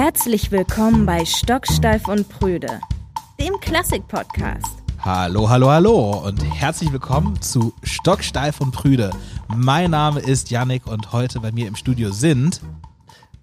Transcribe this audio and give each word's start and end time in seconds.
Herzlich 0.00 0.52
willkommen 0.52 1.06
bei 1.06 1.24
Stocksteif 1.24 2.06
und 2.06 2.28
Prüde, 2.28 2.78
dem 3.40 3.58
Klassik-Podcast. 3.58 4.76
Hallo, 5.00 5.48
hallo, 5.48 5.70
hallo 5.70 6.24
und 6.24 6.40
herzlich 6.54 6.92
willkommen 6.92 7.42
zu 7.42 7.74
Stocksteif 7.82 8.60
und 8.60 8.70
Prüde. 8.70 9.10
Mein 9.48 9.90
Name 9.90 10.20
ist 10.20 10.52
Yannick 10.52 10.86
und 10.86 11.12
heute 11.12 11.40
bei 11.40 11.50
mir 11.50 11.66
im 11.66 11.74
Studio 11.74 12.12
sind 12.12 12.60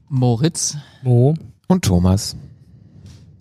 Moritz, 0.08 0.78
Mo 1.04 1.34
und 1.68 1.84
Thomas. 1.84 2.38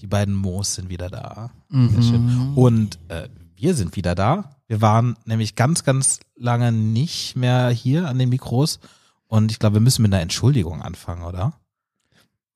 Die 0.01 0.09
beiden 0.09 0.35
Moos 0.35 0.75
sind 0.75 0.89
wieder 0.89 1.09
da. 1.09 1.53
Mhm. 1.69 2.59
Und 2.59 2.99
äh, 3.07 3.29
wir 3.55 3.75
sind 3.75 3.95
wieder 3.95 4.17
da. 4.17 4.57
Wir 4.67 4.81
waren 4.81 5.17
nämlich 5.25 5.55
ganz, 5.55 5.85
ganz 5.85 6.19
lange 6.35 6.73
nicht 6.73 7.37
mehr 7.37 7.69
hier 7.69 8.09
an 8.09 8.19
den 8.19 8.31
Mikros 8.31 8.81
und 9.29 9.53
ich 9.53 9.61
glaube, 9.61 9.75
wir 9.75 9.83
müssen 9.83 10.03
mit 10.03 10.13
einer 10.13 10.23
Entschuldigung 10.23 10.83
anfangen, 10.83 11.23
oder? 11.23 11.53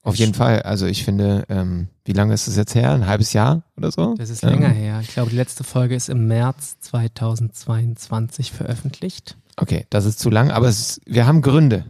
Auf 0.09 0.17
jeden 0.17 0.35
Fall. 0.35 0.63
Also 0.63 0.87
ich 0.87 1.05
finde, 1.05 1.45
ähm, 1.49 1.89
wie 2.05 2.13
lange 2.13 2.33
ist 2.33 2.49
das 2.49 2.57
jetzt 2.57 2.75
her? 2.75 2.93
Ein 2.93 3.07
halbes 3.07 3.35
Jahr 3.35 3.63
oder 3.77 3.91
so? 3.93 4.15
Das 4.17 4.31
ist 4.31 4.43
ähm, 4.43 4.51
länger 4.51 4.71
her. 4.71 5.01
Ich 5.03 5.09
glaube, 5.09 5.31
die 5.31 5.37
letzte 5.37 5.65
Folge 5.65 5.95
ist 5.95 6.09
im 6.09 6.27
März 6.27 6.79
2022 6.81 8.53
veröffentlicht. 8.53 9.37
Okay, 9.57 9.87
das 9.91 10.07
ist 10.07 10.19
zu 10.19 10.31
lang, 10.31 10.51
aber 10.51 10.69
es 10.69 10.81
ist, 10.81 11.01
wir 11.05 11.27
haben 11.27 11.43
Gründe. 11.43 11.85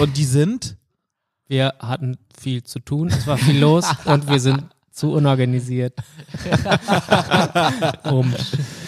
Und 0.00 0.16
die 0.16 0.24
sind 0.24 0.76
Wir 1.46 1.74
hatten 1.78 2.18
viel 2.36 2.62
zu 2.64 2.80
tun, 2.80 3.08
es 3.08 3.26
war 3.26 3.38
viel 3.38 3.58
los 3.58 3.86
und 4.04 4.28
wir 4.28 4.40
sind 4.40 4.64
zu 4.90 5.12
unorganisiert, 5.12 5.94
um 8.10 8.34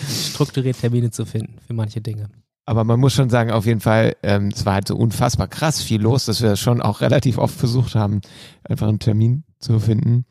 strukturiert 0.08 0.78
Termine 0.80 1.10
zu 1.12 1.24
finden 1.24 1.58
für 1.64 1.72
manche 1.72 2.00
Dinge. 2.00 2.28
Aber 2.66 2.84
man 2.84 3.00
muss 3.00 3.14
schon 3.14 3.30
sagen, 3.30 3.50
auf 3.50 3.66
jeden 3.66 3.80
Fall, 3.80 4.16
ähm, 4.22 4.50
es 4.54 4.64
war 4.64 4.74
halt 4.74 4.88
so 4.88 4.96
unfassbar 4.96 5.48
krass 5.48 5.82
viel 5.82 6.00
los, 6.00 6.26
dass 6.26 6.42
wir 6.42 6.56
schon 6.56 6.80
auch 6.80 7.00
relativ 7.00 7.38
oft 7.38 7.54
versucht 7.54 7.94
haben, 7.94 8.20
einfach 8.62 8.86
einen 8.86 8.98
Termin 8.98 9.44
zu 9.58 9.78
finden. 9.80 10.24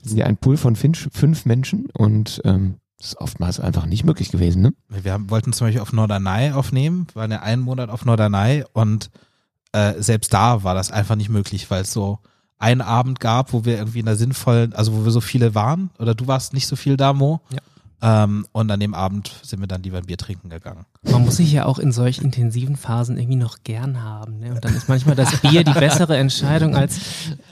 Wir 0.00 0.08
sind 0.08 0.18
ja 0.18 0.26
ein 0.26 0.36
Pool 0.36 0.56
von 0.56 0.74
fünf, 0.74 1.08
fünf 1.12 1.44
Menschen 1.44 1.88
und 1.92 2.40
ähm, 2.44 2.76
das 2.98 3.08
ist 3.08 3.18
oftmals 3.18 3.58
einfach 3.60 3.86
nicht 3.86 4.04
möglich 4.04 4.30
gewesen, 4.30 4.62
ne? 4.62 4.74
Wir 4.88 5.12
haben, 5.12 5.28
wollten 5.28 5.52
zum 5.52 5.66
Beispiel 5.66 5.82
auf 5.82 5.92
Norderney 5.92 6.52
aufnehmen, 6.52 7.08
waren 7.14 7.32
ja 7.32 7.40
einen 7.40 7.62
Monat 7.62 7.90
auf 7.90 8.04
Norderney 8.04 8.64
und 8.72 9.10
äh, 9.72 9.94
selbst 10.00 10.32
da 10.32 10.62
war 10.62 10.74
das 10.74 10.92
einfach 10.92 11.16
nicht 11.16 11.28
möglich, 11.28 11.70
weil 11.70 11.82
es 11.82 11.92
so 11.92 12.20
einen 12.58 12.80
Abend 12.80 13.18
gab, 13.18 13.52
wo 13.52 13.64
wir 13.64 13.76
irgendwie 13.76 13.98
in 13.98 14.06
einer 14.06 14.16
sinnvollen, 14.16 14.72
also 14.72 14.94
wo 14.94 15.04
wir 15.04 15.10
so 15.10 15.20
viele 15.20 15.56
waren, 15.56 15.90
oder 15.98 16.14
du 16.14 16.28
warst 16.28 16.52
nicht 16.52 16.68
so 16.68 16.76
viel 16.76 16.96
da, 16.96 17.12
Mo. 17.12 17.40
Ja. 17.50 17.58
Ähm, 18.04 18.46
und 18.50 18.68
an 18.70 18.80
dem 18.80 18.94
Abend 18.94 19.32
sind 19.42 19.60
wir 19.60 19.68
dann 19.68 19.82
lieber 19.84 19.98
ein 19.98 20.06
Bier 20.06 20.16
trinken 20.16 20.48
gegangen. 20.50 20.86
Man 21.02 21.24
muss 21.24 21.36
sich 21.36 21.52
ja 21.52 21.66
auch 21.66 21.78
in 21.78 21.92
solch 21.92 22.18
intensiven 22.18 22.76
Phasen 22.76 23.16
irgendwie 23.16 23.36
noch 23.36 23.58
gern 23.62 24.02
haben. 24.02 24.38
Ne? 24.40 24.50
Und 24.52 24.64
dann 24.64 24.74
ist 24.74 24.88
manchmal 24.88 25.14
das 25.14 25.40
Bier 25.40 25.62
die 25.62 25.72
bessere 25.72 26.16
Entscheidung 26.16 26.74
als, 26.74 26.98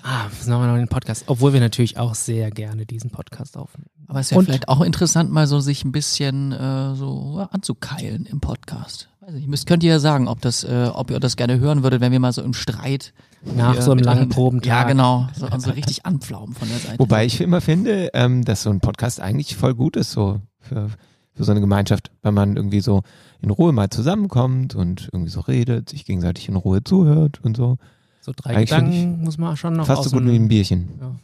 ah, 0.03 0.25
was 0.37 0.49
machen 0.49 0.63
wir 0.63 0.67
noch 0.73 0.77
den 0.77 0.89
Podcast? 0.89 1.25
Obwohl 1.29 1.53
wir 1.53 1.61
natürlich 1.61 1.99
auch 1.99 2.17
sehr 2.17 2.51
gerne 2.51 2.85
diesen 2.85 3.11
Podcast 3.11 3.57
aufnehmen. 3.57 3.87
Aber 4.09 4.19
es 4.19 4.27
ist 4.27 4.31
ja 4.33 4.39
Und- 4.39 4.47
vielleicht 4.47 4.69
auch 4.69 4.81
interessant, 4.81 5.31
mal 5.31 5.47
so 5.47 5.61
sich 5.61 5.85
ein 5.85 5.93
bisschen 5.93 6.51
äh, 6.51 6.97
so 6.97 7.47
anzukeilen 7.53 8.27
im 8.27 8.41
Podcast. 8.41 9.09
Weiß 9.21 9.35
nicht, 9.35 9.47
müsst, 9.47 9.67
könnt 9.69 9.85
ihr 9.85 9.91
ja 9.91 9.99
sagen, 10.01 10.27
ob 10.27 10.41
das, 10.41 10.65
äh, 10.65 10.91
ob 10.93 11.13
ihr 11.13 11.21
das 11.21 11.37
gerne 11.37 11.61
hören 11.61 11.85
würdet, 11.85 12.01
wenn 12.01 12.11
wir 12.11 12.19
mal 12.19 12.33
so 12.33 12.43
im 12.43 12.55
Streit 12.55 13.13
Nach 13.43 13.73
hier 13.73 13.83
so 13.83 13.93
einem 13.93 14.03
langen 14.03 14.29
Probentag. 14.29 14.67
Ja, 14.69 14.83
genau. 14.85 15.29
So, 15.35 15.47
und 15.47 15.61
so 15.61 15.71
richtig 15.71 16.05
anpflaumen 16.05 16.55
von 16.55 16.69
der 16.69 16.79
Seite. 16.79 16.99
Wobei 16.99 17.25
ich 17.25 17.41
immer 17.41 17.61
finde, 17.61 18.11
ähm, 18.13 18.45
dass 18.45 18.63
so 18.63 18.71
ein 18.71 18.81
Podcast 18.81 19.21
eigentlich 19.21 19.57
voll 19.57 19.75
gut 19.75 19.97
ist, 19.97 20.11
so 20.13 20.41
für, 20.59 20.91
für 21.35 21.45
so 21.45 21.51
eine 21.51 21.61
Gemeinschaft, 21.61 22.11
wenn 22.23 22.35
man 22.35 22.57
irgendwie 22.57 22.81
so 22.81 23.03
in 23.41 23.51
Ruhe 23.51 23.73
mal 23.73 23.89
zusammenkommt 23.89 24.75
und 24.75 25.09
irgendwie 25.13 25.31
so 25.31 25.41
redet, 25.41 25.89
sich 25.89 26.05
gegenseitig 26.05 26.49
in 26.49 26.57
Ruhe 26.57 26.85
zuhört 26.85 27.41
und 27.43 27.57
so. 27.57 27.79
So 28.21 28.33
drei 28.37 28.57
Eigentlich 28.57 28.71
Gedanken 28.71 29.25
muss 29.25 29.39
man 29.39 29.57
schon 29.57 29.73
noch 29.75 29.87
Fast 29.87 30.05
so 30.05 30.11
gut 30.11 30.21
dem- 30.21 30.31
wie 30.33 30.37
ein 30.37 30.49
Bierchen. 30.49 30.89
Ja. 31.01 31.15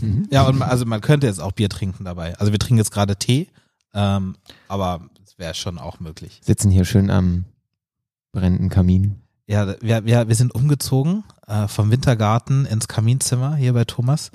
Mhm. 0.00 0.28
Ja, 0.30 0.42
und 0.48 0.60
also 0.62 0.84
man 0.84 1.00
könnte 1.00 1.26
jetzt 1.28 1.40
auch 1.40 1.52
Bier 1.52 1.68
trinken 1.68 2.04
dabei. 2.04 2.36
Also 2.38 2.50
wir 2.52 2.58
trinken 2.58 2.78
jetzt 2.78 2.90
gerade 2.90 3.14
Tee, 3.16 3.48
ähm, 3.94 4.34
aber 4.68 5.02
es 5.24 5.38
wäre 5.38 5.54
schon 5.54 5.78
auch 5.78 6.00
möglich. 6.00 6.40
Sitzen 6.42 6.70
hier 6.70 6.84
schön 6.84 7.08
am 7.10 7.44
brennenden 8.32 8.68
Kamin. 8.68 9.16
Ja, 9.46 9.74
wir, 9.80 10.04
wir, 10.04 10.28
wir 10.28 10.34
sind 10.34 10.54
umgezogen 10.54 11.24
äh, 11.52 11.68
vom 11.68 11.90
Wintergarten 11.90 12.64
ins 12.64 12.88
Kaminzimmer 12.88 13.56
hier 13.56 13.74
bei 13.74 13.84
Thomas. 13.84 14.30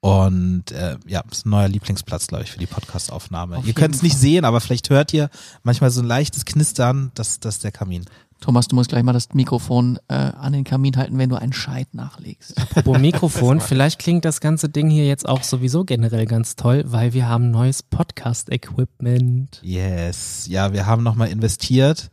Und 0.00 0.70
äh, 0.70 0.96
ja, 1.06 1.24
ist 1.30 1.44
ein 1.44 1.50
neuer 1.50 1.66
Lieblingsplatz, 1.66 2.28
glaube 2.28 2.44
ich, 2.44 2.52
für 2.52 2.58
die 2.60 2.66
Podcastaufnahme. 2.66 3.56
Auf 3.56 3.66
Ihr 3.66 3.72
könnt 3.72 3.96
es 3.96 4.02
nicht 4.02 4.16
sehen, 4.16 4.44
aber 4.44 4.60
vielleicht 4.60 4.90
hört 4.90 5.12
ihr 5.12 5.28
manchmal 5.64 5.90
so 5.90 6.02
ein 6.02 6.06
leichtes 6.06 6.44
Knistern, 6.44 7.10
das, 7.14 7.40
das 7.40 7.56
ist 7.56 7.64
der 7.64 7.72
Kamin. 7.72 8.04
Thomas, 8.40 8.68
du 8.68 8.76
musst 8.76 8.90
gleich 8.90 9.02
mal 9.02 9.12
das 9.12 9.34
Mikrofon 9.34 9.98
äh, 10.06 10.14
an 10.14 10.52
den 10.52 10.62
Kamin 10.62 10.96
halten, 10.96 11.18
wenn 11.18 11.28
du 11.28 11.34
einen 11.34 11.52
Scheit 11.52 11.94
nachlegst. 11.94 12.56
Apropos 12.56 12.98
Mikrofon, 13.00 13.60
vielleicht 13.60 13.98
klingt 13.98 14.24
das 14.24 14.40
ganze 14.40 14.68
Ding 14.68 14.88
hier 14.88 15.06
jetzt 15.06 15.28
auch 15.28 15.42
sowieso 15.42 15.84
generell 15.84 16.26
ganz 16.26 16.54
toll, 16.54 16.84
weil 16.86 17.14
wir 17.14 17.28
haben 17.28 17.50
neues 17.50 17.82
Podcast-Equipment. 17.82 19.60
Yes, 19.64 20.46
ja, 20.46 20.72
wir 20.72 20.86
haben 20.86 21.02
nochmal 21.02 21.28
investiert 21.28 22.12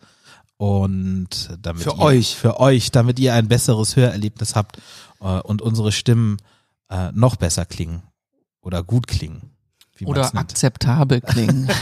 und 0.57 1.57
damit 1.61 1.83
Für 1.83 1.91
ihr, 1.91 1.99
euch. 1.99 2.35
für 2.35 2.59
euch, 2.59 2.91
damit 2.91 3.19
ihr 3.19 3.33
ein 3.33 3.47
besseres 3.47 3.95
Hörerlebnis 3.95 4.55
habt 4.55 4.77
äh, 5.19 5.39
und 5.41 5.61
unsere 5.61 5.91
Stimmen 5.91 6.37
äh, 6.89 7.11
noch 7.11 7.35
besser 7.35 7.65
klingen 7.65 8.03
oder 8.61 8.83
gut 8.83 9.07
klingen. 9.07 9.51
Oder 10.03 10.35
akzeptabel 10.35 11.21
klingen. 11.21 11.69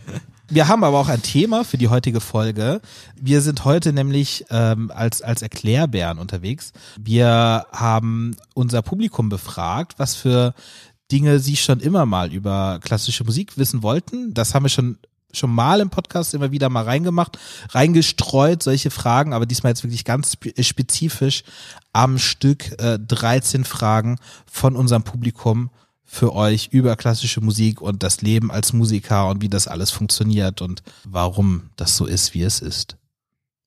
Wir 0.48 0.68
haben 0.68 0.84
aber 0.84 0.98
auch 0.98 1.08
ein 1.08 1.22
Thema 1.22 1.64
für 1.64 1.78
die 1.78 1.88
heutige 1.88 2.20
Folge. 2.20 2.80
Wir 3.20 3.40
sind 3.40 3.64
heute 3.64 3.92
nämlich 3.92 4.44
ähm, 4.50 4.90
als, 4.94 5.22
als 5.22 5.42
Erklärbären 5.42 6.18
unterwegs. 6.18 6.72
Wir 7.00 7.66
haben 7.72 8.36
unser 8.54 8.82
Publikum 8.82 9.28
befragt, 9.28 9.94
was 9.98 10.14
für 10.14 10.54
Dinge 11.10 11.38
sie 11.38 11.56
schon 11.56 11.80
immer 11.80 12.06
mal 12.06 12.32
über 12.32 12.78
klassische 12.82 13.24
Musik 13.24 13.56
wissen 13.56 13.82
wollten. 13.82 14.34
Das 14.34 14.54
haben 14.54 14.64
wir 14.64 14.70
schon 14.70 14.98
schon 15.34 15.50
mal 15.52 15.80
im 15.80 15.90
Podcast 15.90 16.34
immer 16.34 16.50
wieder 16.50 16.68
mal 16.68 16.84
reingemacht, 16.84 17.38
reingestreut, 17.70 18.62
solche 18.62 18.90
Fragen, 18.90 19.32
aber 19.32 19.46
diesmal 19.46 19.70
jetzt 19.70 19.82
wirklich 19.84 20.04
ganz 20.04 20.32
spe- 20.32 20.62
spezifisch 20.62 21.42
am 21.92 22.18
Stück 22.18 22.80
äh, 22.80 22.98
13 22.98 23.64
Fragen 23.64 24.18
von 24.50 24.76
unserem 24.76 25.02
Publikum 25.02 25.70
für 26.04 26.34
euch 26.34 26.68
über 26.70 26.96
klassische 26.96 27.40
Musik 27.40 27.80
und 27.80 28.02
das 28.02 28.20
Leben 28.22 28.50
als 28.52 28.72
Musiker 28.72 29.28
und 29.28 29.42
wie 29.42 29.48
das 29.48 29.66
alles 29.66 29.90
funktioniert 29.90 30.62
und 30.62 30.82
warum 31.04 31.70
das 31.76 31.96
so 31.96 32.06
ist, 32.06 32.34
wie 32.34 32.42
es 32.42 32.60
ist. 32.60 32.96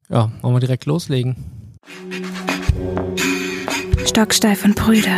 Ja, 0.09 0.31
wollen 0.41 0.55
wir 0.55 0.59
direkt 0.61 0.85
loslegen? 0.85 1.35
Stocksteif 4.05 4.63
und 4.63 4.75
Prüde. 4.75 5.09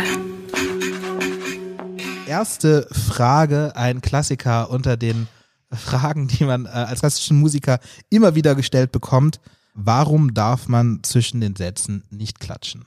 Erste 2.26 2.86
Frage, 2.92 3.72
ein 3.76 4.00
Klassiker 4.00 4.70
unter 4.70 4.96
den 4.96 5.26
Fragen, 5.72 6.28
die 6.28 6.44
man 6.44 6.66
äh, 6.66 6.70
als 6.70 7.00
klassischen 7.00 7.38
Musiker 7.38 7.78
immer 8.08 8.34
wieder 8.34 8.54
gestellt 8.54 8.92
bekommt. 8.92 9.40
Warum 9.74 10.34
darf 10.34 10.68
man 10.68 11.00
zwischen 11.02 11.40
den 11.40 11.56
Sätzen 11.56 12.04
nicht 12.10 12.40
klatschen? 12.40 12.84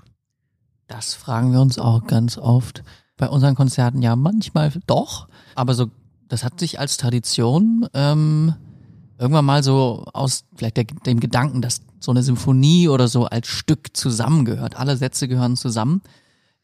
Das 0.88 1.14
fragen 1.14 1.52
wir 1.54 1.62
uns 1.62 1.80
auch 1.80 2.06
ganz 2.06 2.38
oft. 2.38 2.84
Bei 3.18 3.30
unseren 3.30 3.56
Konzerten 3.56 4.02
ja 4.02 4.16
manchmal 4.16 4.72
doch, 4.86 5.28
aber 5.56 5.76
so, 5.76 5.90
das 6.28 6.44
hat 6.44 6.60
sich 6.60 6.80
als 6.80 6.98
Tradition 6.98 7.88
ähm, 7.94 8.56
irgendwann 9.18 9.46
mal 9.46 9.64
so 9.64 10.06
aus 10.14 10.46
vielleicht 10.56 10.78
der, 10.78 10.84
dem 10.84 11.20
Gedanken, 11.20 11.62
dass 11.62 11.82
so 12.00 12.12
eine 12.12 12.24
Symphonie 12.24 12.90
oder 12.90 13.08
so 13.08 13.26
als 13.26 13.48
Stück 13.48 13.96
zusammengehört. 13.96 14.76
Alle 14.76 14.98
Sätze 14.98 15.28
gehören 15.28 15.56
zusammen. 15.56 16.02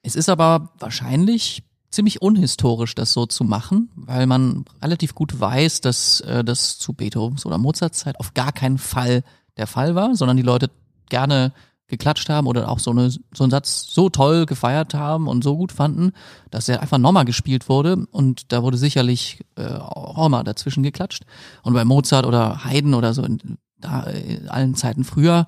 Es 0.01 0.15
ist 0.15 0.27
aber 0.27 0.73
wahrscheinlich 0.79 1.63
ziemlich 1.89 2.21
unhistorisch, 2.21 2.95
das 2.95 3.13
so 3.13 3.25
zu 3.25 3.43
machen, 3.43 3.89
weil 3.95 4.27
man 4.27 4.65
relativ 4.81 5.15
gut 5.15 5.39
weiß, 5.39 5.81
dass 5.81 6.21
äh, 6.21 6.43
das 6.43 6.77
zu 6.77 6.93
Beethovens 6.93 7.45
oder 7.45 7.57
Mozarts 7.57 7.99
Zeit 7.99 8.19
auf 8.19 8.33
gar 8.33 8.51
keinen 8.51 8.77
Fall 8.77 9.23
der 9.57 9.67
Fall 9.67 9.95
war, 9.95 10.15
sondern 10.15 10.37
die 10.37 10.43
Leute 10.43 10.69
gerne 11.09 11.51
geklatscht 11.87 12.29
haben 12.29 12.47
oder 12.47 12.69
auch 12.69 12.79
so, 12.79 12.91
eine, 12.91 13.09
so 13.09 13.43
einen 13.43 13.51
Satz 13.51 13.87
so 13.89 14.09
toll 14.09 14.45
gefeiert 14.45 14.93
haben 14.93 15.27
und 15.27 15.43
so 15.43 15.57
gut 15.57 15.71
fanden, 15.71 16.11
dass 16.51 16.69
er 16.69 16.81
einfach 16.81 16.99
nochmal 16.99 17.25
gespielt 17.25 17.67
wurde 17.67 18.05
und 18.11 18.51
da 18.51 18.63
wurde 18.63 18.77
sicherlich 18.77 19.43
äh, 19.57 19.65
auch 19.65 20.29
mal 20.29 20.43
dazwischen 20.43 20.83
geklatscht. 20.83 21.25
Und 21.63 21.73
bei 21.73 21.83
Mozart 21.85 22.25
oder 22.27 22.63
Haydn 22.63 22.93
oder 22.93 23.13
so 23.13 23.23
in, 23.23 23.57
da, 23.79 24.03
in 24.03 24.47
allen 24.49 24.75
Zeiten 24.75 25.03
früher, 25.03 25.47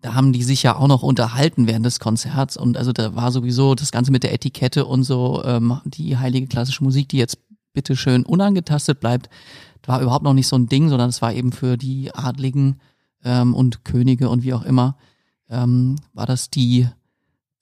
da 0.00 0.14
haben 0.14 0.32
die 0.32 0.42
sich 0.42 0.62
ja 0.62 0.76
auch 0.76 0.86
noch 0.86 1.02
unterhalten 1.02 1.66
während 1.66 1.84
des 1.84 1.98
Konzerts 1.98 2.56
und 2.56 2.76
also 2.76 2.92
da 2.92 3.14
war 3.14 3.32
sowieso 3.32 3.74
das 3.74 3.90
Ganze 3.90 4.12
mit 4.12 4.22
der 4.22 4.32
Etikette 4.32 4.86
und 4.86 5.02
so, 5.02 5.42
ähm, 5.44 5.80
die 5.84 6.16
heilige 6.16 6.46
klassische 6.46 6.84
Musik, 6.84 7.08
die 7.08 7.18
jetzt 7.18 7.38
bitteschön 7.72 8.24
unangetastet 8.24 9.00
bleibt, 9.00 9.28
war 9.86 10.00
überhaupt 10.00 10.24
noch 10.24 10.34
nicht 10.34 10.46
so 10.46 10.56
ein 10.56 10.68
Ding, 10.68 10.88
sondern 10.88 11.08
es 11.08 11.22
war 11.22 11.32
eben 11.32 11.50
für 11.50 11.76
die 11.76 12.14
Adligen 12.14 12.80
ähm, 13.24 13.54
und 13.54 13.84
Könige 13.84 14.28
und 14.28 14.42
wie 14.42 14.54
auch 14.54 14.64
immer, 14.64 14.96
ähm, 15.48 15.96
war 16.12 16.26
das 16.26 16.50
die 16.50 16.88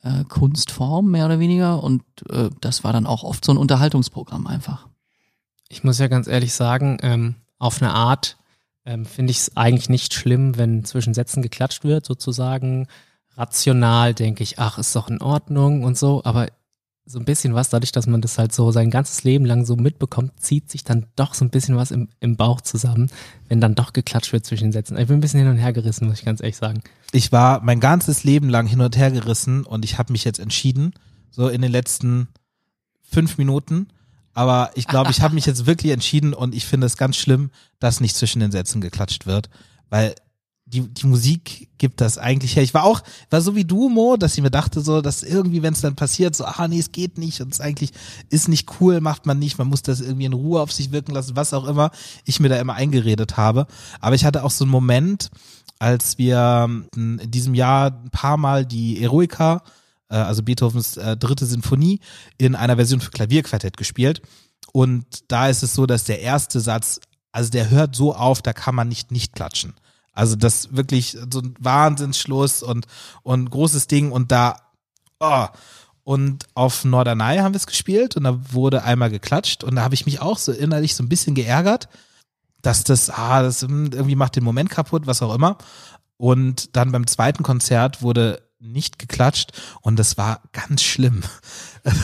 äh, 0.02 0.24
Kunstform 0.24 1.10
mehr 1.10 1.26
oder 1.26 1.38
weniger 1.38 1.82
und 1.82 2.02
äh, 2.30 2.50
das 2.60 2.84
war 2.84 2.92
dann 2.92 3.06
auch 3.06 3.22
oft 3.22 3.44
so 3.44 3.52
ein 3.52 3.58
Unterhaltungsprogramm 3.58 4.46
einfach. 4.46 4.88
Ich 5.68 5.84
muss 5.84 5.98
ja 5.98 6.08
ganz 6.08 6.26
ehrlich 6.26 6.52
sagen, 6.52 6.98
ähm, 7.02 7.36
auf 7.58 7.80
eine 7.80 7.92
Art 7.92 8.36
ähm, 8.86 9.04
finde 9.04 9.32
ich 9.32 9.38
es 9.38 9.56
eigentlich 9.56 9.88
nicht 9.88 10.14
schlimm, 10.14 10.56
wenn 10.56 10.84
zwischen 10.84 11.12
Sätzen 11.12 11.42
geklatscht 11.42 11.84
wird, 11.84 12.06
sozusagen. 12.06 12.86
Rational 13.36 14.14
denke 14.14 14.42
ich, 14.42 14.58
ach, 14.58 14.78
ist 14.78 14.96
doch 14.96 15.08
in 15.08 15.20
Ordnung 15.20 15.84
und 15.84 15.98
so, 15.98 16.22
aber 16.24 16.48
so 17.08 17.20
ein 17.20 17.24
bisschen 17.24 17.54
was, 17.54 17.68
dadurch, 17.68 17.92
dass 17.92 18.08
man 18.08 18.20
das 18.20 18.36
halt 18.36 18.52
so 18.52 18.72
sein 18.72 18.90
ganzes 18.90 19.22
Leben 19.22 19.44
lang 19.44 19.64
so 19.64 19.76
mitbekommt, 19.76 20.40
zieht 20.40 20.70
sich 20.70 20.82
dann 20.82 21.06
doch 21.14 21.34
so 21.34 21.44
ein 21.44 21.50
bisschen 21.50 21.76
was 21.76 21.92
im, 21.92 22.08
im 22.18 22.36
Bauch 22.36 22.60
zusammen, 22.60 23.10
wenn 23.48 23.60
dann 23.60 23.76
doch 23.76 23.92
geklatscht 23.92 24.32
wird 24.32 24.44
zwischen 24.44 24.64
den 24.64 24.72
Sätzen. 24.72 24.98
Ich 24.98 25.06
bin 25.06 25.18
ein 25.18 25.20
bisschen 25.20 25.38
hin 25.38 25.48
und 25.48 25.56
her 25.56 25.72
gerissen, 25.72 26.08
muss 26.08 26.18
ich 26.18 26.24
ganz 26.24 26.40
ehrlich 26.40 26.56
sagen. 26.56 26.82
Ich 27.12 27.30
war 27.30 27.62
mein 27.62 27.78
ganzes 27.78 28.24
Leben 28.24 28.48
lang 28.48 28.66
hin 28.66 28.80
und 28.80 28.96
her 28.96 29.12
gerissen 29.12 29.64
und 29.64 29.84
ich 29.84 29.98
habe 29.98 30.12
mich 30.12 30.24
jetzt 30.24 30.40
entschieden, 30.40 30.94
so 31.30 31.48
in 31.48 31.62
den 31.62 31.70
letzten 31.70 32.28
fünf 33.02 33.38
Minuten. 33.38 33.86
Aber 34.36 34.70
ich 34.74 34.86
glaube, 34.86 35.10
ich 35.10 35.20
habe 35.22 35.34
mich 35.34 35.46
jetzt 35.46 35.66
wirklich 35.66 35.90
entschieden 35.90 36.34
und 36.34 36.54
ich 36.54 36.66
finde 36.66 36.86
es 36.86 36.96
ganz 36.96 37.16
schlimm, 37.16 37.50
dass 37.80 38.00
nicht 38.00 38.14
zwischen 38.14 38.40
den 38.40 38.52
Sätzen 38.52 38.80
geklatscht 38.80 39.26
wird, 39.26 39.48
weil 39.88 40.14
die, 40.66 40.80
die 40.80 41.06
Musik 41.06 41.68
gibt 41.78 42.00
das 42.00 42.18
eigentlich 42.18 42.56
her. 42.56 42.62
Ich 42.62 42.74
war 42.74 42.84
auch, 42.84 43.00
war 43.30 43.40
so 43.40 43.54
wie 43.54 43.64
du, 43.64 43.88
Mo, 43.88 44.16
dass 44.16 44.36
ich 44.36 44.42
mir 44.42 44.50
dachte, 44.50 44.80
so, 44.80 45.00
dass 45.00 45.22
irgendwie, 45.22 45.62
wenn 45.62 45.72
es 45.72 45.80
dann 45.80 45.94
passiert, 45.94 46.34
so, 46.34 46.44
ah 46.44 46.66
nee, 46.68 46.80
es 46.80 46.90
geht 46.90 47.18
nicht 47.18 47.40
und 47.40 47.52
es 47.52 47.60
eigentlich 47.60 47.92
ist 48.30 48.48
nicht 48.48 48.68
cool, 48.80 49.00
macht 49.00 49.26
man 49.26 49.38
nicht, 49.38 49.58
man 49.58 49.68
muss 49.68 49.82
das 49.82 50.00
irgendwie 50.00 50.26
in 50.26 50.32
Ruhe 50.32 50.60
auf 50.60 50.72
sich 50.72 50.90
wirken 50.90 51.12
lassen, 51.12 51.36
was 51.36 51.54
auch 51.54 51.66
immer, 51.66 51.92
ich 52.24 52.40
mir 52.40 52.48
da 52.48 52.60
immer 52.60 52.74
eingeredet 52.74 53.36
habe. 53.36 53.66
Aber 54.00 54.16
ich 54.16 54.24
hatte 54.24 54.42
auch 54.42 54.50
so 54.50 54.64
einen 54.64 54.72
Moment, 54.72 55.30
als 55.78 56.18
wir 56.18 56.68
in 56.96 57.30
diesem 57.30 57.54
Jahr 57.54 57.92
ein 57.92 58.10
paar 58.10 58.36
Mal 58.36 58.66
die 58.66 59.02
Eroica, 59.02 59.62
äh, 60.08 60.16
also 60.16 60.42
Beethovens 60.42 60.96
äh, 60.96 61.16
dritte 61.16 61.46
Sinfonie, 61.46 62.00
in 62.38 62.54
einer 62.54 62.76
Version 62.76 63.00
für 63.00 63.10
Klavierquartett 63.10 63.76
gespielt. 63.76 64.22
Und 64.72 65.06
da 65.28 65.48
ist 65.48 65.62
es 65.62 65.74
so, 65.74 65.86
dass 65.86 66.04
der 66.04 66.20
erste 66.20 66.60
Satz, 66.60 67.00
also 67.32 67.50
der 67.50 67.70
hört 67.70 67.94
so 67.94 68.14
auf, 68.14 68.42
da 68.42 68.52
kann 68.52 68.74
man 68.74 68.88
nicht 68.88 69.10
nicht 69.10 69.34
klatschen. 69.34 69.74
Also 70.12 70.34
das 70.34 70.74
wirklich 70.74 71.16
so 71.30 71.40
ein 71.40 71.54
Wahnsinnsschluss 71.60 72.62
und, 72.62 72.86
und 73.22 73.50
großes 73.50 73.86
Ding 73.86 74.12
und 74.12 74.32
da, 74.32 74.56
oh. 75.20 75.46
Und 76.04 76.46
auf 76.54 76.84
Norderney 76.84 77.38
haben 77.38 77.52
wir 77.52 77.58
es 77.58 77.66
gespielt 77.66 78.16
und 78.16 78.24
da 78.24 78.38
wurde 78.52 78.84
einmal 78.84 79.10
geklatscht 79.10 79.64
und 79.64 79.74
da 79.74 79.82
habe 79.82 79.94
ich 79.94 80.06
mich 80.06 80.20
auch 80.22 80.38
so 80.38 80.52
innerlich 80.52 80.94
so 80.94 81.02
ein 81.02 81.08
bisschen 81.08 81.34
geärgert, 81.34 81.88
dass 82.62 82.84
das, 82.84 83.10
ah, 83.10 83.42
das 83.42 83.62
irgendwie 83.62 84.14
macht 84.14 84.36
den 84.36 84.44
Moment 84.44 84.70
kaputt, 84.70 85.06
was 85.06 85.20
auch 85.20 85.34
immer. 85.34 85.58
Und 86.16 86.76
dann 86.76 86.92
beim 86.92 87.06
zweiten 87.06 87.42
Konzert 87.42 88.02
wurde 88.02 88.45
nicht 88.58 88.98
geklatscht 88.98 89.52
und 89.82 89.98
das 89.98 90.16
war 90.16 90.42
ganz 90.52 90.82
schlimm. 90.82 91.22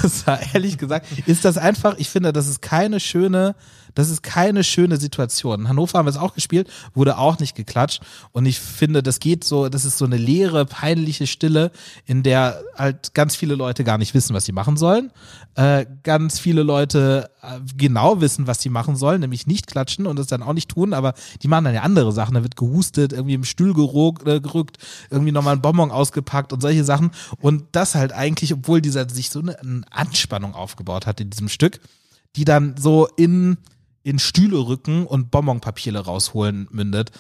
Das 0.02 0.28
war 0.28 0.38
ehrlich 0.54 0.78
gesagt, 0.78 1.08
ist 1.26 1.44
das 1.44 1.58
einfach, 1.58 1.96
ich 1.98 2.08
finde, 2.08 2.32
das 2.32 2.46
ist 2.46 2.62
keine 2.62 3.00
schöne, 3.00 3.56
das 3.94 4.10
ist 4.10 4.22
keine 4.22 4.64
schöne 4.64 4.96
Situation. 4.96 5.60
In 5.60 5.68
Hannover 5.68 5.98
haben 5.98 6.06
wir 6.06 6.10
es 6.10 6.16
auch 6.16 6.34
gespielt, 6.34 6.68
wurde 6.94 7.18
auch 7.18 7.38
nicht 7.38 7.54
geklatscht. 7.54 8.02
Und 8.32 8.46
ich 8.46 8.60
finde, 8.60 9.02
das 9.02 9.20
geht 9.20 9.44
so, 9.44 9.68
das 9.68 9.84
ist 9.84 9.98
so 9.98 10.04
eine 10.04 10.16
leere, 10.16 10.64
peinliche 10.64 11.26
Stille, 11.26 11.70
in 12.06 12.22
der 12.22 12.62
halt 12.76 13.14
ganz 13.14 13.36
viele 13.36 13.54
Leute 13.54 13.84
gar 13.84 13.98
nicht 13.98 14.14
wissen, 14.14 14.34
was 14.34 14.44
sie 14.44 14.52
machen 14.52 14.76
sollen. 14.76 15.10
Äh, 15.54 15.86
ganz 16.02 16.38
viele 16.38 16.62
Leute 16.62 17.30
äh, 17.42 17.60
genau 17.76 18.20
wissen, 18.20 18.46
was 18.46 18.62
sie 18.62 18.70
machen 18.70 18.96
sollen, 18.96 19.20
nämlich 19.20 19.46
nicht 19.46 19.66
klatschen 19.66 20.06
und 20.06 20.18
es 20.18 20.26
dann 20.26 20.42
auch 20.42 20.54
nicht 20.54 20.70
tun, 20.70 20.94
aber 20.94 21.12
die 21.42 21.48
machen 21.48 21.64
dann 21.64 21.74
ja 21.74 21.82
andere 21.82 22.12
Sachen. 22.12 22.34
Da 22.34 22.42
wird 22.42 22.56
gehustet, 22.56 23.12
irgendwie 23.12 23.34
im 23.34 23.44
Stuhl 23.44 23.74
gerückt, 23.74 24.26
äh, 24.26 24.40
gerückt 24.40 24.78
irgendwie 25.10 25.32
nochmal 25.32 25.56
ein 25.56 25.62
Bonbon 25.62 25.90
ausgepackt 25.90 26.52
und 26.52 26.60
solche 26.60 26.84
Sachen. 26.84 27.10
Und 27.40 27.64
das 27.72 27.94
halt 27.94 28.12
eigentlich, 28.12 28.54
obwohl 28.54 28.80
dieser 28.80 29.08
sich 29.08 29.28
so 29.30 29.40
eine 29.40 29.82
Anspannung 29.90 30.54
aufgebaut 30.54 31.06
hat 31.06 31.20
in 31.20 31.28
diesem 31.28 31.48
Stück, 31.48 31.80
die 32.36 32.44
dann 32.44 32.76
so 32.78 33.08
in 33.16 33.58
in 34.02 34.18
Stühle 34.18 34.58
rücken 34.58 35.06
und 35.06 35.30
Bonbonpapiere 35.30 36.00
rausholen 36.04 36.68
mündet. 36.70 37.10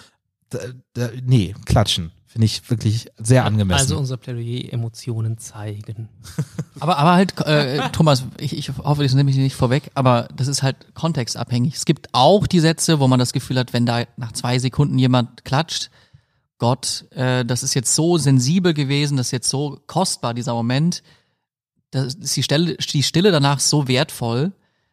Da, 0.50 0.58
da, 0.94 1.10
nee, 1.24 1.54
klatschen. 1.64 2.12
Finde 2.26 2.46
ich 2.46 2.70
wirklich 2.70 3.08
sehr 3.18 3.44
angemessen. 3.44 3.80
Also 3.80 3.98
unser 3.98 4.16
Plädoyer 4.16 4.72
Emotionen 4.72 5.36
zeigen. 5.36 6.08
aber, 6.80 6.96
aber 6.96 7.12
halt, 7.12 7.38
äh, 7.46 7.90
Thomas, 7.90 8.24
ich, 8.38 8.56
ich 8.56 8.70
hoffe, 8.70 9.02
das 9.02 9.12
nehme 9.12 9.30
ich 9.30 9.36
nicht 9.36 9.54
vorweg, 9.54 9.90
aber 9.94 10.28
das 10.34 10.48
ist 10.48 10.62
halt 10.62 10.94
kontextabhängig. 10.94 11.74
Es 11.74 11.84
gibt 11.84 12.08
auch 12.12 12.46
die 12.46 12.60
Sätze, 12.60 13.00
wo 13.00 13.06
man 13.06 13.18
das 13.18 13.34
Gefühl 13.34 13.58
hat, 13.58 13.74
wenn 13.74 13.84
da 13.84 14.04
nach 14.16 14.32
zwei 14.32 14.58
Sekunden 14.58 14.98
jemand 14.98 15.44
klatscht, 15.44 15.90
Gott, 16.56 17.04
äh, 17.10 17.44
das 17.44 17.62
ist 17.62 17.74
jetzt 17.74 17.94
so 17.94 18.16
sensibel 18.16 18.72
gewesen, 18.72 19.18
das 19.18 19.26
ist 19.26 19.32
jetzt 19.32 19.50
so 19.50 19.80
kostbar, 19.86 20.32
dieser 20.32 20.54
Moment, 20.54 21.02
das 21.90 22.14
ist 22.14 22.36
die, 22.36 22.42
Stelle, 22.42 22.76
die 22.76 23.02
Stille 23.02 23.30
danach 23.30 23.60
so 23.60 23.88
wertvoll, 23.88 24.52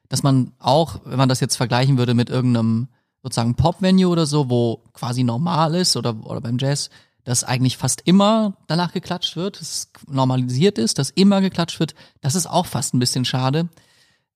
dass 0.10 0.24
man 0.24 0.52
auch, 0.60 1.02
wenn 1.06 1.18
man 1.18 1.30
das 1.30 1.40
jetzt 1.40 1.56
vergleichen 1.56 1.98
würde 1.98 2.14
mit 2.14 2.30
irgendeinem 2.30 2.90
sozusagen 3.24 3.56
Pop-Venue 3.56 4.08
oder 4.10 4.26
so, 4.26 4.50
wo 4.50 4.84
quasi 4.94 5.24
normal 5.24 5.76
ist 5.76 5.96
oder, 5.96 6.16
oder 6.26 6.42
beim 6.42 6.58
Jazz, 6.58 6.90
dass 7.24 7.44
eigentlich 7.44 7.78
fast 7.78 8.02
immer 8.06 8.58
danach 8.68 8.92
geklatscht 8.92 9.36
wird, 9.36 9.60
dass 9.60 9.70
es 9.70 9.92
normalisiert 10.08 10.78
ist, 10.78 10.98
dass 10.98 11.10
immer 11.12 11.42
geklatscht 11.42 11.80
wird, 11.80 11.94
das 12.22 12.36
ist 12.36 12.48
auch 12.48 12.66
fast 12.66 12.94
ein 12.94 13.00
bisschen 13.00 13.26
schade. 13.26 13.70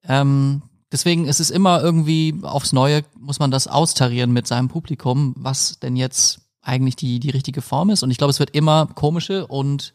Ähm, 0.08 0.62
deswegen 0.92 1.26
ist 1.26 1.40
es 1.40 1.50
immer 1.50 1.82
irgendwie 1.82 2.40
aufs 2.44 2.74
Neue, 2.74 3.04
muss 3.18 3.40
man 3.40 3.52
das 3.52 3.68
austarieren 3.68 4.32
mit 4.32 4.48
seinem 4.48 4.68
Publikum, 4.68 5.34
was 5.38 5.80
denn 5.80 5.96
jetzt 5.96 6.42
eigentlich 6.62 6.96
die, 6.96 7.20
die 7.20 7.30
richtige 7.30 7.62
Form 7.62 7.90
ist. 7.90 8.04
Und 8.04 8.12
ich 8.12 8.18
glaube, 8.18 8.32
es 8.32 8.40
wird 8.40 8.52
immer 8.52 8.88
komische 8.88 9.48
und 9.48 9.94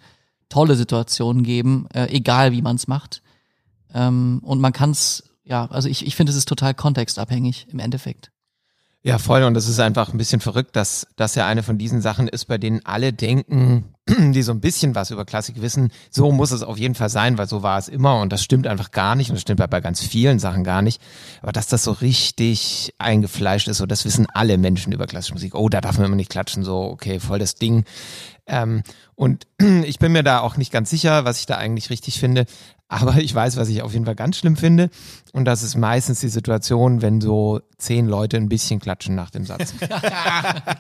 tolle 0.49 0.77
Situationen 0.77 1.43
geben, 1.43 1.87
äh, 1.93 2.07
egal 2.07 2.53
wie 2.53 2.63
man 2.63 2.77
es 2.77 2.89
macht. 2.89 3.23
Ähm, 3.93 4.41
und 4.43 4.61
man 4.61 4.73
kann 4.73 4.91
es 4.91 5.28
ja, 5.49 5.67
also 5.67 5.89
ich, 5.89 6.07
ich 6.07 6.15
finde, 6.15 6.31
es 6.31 6.37
ist 6.37 6.49
total 6.49 6.75
kontextabhängig 6.75 7.67
im 7.71 7.79
Endeffekt. 7.79 8.31
Ja, 9.03 9.19
voll. 9.19 9.43
Und 9.45 9.57
es 9.57 9.69
ist 9.69 9.81
einfach 9.81 10.13
ein 10.13 10.19
bisschen 10.19 10.41
verrückt, 10.41 10.77
dass 10.77 11.07
das 11.17 11.35
ja 11.35 11.47
eine 11.47 11.63
von 11.63 11.79
diesen 11.79 12.03
Sachen 12.03 12.29
ist, 12.29 12.45
bei 12.47 12.59
denen 12.59 12.85
alle 12.85 13.13
denken, 13.13 13.95
die 14.33 14.43
so 14.43 14.53
ein 14.53 14.61
bisschen 14.61 14.95
was 14.95 15.11
über 15.11 15.25
Klassik 15.25 15.61
wissen, 15.61 15.91
so 16.11 16.33
muss 16.33 16.51
es 16.51 16.63
auf 16.63 16.79
jeden 16.79 16.95
Fall 16.95 17.09
sein, 17.09 17.39
weil 17.39 17.49
so 17.49 17.63
war 17.63 17.79
es 17.79 17.89
immer 17.89 18.21
und 18.21 18.33
das 18.33 18.43
stimmt 18.43 18.67
einfach 18.67 18.91
gar 18.91 19.15
nicht 19.15 19.31
und 19.31 19.35
das 19.35 19.43
stimmt 19.43 19.59
bei 19.69 19.81
ganz 19.81 20.01
vielen 20.01 20.39
Sachen 20.39 20.65
gar 20.65 20.83
nicht. 20.83 21.01
Aber 21.43 21.53
dass 21.53 21.67
das 21.67 21.85
so 21.85 21.93
richtig 21.93 22.95
eingefleischt 22.99 23.69
ist, 23.69 23.79
so 23.79 23.87
das 23.87 24.05
wissen 24.05 24.27
alle 24.33 24.59
Menschen 24.59 24.93
über 24.93 25.07
klassische 25.07 25.35
Musik. 25.35 25.55
Oh, 25.55 25.69
da 25.69 25.81
darf 25.81 25.99
man 25.99 26.07
immer 26.07 26.17
nicht 26.17 26.31
klatschen, 26.31 26.65
so 26.65 26.81
okay, 26.81 27.21
voll 27.21 27.39
das 27.39 27.55
Ding. 27.55 27.85
Ähm, 28.47 28.83
und 29.15 29.47
ich 29.85 29.99
bin 29.99 30.13
mir 30.13 30.23
da 30.23 30.41
auch 30.41 30.57
nicht 30.57 30.73
ganz 30.73 30.91
sicher, 30.91 31.25
was 31.25 31.41
ich 31.41 31.47
da 31.47 31.57
eigentlich 31.57 31.91
richtig 31.91 32.19
finde. 32.19 32.47
Aber 32.91 33.17
ich 33.19 33.35
weiß, 33.35 33.59
was 33.59 33.69
ich 33.69 33.83
auf 33.83 33.93
jeden 33.93 34.07
Fall 34.07 34.15
ganz 34.15 34.39
schlimm 34.39 34.57
finde. 34.57 34.89
Und 35.33 35.45
das 35.45 35.63
ist 35.63 35.77
meistens 35.77 36.21
die 36.21 36.31
Situation, 36.31 37.03
wenn 37.03 37.21
so 37.21 37.61
zehn 37.77 38.09
Leute 38.09 38.39
ein 38.39 38.49
bisschen 38.49 38.81
klatschen 38.81 39.15
nach 39.15 39.29
dem 39.31 39.45
Satz. 39.45 39.75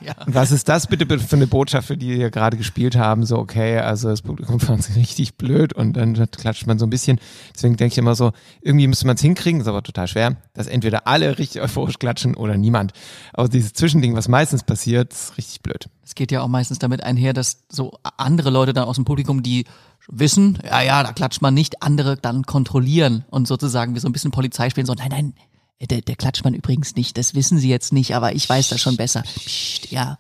ja. 0.01 0.15
Was 0.27 0.51
ist 0.51 0.69
das 0.71 0.87
bitte 0.87 1.19
für 1.19 1.37
eine 1.37 1.47
Botschaft, 1.47 1.89
für 1.89 1.99
die 1.99 2.19
wir 2.19 2.31
gerade 2.31 2.57
gespielt 2.57 2.97
haben? 2.97 3.18
So, 3.25 3.39
okay, 3.39 3.79
also 3.79 4.09
das 4.09 4.23
Publikum 4.23 4.61
fand 4.61 4.81
es 4.81 4.97
richtig 4.97 5.37
blöd 5.37 5.73
und 5.73 5.95
dann 5.95 6.15
klatscht 6.31 6.67
man 6.67 6.79
so 6.79 6.87
ein 6.87 6.91
bisschen. 6.91 7.19
Deswegen 7.55 7.77
denke 7.77 7.93
ich 7.93 7.99
immer 7.99 8.15
so, 8.15 8.33
irgendwie 8.61 8.87
müsste 8.87 9.07
man 9.07 9.17
es 9.17 9.23
hinkriegen, 9.23 9.61
ist 9.61 9.69
aber 9.69 9.83
total 9.83 10.09
schwer, 10.09 10.37
dass 10.55 10.67
entweder 10.67 11.07
alle 11.07 11.39
richtig 11.39 11.63
euphorisch 11.63 11.99
klatschen 11.99 12.35
oder 12.35 12.57
niemand. 12.57 12.93
Aber 13.33 13.49
dieses 13.49 13.73
Zwischending, 13.73 14.15
was 14.15 14.29
meistens 14.29 14.63
passiert, 14.63 15.13
ist 15.13 15.37
richtig 15.37 15.63
blöd. 15.63 15.89
Es 16.05 16.15
geht 16.15 16.33
ja 16.33 16.43
auch 16.43 16.49
meistens 16.49 16.79
damit 16.79 17.03
einher, 17.03 17.33
dass 17.33 17.65
so 17.69 17.93
andere 18.17 18.51
Leute 18.51 18.73
dann 18.73 18.85
aus 18.85 18.97
dem 18.97 19.05
Publikum, 19.05 19.43
die 19.43 19.65
wissen, 20.09 20.59
ja, 20.65 20.81
ja, 20.81 21.03
da 21.03 21.13
klatscht 21.13 21.43
man 21.43 21.55
nicht, 21.55 21.83
andere 21.83 22.17
dann 22.17 22.45
kontrollieren 22.45 23.25
und 23.31 23.47
sozusagen 23.47 23.95
wie 23.95 24.01
so 24.01 24.09
ein 24.09 24.13
bisschen 24.13 24.31
Polizei 24.31 24.71
spielen, 24.71 24.87
so, 24.87 24.95
nein, 24.95 25.11
nein, 25.11 25.35
der, 25.81 26.01
der 26.01 26.17
klatscht 26.17 26.45
man 26.45 26.55
übrigens 26.55 26.97
nicht, 26.97 27.19
das 27.19 27.35
wissen 27.35 27.59
sie 27.59 27.69
jetzt 27.69 27.93
nicht, 27.93 28.15
aber 28.15 28.35
ich 28.35 28.49
weiß 28.49 28.69
das 28.69 28.81
schon 28.81 28.97
besser. 28.97 29.23
Psst, 29.23 29.91
ja, 29.91 30.19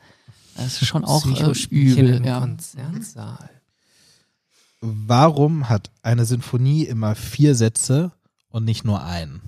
das 0.64 0.82
ist 0.82 0.88
schon 0.88 1.04
auch 1.04 1.24
äh, 1.26 1.52
übel. 1.70 2.24
Ja. 2.24 2.40
Konzertsaal. 2.40 3.50
Warum 4.80 5.68
hat 5.68 5.90
eine 6.02 6.24
Sinfonie 6.24 6.84
immer 6.84 7.14
vier 7.14 7.54
Sätze 7.54 8.12
und 8.50 8.64
nicht 8.64 8.84
nur 8.84 9.02
einen? 9.02 9.40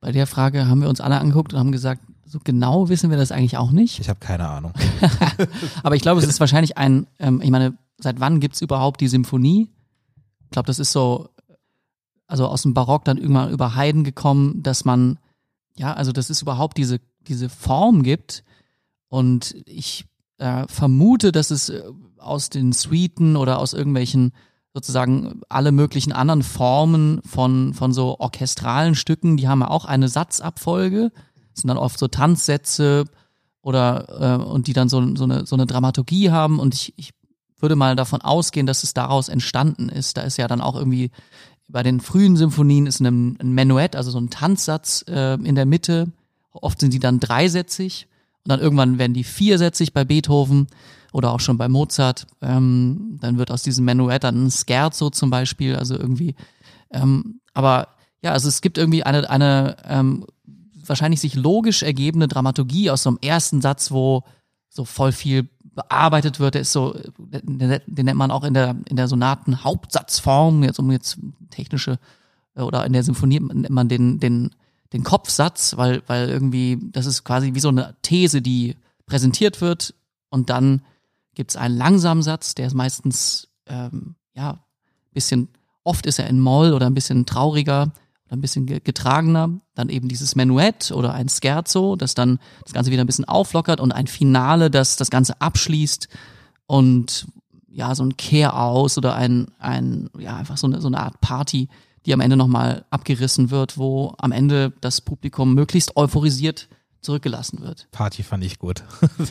Bei 0.00 0.12
der 0.12 0.26
Frage 0.26 0.68
haben 0.68 0.82
wir 0.82 0.88
uns 0.88 1.00
alle 1.00 1.18
angeguckt 1.18 1.52
und 1.52 1.58
haben 1.58 1.72
gesagt, 1.72 2.02
so 2.26 2.38
genau 2.42 2.88
wissen 2.88 3.10
wir 3.10 3.16
das 3.16 3.32
eigentlich 3.32 3.56
auch 3.56 3.70
nicht. 3.70 4.00
Ich 4.00 4.08
habe 4.08 4.20
keine 4.20 4.48
Ahnung. 4.48 4.72
Aber 5.82 5.96
ich 5.96 6.02
glaube, 6.02 6.20
es 6.20 6.26
ist 6.26 6.40
wahrscheinlich 6.40 6.76
ein, 6.78 7.06
ähm, 7.18 7.40
ich 7.42 7.50
meine, 7.50 7.76
seit 7.98 8.20
wann 8.20 8.40
gibt's 8.40 8.60
überhaupt 8.60 9.00
die 9.00 9.08
Symphonie? 9.08 9.70
Ich 10.44 10.50
glaube, 10.50 10.66
das 10.66 10.78
ist 10.78 10.92
so, 10.92 11.30
also 12.26 12.46
aus 12.46 12.62
dem 12.62 12.74
Barock 12.74 13.04
dann 13.04 13.18
irgendwann 13.18 13.50
über 13.50 13.76
Haydn 13.76 14.04
gekommen, 14.04 14.62
dass 14.62 14.84
man, 14.84 15.18
ja, 15.76 15.92
also 15.92 16.12
dass 16.12 16.30
es 16.30 16.42
überhaupt 16.42 16.76
diese, 16.76 17.00
diese 17.26 17.48
Form 17.48 18.02
gibt. 18.02 18.44
Und 19.14 19.54
ich 19.66 20.06
äh, 20.38 20.66
vermute, 20.66 21.30
dass 21.30 21.52
es 21.52 21.68
äh, 21.68 21.84
aus 22.18 22.50
den 22.50 22.72
Suiten 22.72 23.36
oder 23.36 23.60
aus 23.60 23.72
irgendwelchen 23.72 24.32
sozusagen 24.72 25.40
alle 25.48 25.70
möglichen 25.70 26.10
anderen 26.10 26.42
Formen 26.42 27.22
von, 27.22 27.74
von 27.74 27.92
so 27.92 28.18
orchestralen 28.18 28.96
Stücken, 28.96 29.36
die 29.36 29.46
haben 29.46 29.60
ja 29.60 29.70
auch 29.70 29.84
eine 29.84 30.08
Satzabfolge, 30.08 31.12
das 31.52 31.60
sind 31.60 31.68
dann 31.68 31.76
oft 31.76 31.96
so 31.96 32.08
Tanzsätze 32.08 33.04
oder 33.62 34.40
äh, 34.40 34.44
und 34.44 34.66
die 34.66 34.72
dann 34.72 34.88
so, 34.88 35.14
so, 35.14 35.22
eine, 35.22 35.46
so 35.46 35.54
eine 35.54 35.66
Dramaturgie 35.66 36.32
haben 36.32 36.58
und 36.58 36.74
ich, 36.74 36.92
ich 36.96 37.10
würde 37.60 37.76
mal 37.76 37.94
davon 37.94 38.20
ausgehen, 38.20 38.66
dass 38.66 38.82
es 38.82 38.94
daraus 38.94 39.28
entstanden 39.28 39.90
ist. 39.90 40.16
Da 40.16 40.22
ist 40.22 40.38
ja 40.38 40.48
dann 40.48 40.60
auch 40.60 40.74
irgendwie 40.74 41.12
bei 41.68 41.84
den 41.84 42.00
frühen 42.00 42.36
Symphonien 42.36 42.88
ist 42.88 42.98
ein, 42.98 43.38
ein 43.40 43.52
Menuett, 43.52 43.94
also 43.94 44.10
so 44.10 44.18
ein 44.18 44.30
Tanzsatz 44.30 45.04
äh, 45.06 45.34
in 45.34 45.54
der 45.54 45.66
Mitte. 45.66 46.10
Oft 46.50 46.80
sind 46.80 46.92
die 46.92 46.98
dann 46.98 47.20
dreisätzig 47.20 48.08
und 48.44 48.50
dann 48.50 48.60
irgendwann 48.60 48.98
werden 48.98 49.14
die 49.14 49.24
viersätzig 49.24 49.92
bei 49.92 50.04
Beethoven 50.04 50.66
oder 51.12 51.32
auch 51.32 51.40
schon 51.40 51.58
bei 51.58 51.68
Mozart. 51.68 52.26
Ähm, 52.42 53.18
dann 53.20 53.38
wird 53.38 53.50
aus 53.50 53.62
diesem 53.62 53.84
Menuett 53.84 54.24
dann 54.24 54.46
ein 54.46 54.50
Scherzo 54.50 55.10
zum 55.10 55.30
Beispiel, 55.30 55.76
also 55.76 55.96
irgendwie 55.96 56.34
Ähm, 56.94 57.40
aber 57.52 57.88
ja, 58.22 58.32
also 58.32 58.48
es 58.48 58.60
gibt 58.60 58.78
irgendwie 58.78 59.02
eine, 59.02 59.28
eine 59.28 59.76
ähm, 59.86 60.26
wahrscheinlich 60.86 61.20
sich 61.20 61.34
logisch 61.34 61.82
ergebende 61.82 62.28
Dramaturgie 62.28 62.90
aus 62.90 63.02
so 63.02 63.10
einem 63.10 63.18
ersten 63.20 63.60
Satz, 63.60 63.90
wo 63.90 64.22
so 64.68 64.84
voll 64.84 65.12
viel 65.12 65.48
bearbeitet 65.62 66.40
wird. 66.40 66.54
Der 66.54 66.62
ist 66.62 66.72
so, 66.72 66.96
den, 67.18 67.80
nennt 67.86 68.18
man 68.18 68.30
auch 68.30 68.44
in 68.44 68.54
der, 68.54 68.76
in 68.88 68.96
der 68.96 69.08
Sonaten 69.08 69.64
Hauptsatzform, 69.64 70.62
jetzt 70.62 70.78
um 70.78 70.90
jetzt 70.90 71.18
technische, 71.50 71.98
äh, 72.54 72.62
oder 72.62 72.86
in 72.86 72.92
der 72.92 73.02
Symphonie 73.02 73.40
nennt 73.40 73.70
man 73.70 73.88
den, 73.88 74.20
den, 74.20 74.50
den 74.94 75.02
Kopfsatz, 75.02 75.76
weil, 75.76 76.02
weil 76.06 76.30
irgendwie, 76.30 76.78
das 76.92 77.04
ist 77.04 77.24
quasi 77.24 77.54
wie 77.54 77.60
so 77.60 77.68
eine 77.68 77.96
These, 78.02 78.40
die 78.40 78.76
präsentiert 79.06 79.60
wird 79.60 79.92
und 80.30 80.50
dann 80.50 80.82
gibt's 81.34 81.56
einen 81.56 81.76
langsamen 81.76 82.22
Satz, 82.22 82.54
der 82.54 82.68
ist 82.68 82.74
meistens, 82.74 83.48
ähm, 83.66 84.14
ja, 84.34 84.60
bisschen, 85.12 85.48
oft 85.82 86.06
ist 86.06 86.20
er 86.20 86.28
in 86.28 86.38
Moll 86.38 86.72
oder 86.72 86.86
ein 86.86 86.94
bisschen 86.94 87.26
trauriger 87.26 87.90
oder 88.26 88.36
ein 88.36 88.40
bisschen 88.40 88.66
getragener. 88.66 89.50
Dann 89.74 89.88
eben 89.88 90.08
dieses 90.08 90.36
Menuett 90.36 90.92
oder 90.92 91.12
ein 91.12 91.28
Scherzo, 91.28 91.96
das 91.96 92.14
dann 92.14 92.38
das 92.62 92.72
Ganze 92.72 92.92
wieder 92.92 93.02
ein 93.02 93.06
bisschen 93.08 93.26
auflockert 93.26 93.80
und 93.80 93.90
ein 93.90 94.06
Finale, 94.06 94.70
das 94.70 94.96
das 94.96 95.10
Ganze 95.10 95.40
abschließt 95.40 96.08
und 96.66 97.26
ja, 97.68 97.96
so 97.96 98.04
ein 98.04 98.16
Kehr 98.16 98.56
aus 98.56 98.96
oder 98.96 99.16
ein, 99.16 99.48
ein, 99.58 100.08
ja, 100.16 100.36
einfach 100.36 100.56
so 100.56 100.68
eine, 100.68 100.80
so 100.80 100.86
eine 100.86 101.00
Art 101.00 101.20
Party, 101.20 101.68
die 102.06 102.12
am 102.12 102.20
Ende 102.20 102.36
nochmal 102.36 102.84
abgerissen 102.90 103.50
wird, 103.50 103.78
wo 103.78 104.14
am 104.18 104.32
Ende 104.32 104.72
das 104.80 105.00
Publikum 105.00 105.54
möglichst 105.54 105.96
euphorisiert 105.96 106.68
zurückgelassen 107.00 107.60
wird. 107.60 107.86
Party 107.92 108.22
fand 108.22 108.44
ich 108.44 108.58
gut. 108.58 108.82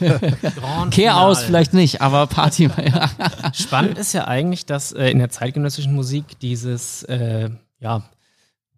Kehr 0.91 1.17
aus 1.17 1.43
vielleicht 1.43 1.73
nicht, 1.73 2.01
aber 2.01 2.27
Party. 2.27 2.69
ja. 2.77 3.09
Spannend 3.53 3.97
ist 3.97 4.13
ja 4.13 4.27
eigentlich, 4.27 4.65
dass 4.65 4.91
äh, 4.91 5.09
in 5.09 5.17
der 5.17 5.29
zeitgenössischen 5.29 5.93
Musik 5.93 6.39
dieses, 6.39 7.03
äh, 7.03 7.49
ja, 7.79 8.03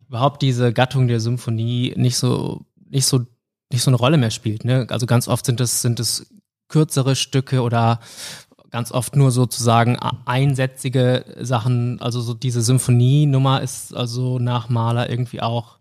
überhaupt 0.07 0.41
diese 0.41 0.71
Gattung 0.71 1.07
der 1.07 1.19
Symphonie 1.19 1.93
nicht 1.97 2.17
so, 2.17 2.65
nicht 2.89 3.05
so, 3.05 3.25
nicht 3.71 3.81
so 3.81 3.89
eine 3.89 3.97
Rolle 3.97 4.17
mehr 4.17 4.31
spielt. 4.31 4.63
Ne? 4.63 4.87
Also 4.89 5.05
ganz 5.05 5.27
oft 5.27 5.45
sind 5.45 5.59
es, 5.59 5.81
sind 5.81 5.99
es 5.99 6.27
kürzere 6.67 7.15
Stücke 7.15 7.61
oder 7.61 7.99
ganz 8.71 8.91
oft 8.91 9.15
nur 9.15 9.31
sozusagen 9.31 9.97
einsätzige 10.25 11.25
Sachen. 11.39 12.01
Also 12.01 12.21
so 12.21 12.33
diese 12.33 12.61
Symphonie-Nummer 12.61 13.61
ist 13.61 13.95
also 13.95 14.39
nach 14.39 14.69
Mahler 14.69 15.09
irgendwie 15.09 15.41
auch 15.41 15.77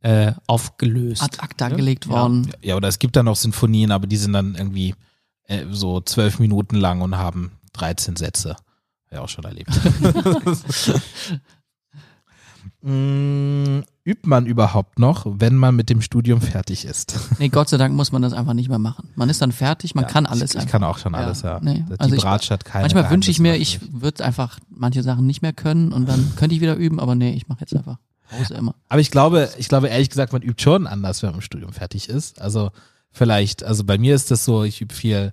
äh, 0.00 0.32
aufgelöst. 0.46 1.22
Ad 1.22 1.38
acta 1.40 1.68
gelegt 1.68 2.08
worden. 2.08 2.52
Ja, 2.62 2.76
oder 2.76 2.88
es 2.88 2.98
gibt 2.98 3.16
dann 3.16 3.28
auch 3.28 3.36
Sinfonien, 3.36 3.90
aber 3.90 4.06
die 4.06 4.16
sind 4.16 4.32
dann 4.32 4.54
irgendwie 4.54 4.94
äh, 5.44 5.64
so 5.70 6.00
zwölf 6.00 6.38
Minuten 6.38 6.76
lang 6.76 7.00
und 7.00 7.16
haben 7.16 7.52
13 7.72 8.16
Sätze. 8.16 8.56
Ja, 9.10 9.20
auch 9.20 9.28
schon 9.28 9.44
erlebt. 9.44 9.70
mm, 12.82 13.80
übt 14.08 14.26
man 14.26 14.46
überhaupt 14.46 14.98
noch, 14.98 15.26
wenn 15.26 15.54
man 15.54 15.76
mit 15.76 15.90
dem 15.90 16.00
Studium 16.00 16.40
fertig 16.40 16.86
ist? 16.86 17.18
Nee, 17.38 17.50
Gott 17.50 17.68
sei 17.68 17.76
Dank 17.76 17.94
muss 17.94 18.10
man 18.10 18.22
das 18.22 18.32
einfach 18.32 18.54
nicht 18.54 18.70
mehr 18.70 18.78
machen. 18.78 19.10
Man 19.14 19.28
ist 19.28 19.42
dann 19.42 19.52
fertig, 19.52 19.94
man 19.94 20.04
Ja, 20.04 20.10
kann 20.10 20.24
alles 20.24 20.54
Ich, 20.54 20.62
ich 20.62 20.66
kann 20.66 20.82
auch 20.82 20.98
schon 20.98 21.14
alles, 21.14 21.42
ja. 21.42 21.60
Nee, 21.62 21.84
Die 21.88 22.00
also 22.00 22.16
hat 22.26 22.64
keine 22.64 22.84
Manchmal 22.84 23.10
wünsche 23.10 23.30
ich 23.30 23.38
mir, 23.38 23.56
ich 23.56 23.80
würde 23.92 24.24
einfach 24.24 24.58
manche 24.70 25.02
Sachen 25.02 25.26
nicht 25.26 25.42
mehr 25.42 25.52
können 25.52 25.92
und 25.92 26.08
dann 26.08 26.32
könnte 26.36 26.54
ich 26.54 26.62
wieder 26.62 26.76
üben, 26.76 26.98
aber 27.00 27.14
nee, 27.14 27.34
ich 27.34 27.48
mache 27.48 27.60
jetzt 27.60 27.76
einfach 27.76 27.98
Pause 28.30 28.54
immer. 28.54 28.74
Aber 28.88 29.00
ich 29.00 29.10
glaube, 29.10 29.50
ich 29.58 29.68
glaube 29.68 29.88
ehrlich 29.88 30.08
gesagt, 30.08 30.32
man 30.32 30.42
übt 30.42 30.62
schon 30.62 30.86
anders, 30.86 31.22
wenn 31.22 31.30
man 31.30 31.36
im 31.36 31.42
Studium 31.42 31.72
fertig 31.72 32.08
ist. 32.08 32.40
Also 32.40 32.70
vielleicht, 33.10 33.62
also 33.62 33.84
bei 33.84 33.98
mir 33.98 34.14
ist 34.14 34.30
das 34.30 34.44
so, 34.44 34.64
ich 34.64 34.80
übe 34.80 34.94
viel 34.94 35.32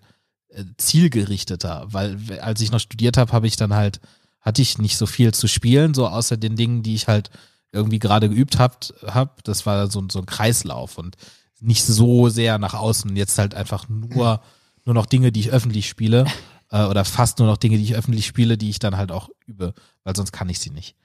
äh, 0.50 0.63
zielgerichteter, 0.77 1.88
weil 1.91 2.17
als 2.41 2.60
ich 2.60 2.72
noch 2.72 2.79
studiert 2.79 3.17
habe, 3.17 3.32
habe 3.32 3.48
ich 3.48 3.55
dann 3.55 3.74
halt, 3.74 4.01
hatte 4.41 4.62
ich 4.62 4.77
nicht 4.77 4.98
so 4.98 5.05
viel 5.05 5.34
zu 5.34 5.48
spielen, 5.48 5.94
so 5.94 6.08
außer 6.08 6.36
den 6.38 6.55
Dingen, 6.55 6.84
die 6.84 6.96
ich 6.96 7.08
halt 7.08 7.29
irgendwie 7.75 8.00
gerade 8.00 8.29
geübt 8.29 8.58
hab, 8.58 8.77
hab. 9.05 9.44
Das 9.44 9.65
war 9.65 9.89
so, 9.91 10.00
ein- 10.01 10.10
so 10.10 10.20
ein 10.20 10.25
Kreislauf 10.25 10.98
und 10.98 11.15
nicht 11.60 11.84
so 11.84 12.29
sehr 12.29 12.58
nach 12.58 12.74
außen. 12.74 13.15
Jetzt 13.15 13.38
halt 13.38 13.53
einfach 13.55 13.88
nur, 13.89 14.41
nur 14.86 14.96
noch 14.96 15.05
Dinge, 15.05 15.32
die 15.32 15.41
ich 15.41 15.51
öffentlich 15.51 15.88
spiele. 15.88 16.25
Äh, 16.72 16.86
oder 16.86 17.05
fast 17.05 17.38
nur 17.39 17.48
noch 17.48 17.58
Dinge, 17.58 17.77
die 17.77 17.84
ich 17.84 17.96
öffentlich 17.96 18.25
spiele, 18.25 18.58
die 18.58 18.70
ich 18.72 18.79
dann 18.79 18.98
halt 18.98 19.12
auch 19.12 19.29
übe, 19.46 19.74
weil 20.03 20.15
sonst 20.15 20.32
kann 20.32 20.50
ich 20.50 20.60
sie 20.60 20.72
nicht. 20.72 20.96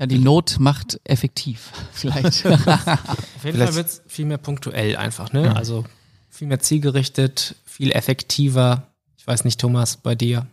Ja, 0.00 0.06
die 0.06 0.18
Not 0.18 0.56
macht 0.58 0.98
effektiv, 1.04 1.70
vielleicht. 1.92 2.44
Auf 2.46 2.54
jeden 2.56 2.98
Vielleicht- 3.40 3.58
Fall 3.62 3.74
wird 3.74 3.86
es 3.86 4.02
viel 4.08 4.24
mehr 4.26 4.38
punktuell 4.38 4.96
einfach, 4.96 5.32
ne? 5.32 5.54
Also 5.54 5.84
viel 6.28 6.48
mehr 6.48 6.58
zielgerichtet, 6.60 7.54
viel 7.64 7.92
effektiver. 7.92 8.88
Ich 9.16 9.26
weiß 9.26 9.44
nicht, 9.44 9.60
Thomas, 9.60 9.96
bei 9.98 10.14
dir. 10.14 10.46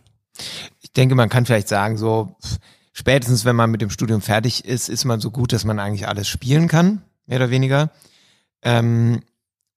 Ich 0.80 0.92
denke, 0.92 1.14
man 1.14 1.28
kann 1.28 1.46
vielleicht 1.46 1.68
sagen, 1.68 1.96
so 1.98 2.36
pff, 2.44 2.58
spätestens, 2.98 3.44
wenn 3.44 3.54
man 3.54 3.70
mit 3.70 3.80
dem 3.80 3.90
Studium 3.90 4.20
fertig 4.20 4.64
ist, 4.64 4.88
ist 4.88 5.04
man 5.04 5.20
so 5.20 5.30
gut, 5.30 5.52
dass 5.52 5.64
man 5.64 5.78
eigentlich 5.78 6.08
alles 6.08 6.26
spielen 6.26 6.66
kann, 6.66 7.02
mehr 7.26 7.38
oder 7.38 7.50
weniger. 7.50 7.90
Ähm, 8.62 9.20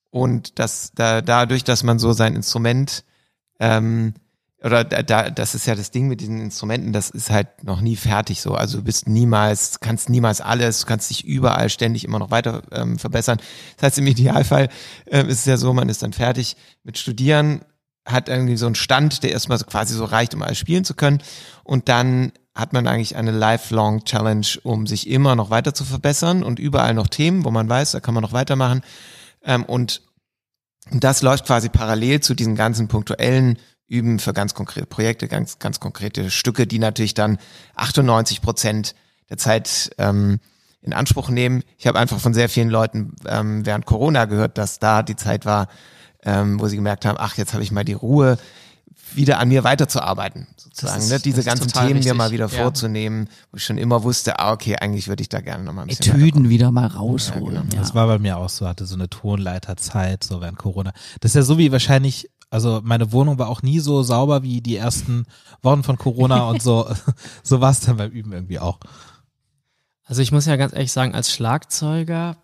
und 0.10 0.58
das, 0.58 0.92
da, 0.96 1.22
dadurch, 1.22 1.64
dass 1.64 1.84
man 1.84 2.00
so 2.00 2.14
sein 2.14 2.36
Instrument 2.36 3.04
ähm, 3.60 4.16
oder 4.64 4.84
da, 4.84 5.04
da, 5.04 5.30
das 5.30 5.54
ist 5.54 5.68
ja 5.68 5.76
das 5.76 5.92
Ding 5.92 6.08
mit 6.08 6.20
diesen 6.20 6.40
Instrumenten, 6.40 6.94
das 6.94 7.12
ist 7.12 7.30
halt 7.30 7.64
noch 7.64 7.80
nie 7.82 7.96
fertig 7.96 8.42
so. 8.42 8.56
Also 8.56 8.80
du 8.80 8.84
bist 8.84 9.08
niemals, 9.08 9.80
kannst 9.82 10.10
niemals 10.10 10.42
alles, 10.42 10.82
du 10.82 10.88
kannst 10.88 11.12
dich 11.12 11.24
überall 11.24 11.70
ständig 11.70 12.04
immer 12.04 12.20
noch 12.20 12.32
weiter 12.32 12.64
ähm, 12.72 12.98
verbessern. 12.98 13.40
Das 13.78 13.84
heißt, 13.84 14.00
im 14.00 14.08
Idealfall 14.08 14.70
ähm, 15.06 15.30
ist 15.30 15.40
es 15.40 15.46
ja 15.46 15.58
so, 15.58 15.74
man 15.74 15.90
ist 15.90 16.02
dann 16.02 16.14
fertig 16.14 16.58
mit 16.84 16.98
Studieren, 16.98 17.62
hat 18.04 18.30
irgendwie 18.30 18.58
so 18.58 18.66
einen 18.66 18.76
Stand, 18.76 19.22
der 19.22 19.32
erstmal 19.32 19.60
so 19.60 19.66
quasi 19.66 19.94
so 19.94 20.06
reicht, 20.06 20.34
um 20.34 20.42
alles 20.42 20.58
spielen 20.58 20.86
zu 20.86 20.96
können. 20.96 21.22
Und 21.64 21.88
dann 21.88 22.32
hat 22.54 22.74
man 22.74 22.88
eigentlich 22.88 23.16
eine 23.16 23.32
lifelong 23.32 24.04
Challenge, 24.04 24.48
um 24.64 24.86
sich 24.86 25.10
immer 25.10 25.36
noch 25.36 25.50
weiter 25.50 25.74
zu 25.74 25.86
verbessern 25.86 26.44
und 26.44 26.60
überall 26.60 26.94
noch 26.94 27.08
Themen, 27.08 27.46
wo 27.46 27.52
man 27.52 27.70
weiß, 27.70 27.92
da 27.92 28.00
kann 28.00 28.14
man 28.14 28.24
noch 28.24 28.34
weitermachen. 28.34 28.82
Ähm, 29.44 29.64
und 29.64 30.02
das 30.92 31.22
läuft 31.22 31.46
quasi 31.46 31.70
parallel 31.70 32.20
zu 32.20 32.34
diesen 32.34 32.56
ganzen 32.56 32.88
punktuellen 32.88 33.58
Üben 33.88 34.20
für 34.20 34.34
ganz 34.34 34.54
konkrete 34.54 34.86
Projekte, 34.86 35.28
ganz, 35.28 35.60
ganz 35.60 35.80
konkrete 35.80 36.32
Stücke, 36.32 36.68
die 36.68 36.80
natürlich 36.80 37.14
dann 37.14 37.38
98 37.76 38.42
Prozent 38.42 38.96
der 39.30 39.38
Zeit 39.38 39.92
ähm, 39.98 40.40
in 40.82 40.94
Anspruch 40.94 41.30
nehmen. 41.30 41.64
Ich 41.78 41.88
habe 41.88 42.00
einfach 42.00 42.20
von 42.20 42.34
sehr 42.34 42.50
vielen 42.50 42.70
Leuten 42.70 43.16
ähm, 43.28 43.66
während 43.66 43.86
Corona 43.86 44.26
gehört, 44.26 44.58
dass 44.58 44.80
da 44.80 45.04
die 45.04 45.16
Zeit 45.16 45.46
war, 45.46 45.68
ähm, 46.24 46.60
wo 46.60 46.68
sie 46.68 46.76
gemerkt 46.76 47.06
haben, 47.06 47.18
ach, 47.20 47.38
jetzt 47.38 47.54
habe 47.54 47.64
ich 47.64 47.72
mal 47.72 47.86
die 47.86 47.94
Ruhe, 47.94 48.38
wieder 49.16 49.40
an 49.40 49.50
mir 49.50 49.64
weiterzuarbeiten, 49.64 50.48
sozusagen. 50.58 51.02
Ist- 51.02 51.10
ne? 51.10 51.20
Diese 51.20 51.44
ganzen 51.44 51.68
Themen 51.68 51.90
mir 51.90 51.96
richtig, 51.96 52.14
mal 52.14 52.32
wieder 52.32 52.48
ja. 52.48 52.64
vorzunehmen, 52.64 53.30
wo 53.52 53.58
ich 53.58 53.64
schon 53.64 53.78
immer 53.78 54.04
wusste, 54.04 54.40
ah, 54.40 54.52
okay, 54.52 54.76
eigentlich 54.76 55.08
würde 55.08 55.22
ich 55.22 55.30
da 55.30 55.42
gerne 55.42 55.64
nochmal 55.64 55.86
ein 55.86 55.88
bisschen 55.88 56.16
Etüden 56.16 56.50
wieder 56.50 56.72
mal 56.72 56.88
rausholen. 56.88 57.56
Ja, 57.56 57.62
genau. 57.62 57.74
Ja, 57.76 57.80
Das 57.80 57.96
war 57.96 58.08
bei 58.08 58.20
mir 58.20 58.38
auch 58.38 58.50
so, 58.50 58.68
hatte 58.68 58.86
so 58.86 58.96
eine 58.96 59.10
Tonleiterzeit, 59.10 60.24
so 60.24 60.42
während 60.42 60.58
Corona. 60.58 60.92
Das 61.20 61.32
ist 61.32 61.36
ja 61.36 61.44
so 61.44 61.58
wie 61.58 61.72
wahrscheinlich, 61.72 62.30
also 62.50 62.82
meine 62.84 63.12
Wohnung 63.12 63.38
war 63.40 63.50
auch 63.50 63.62
nie 63.62 63.80
so 63.80 64.04
sauber 64.04 64.44
wie 64.44 64.62
die 64.62 64.76
ersten 64.76 65.26
Wochen 65.62 65.84
von 65.84 65.98
Corona 65.98 66.50
und 66.50 66.62
so, 66.62 66.90
so 67.44 67.62
war 67.62 67.72
es 67.72 67.82
dann 67.82 67.98
beim 67.98 68.12
Üben 68.12 68.32
irgendwie 68.34 68.60
auch. 68.60 68.80
Also 70.06 70.22
ich 70.22 70.32
muss 70.32 70.46
ja 70.46 70.58
ganz 70.58 70.74
ehrlich 70.74 70.92
sagen, 70.92 71.16
als 71.16 71.32
Schlagzeuger 71.32 72.36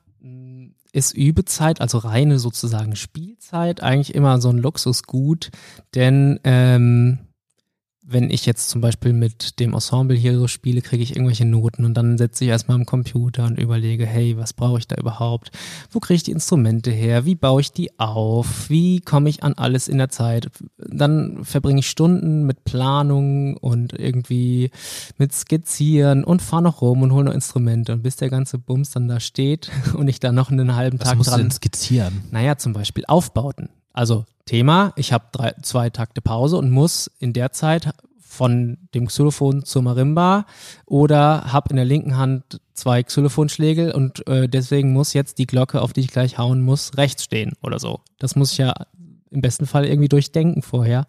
ist 0.91 1.13
Übezeit, 1.13 1.81
also 1.81 1.97
reine 1.99 2.39
sozusagen 2.39 2.95
Spielzeit, 2.95 3.81
eigentlich 3.81 4.15
immer 4.15 4.39
so 4.41 4.49
ein 4.49 4.57
Luxusgut, 4.57 5.49
denn 5.95 6.39
ähm, 6.43 7.19
wenn 8.09 8.29
ich 8.29 8.45
jetzt 8.45 8.69
zum 8.69 8.79
Beispiel 8.79 9.11
mit 9.11 9.59
dem 9.59 9.73
Ensemble 9.73 10.15
hier 10.15 10.37
so 10.37 10.47
spiele, 10.47 10.81
kriege 10.81 11.03
ich 11.03 11.15
irgendwelche 11.15 11.45
Noten 11.45 11.83
und 11.83 11.93
dann 11.93 12.17
setze 12.17 12.45
ich 12.45 12.49
erstmal 12.49 12.75
am 12.75 12.85
Computer 12.85 13.43
und 13.45 13.59
überlege, 13.59 14.05
hey, 14.05 14.37
was 14.37 14.53
brauche 14.53 14.79
ich 14.79 14.87
da 14.87 14.95
überhaupt? 14.95 15.51
Wo 15.91 15.99
kriege 15.99 16.15
ich 16.15 16.23
die 16.23 16.31
Instrumente 16.31 16.89
her? 16.89 17.25
Wie 17.25 17.35
baue 17.35 17.59
ich 17.59 17.73
die 17.73 17.99
auf? 17.99 18.69
Wie 18.69 19.01
komme 19.01 19.29
ich 19.29 19.43
an 19.43 19.53
alles 19.53 19.89
in 19.89 19.97
der 19.97 20.07
Zeit? 20.07 20.49
Dann 20.77 21.43
verbringe 21.43 21.81
ich 21.81 21.89
Stunden 21.89 22.45
mit 22.45 22.63
Planung 22.63 23.57
und 23.57 23.91
irgendwie 23.91 24.71
mit 25.17 25.33
Skizzieren 25.33 26.23
und 26.23 26.41
fahre 26.41 26.63
noch 26.63 26.81
rum 26.81 27.01
und 27.01 27.11
hole 27.11 27.25
noch 27.25 27.33
Instrumente 27.33 27.91
und 27.91 28.03
bis 28.03 28.15
der 28.15 28.29
ganze 28.29 28.57
Bums 28.57 28.91
dann 28.91 29.09
da 29.09 29.19
steht 29.19 29.69
und 29.95 30.07
ich 30.07 30.21
da 30.21 30.31
noch 30.31 30.49
einen 30.49 30.77
halben 30.77 30.99
Was 31.01 31.09
Tag 31.09 31.21
dran 31.23 31.41
denn 31.41 31.51
skizzieren? 31.51 32.23
naja, 32.31 32.57
zum 32.57 32.71
Beispiel 32.71 33.03
Aufbauten. 33.05 33.69
Also 33.97 34.25
Thema, 34.45 34.93
ich 34.95 35.11
habe 35.11 35.25
drei, 35.31 35.53
zwei 35.63 35.89
Takte 35.89 36.21
Pause 36.21 36.57
und 36.57 36.69
muss 36.69 37.09
in 37.17 37.33
der 37.33 37.51
Zeit 37.51 37.89
von 38.19 38.77
dem 38.93 39.07
Xylophon 39.07 39.65
zur 39.65 39.81
Marimba 39.81 40.45
oder 40.85 41.51
habe 41.51 41.71
in 41.71 41.77
der 41.77 41.85
linken 41.85 42.15
Hand 42.15 42.61
zwei 42.75 43.01
Xylophonschlägel 43.01 43.91
und 43.91 44.27
äh, 44.27 44.47
deswegen 44.47 44.93
muss 44.93 45.13
jetzt 45.13 45.39
die 45.39 45.47
Glocke, 45.47 45.81
auf 45.81 45.93
die 45.93 46.01
ich 46.01 46.09
gleich 46.09 46.37
hauen 46.37 46.61
muss, 46.61 46.95
rechts 46.95 47.23
stehen 47.23 47.53
oder 47.63 47.79
so. 47.79 48.01
Das 48.19 48.35
muss 48.35 48.51
ich 48.51 48.59
ja 48.59 48.75
im 49.31 49.41
besten 49.41 49.65
Fall 49.65 49.87
irgendwie 49.87 50.09
durchdenken 50.09 50.61
vorher 50.61 51.07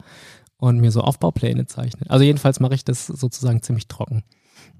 und 0.57 0.81
mir 0.81 0.91
so 0.91 1.03
Aufbaupläne 1.03 1.67
zeichnen. 1.67 2.09
Also 2.09 2.25
jedenfalls 2.25 2.59
mache 2.59 2.75
ich 2.75 2.87
das 2.87 3.07
sozusagen 3.07 3.61
ziemlich 3.61 3.89
trocken. 3.89 4.25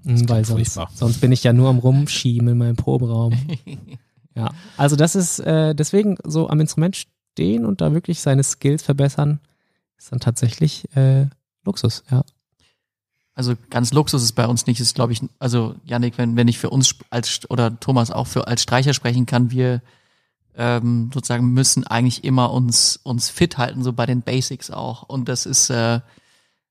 Weil 0.03 0.45
sonst, 0.45 0.79
sonst 0.95 1.21
bin 1.21 1.31
ich 1.31 1.43
ja 1.43 1.53
nur 1.53 1.69
am 1.69 1.77
Rumschieben 1.77 2.47
in 2.47 2.57
meinem 2.57 2.75
Proberaum. 2.75 3.33
Ja, 4.35 4.51
also 4.77 4.95
das 4.95 5.15
ist 5.15 5.39
äh, 5.39 5.75
deswegen 5.75 6.15
so 6.23 6.47
am 6.47 6.61
Instrument 6.61 7.07
stehen 7.39 7.65
und 7.65 7.79
da 7.79 7.93
wirklich 7.93 8.19
seine 8.19 8.43
Skills 8.43 8.83
verbessern, 8.83 9.39
ist 9.97 10.11
dann 10.11 10.19
tatsächlich 10.19 10.93
äh, 10.95 11.27
Luxus, 11.63 12.03
ja. 12.11 12.23
also 13.33 13.53
ganz 13.69 13.93
Luxus 13.93 14.23
ist 14.23 14.33
bei 14.33 14.45
uns 14.45 14.67
nicht, 14.67 14.81
ist 14.81 14.93
glaube 14.93 15.13
ich, 15.13 15.21
also 15.39 15.75
Yannick, 15.85 16.17
wenn, 16.17 16.35
wenn 16.35 16.49
ich 16.49 16.59
für 16.59 16.69
uns 16.69 16.95
als 17.09 17.49
oder 17.49 17.79
Thomas 17.79 18.11
auch 18.11 18.27
für 18.27 18.47
als 18.47 18.61
Streicher 18.61 18.93
sprechen 18.93 19.25
kann, 19.25 19.51
wir 19.51 19.81
ähm, 20.57 21.11
sozusagen 21.13 21.53
müssen 21.53 21.87
eigentlich 21.87 22.25
immer 22.25 22.51
uns 22.51 22.99
uns 23.03 23.29
fit 23.29 23.57
halten, 23.57 23.83
so 23.83 23.93
bei 23.93 24.05
den 24.05 24.21
Basics 24.21 24.69
auch. 24.69 25.03
Und 25.03 25.29
das 25.29 25.45
ist 25.45 25.69
äh, 25.69 26.01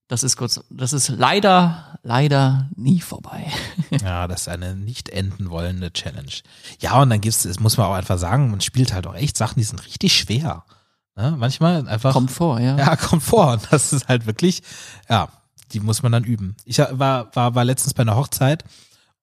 das 0.09 0.23
ist 0.23 0.37
kurz, 0.37 0.61
das 0.71 0.93
ist 0.93 1.09
leider 1.09 1.99
leider 2.03 2.69
nie 2.75 3.01
vorbei. 3.01 3.47
Ja, 4.03 4.29
das 4.29 4.43
ist 4.43 4.49
eine 4.49 4.77
nicht 4.77 5.09
enden 5.09 5.49
wollende 5.49 5.91
Challenge. 5.93 6.31
Ja, 6.79 7.01
und 7.01 7.09
dann 7.09 7.23
gibt's, 7.23 7.45
das 7.45 7.59
muss 7.59 7.79
man 7.79 7.87
auch 7.87 7.95
einfach 7.95 8.19
sagen, 8.19 8.51
man 8.51 8.61
spielt 8.61 8.93
halt 8.93 9.07
auch 9.07 9.15
echt 9.15 9.39
Sachen, 9.39 9.59
die 9.59 9.65
sind 9.65 9.85
richtig 9.87 10.15
schwer. 10.15 10.65
Ne? 11.17 11.35
Manchmal 11.39 11.89
einfach. 11.89 12.13
Kommt 12.13 12.31
vor, 12.31 12.61
ja. 12.61 12.77
Ja, 12.77 12.97
kommt 12.97 13.23
vor. 13.23 13.53
Und 13.53 13.67
das 13.71 13.95
ist 13.95 14.07
halt 14.07 14.27
wirklich, 14.27 14.63
ja, 15.09 15.29
die 15.73 15.81
muss 15.81 16.03
man 16.03 16.13
dann 16.13 16.25
üben. 16.25 16.55
Ich 16.65 16.79
war, 16.79 17.35
war, 17.35 17.55
war 17.55 17.65
letztens 17.65 17.95
bei 17.95 18.03
einer 18.03 18.17
Hochzeit 18.17 18.63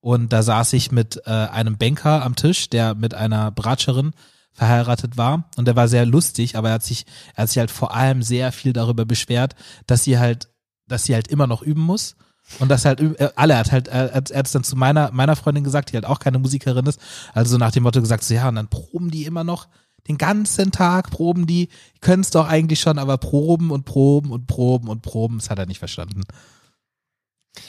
und 0.01 0.33
da 0.33 0.41
saß 0.41 0.73
ich 0.73 0.91
mit 0.91 1.21
äh, 1.25 1.29
einem 1.29 1.77
Banker 1.77 2.23
am 2.23 2.35
Tisch, 2.35 2.69
der 2.69 2.95
mit 2.95 3.13
einer 3.13 3.51
Bratscherin 3.51 4.13
verheiratet 4.51 5.15
war 5.15 5.49
und 5.57 5.65
der 5.65 5.75
war 5.75 5.87
sehr 5.87 6.05
lustig, 6.05 6.57
aber 6.57 6.69
er 6.69 6.75
hat 6.75 6.83
sich, 6.83 7.05
er 7.35 7.43
hat 7.43 7.49
sich 7.49 7.59
halt 7.59 7.71
vor 7.71 7.93
allem 7.93 8.23
sehr 8.23 8.51
viel 8.51 8.73
darüber 8.73 9.05
beschwert, 9.05 9.55
dass 9.85 10.03
sie 10.03 10.17
halt, 10.17 10.49
dass 10.87 11.05
sie 11.05 11.13
halt 11.13 11.27
immer 11.27 11.47
noch 11.47 11.61
üben 11.61 11.81
muss. 11.81 12.15
Und 12.59 12.69
das 12.69 12.85
halt, 12.85 12.99
äh, 13.01 13.29
alle, 13.35 13.57
hat 13.57 13.71
halt, 13.71 13.87
er 13.87 14.13
hat 14.13 14.29
er 14.29 14.39
hat 14.39 14.45
es 14.45 14.51
dann 14.51 14.63
zu 14.63 14.75
meiner, 14.75 15.11
meiner 15.11 15.35
Freundin 15.35 15.63
gesagt, 15.63 15.91
die 15.91 15.95
halt 15.95 16.05
auch 16.05 16.19
keine 16.19 16.37
Musikerin 16.37 16.85
ist, 16.85 16.99
also 17.33 17.53
so 17.53 17.57
nach 17.57 17.71
dem 17.71 17.83
Motto 17.83 18.01
gesagt, 18.01 18.23
so 18.23 18.33
ja, 18.33 18.47
und 18.47 18.55
dann 18.55 18.67
proben 18.67 19.09
die 19.09 19.25
immer 19.25 19.43
noch 19.43 19.67
den 20.07 20.17
ganzen 20.17 20.71
Tag, 20.71 21.09
proben 21.09 21.47
die, 21.47 21.69
können 22.01 22.21
es 22.21 22.29
doch 22.29 22.47
eigentlich 22.47 22.79
schon, 22.79 22.99
aber 22.99 23.17
proben 23.17 23.71
und 23.71 23.85
proben 23.85 24.31
und 24.31 24.45
proben 24.45 24.89
und 24.89 25.01
proben, 25.01 25.39
das 25.39 25.49
hat 25.49 25.57
er 25.57 25.65
nicht 25.65 25.79
verstanden. 25.79 26.21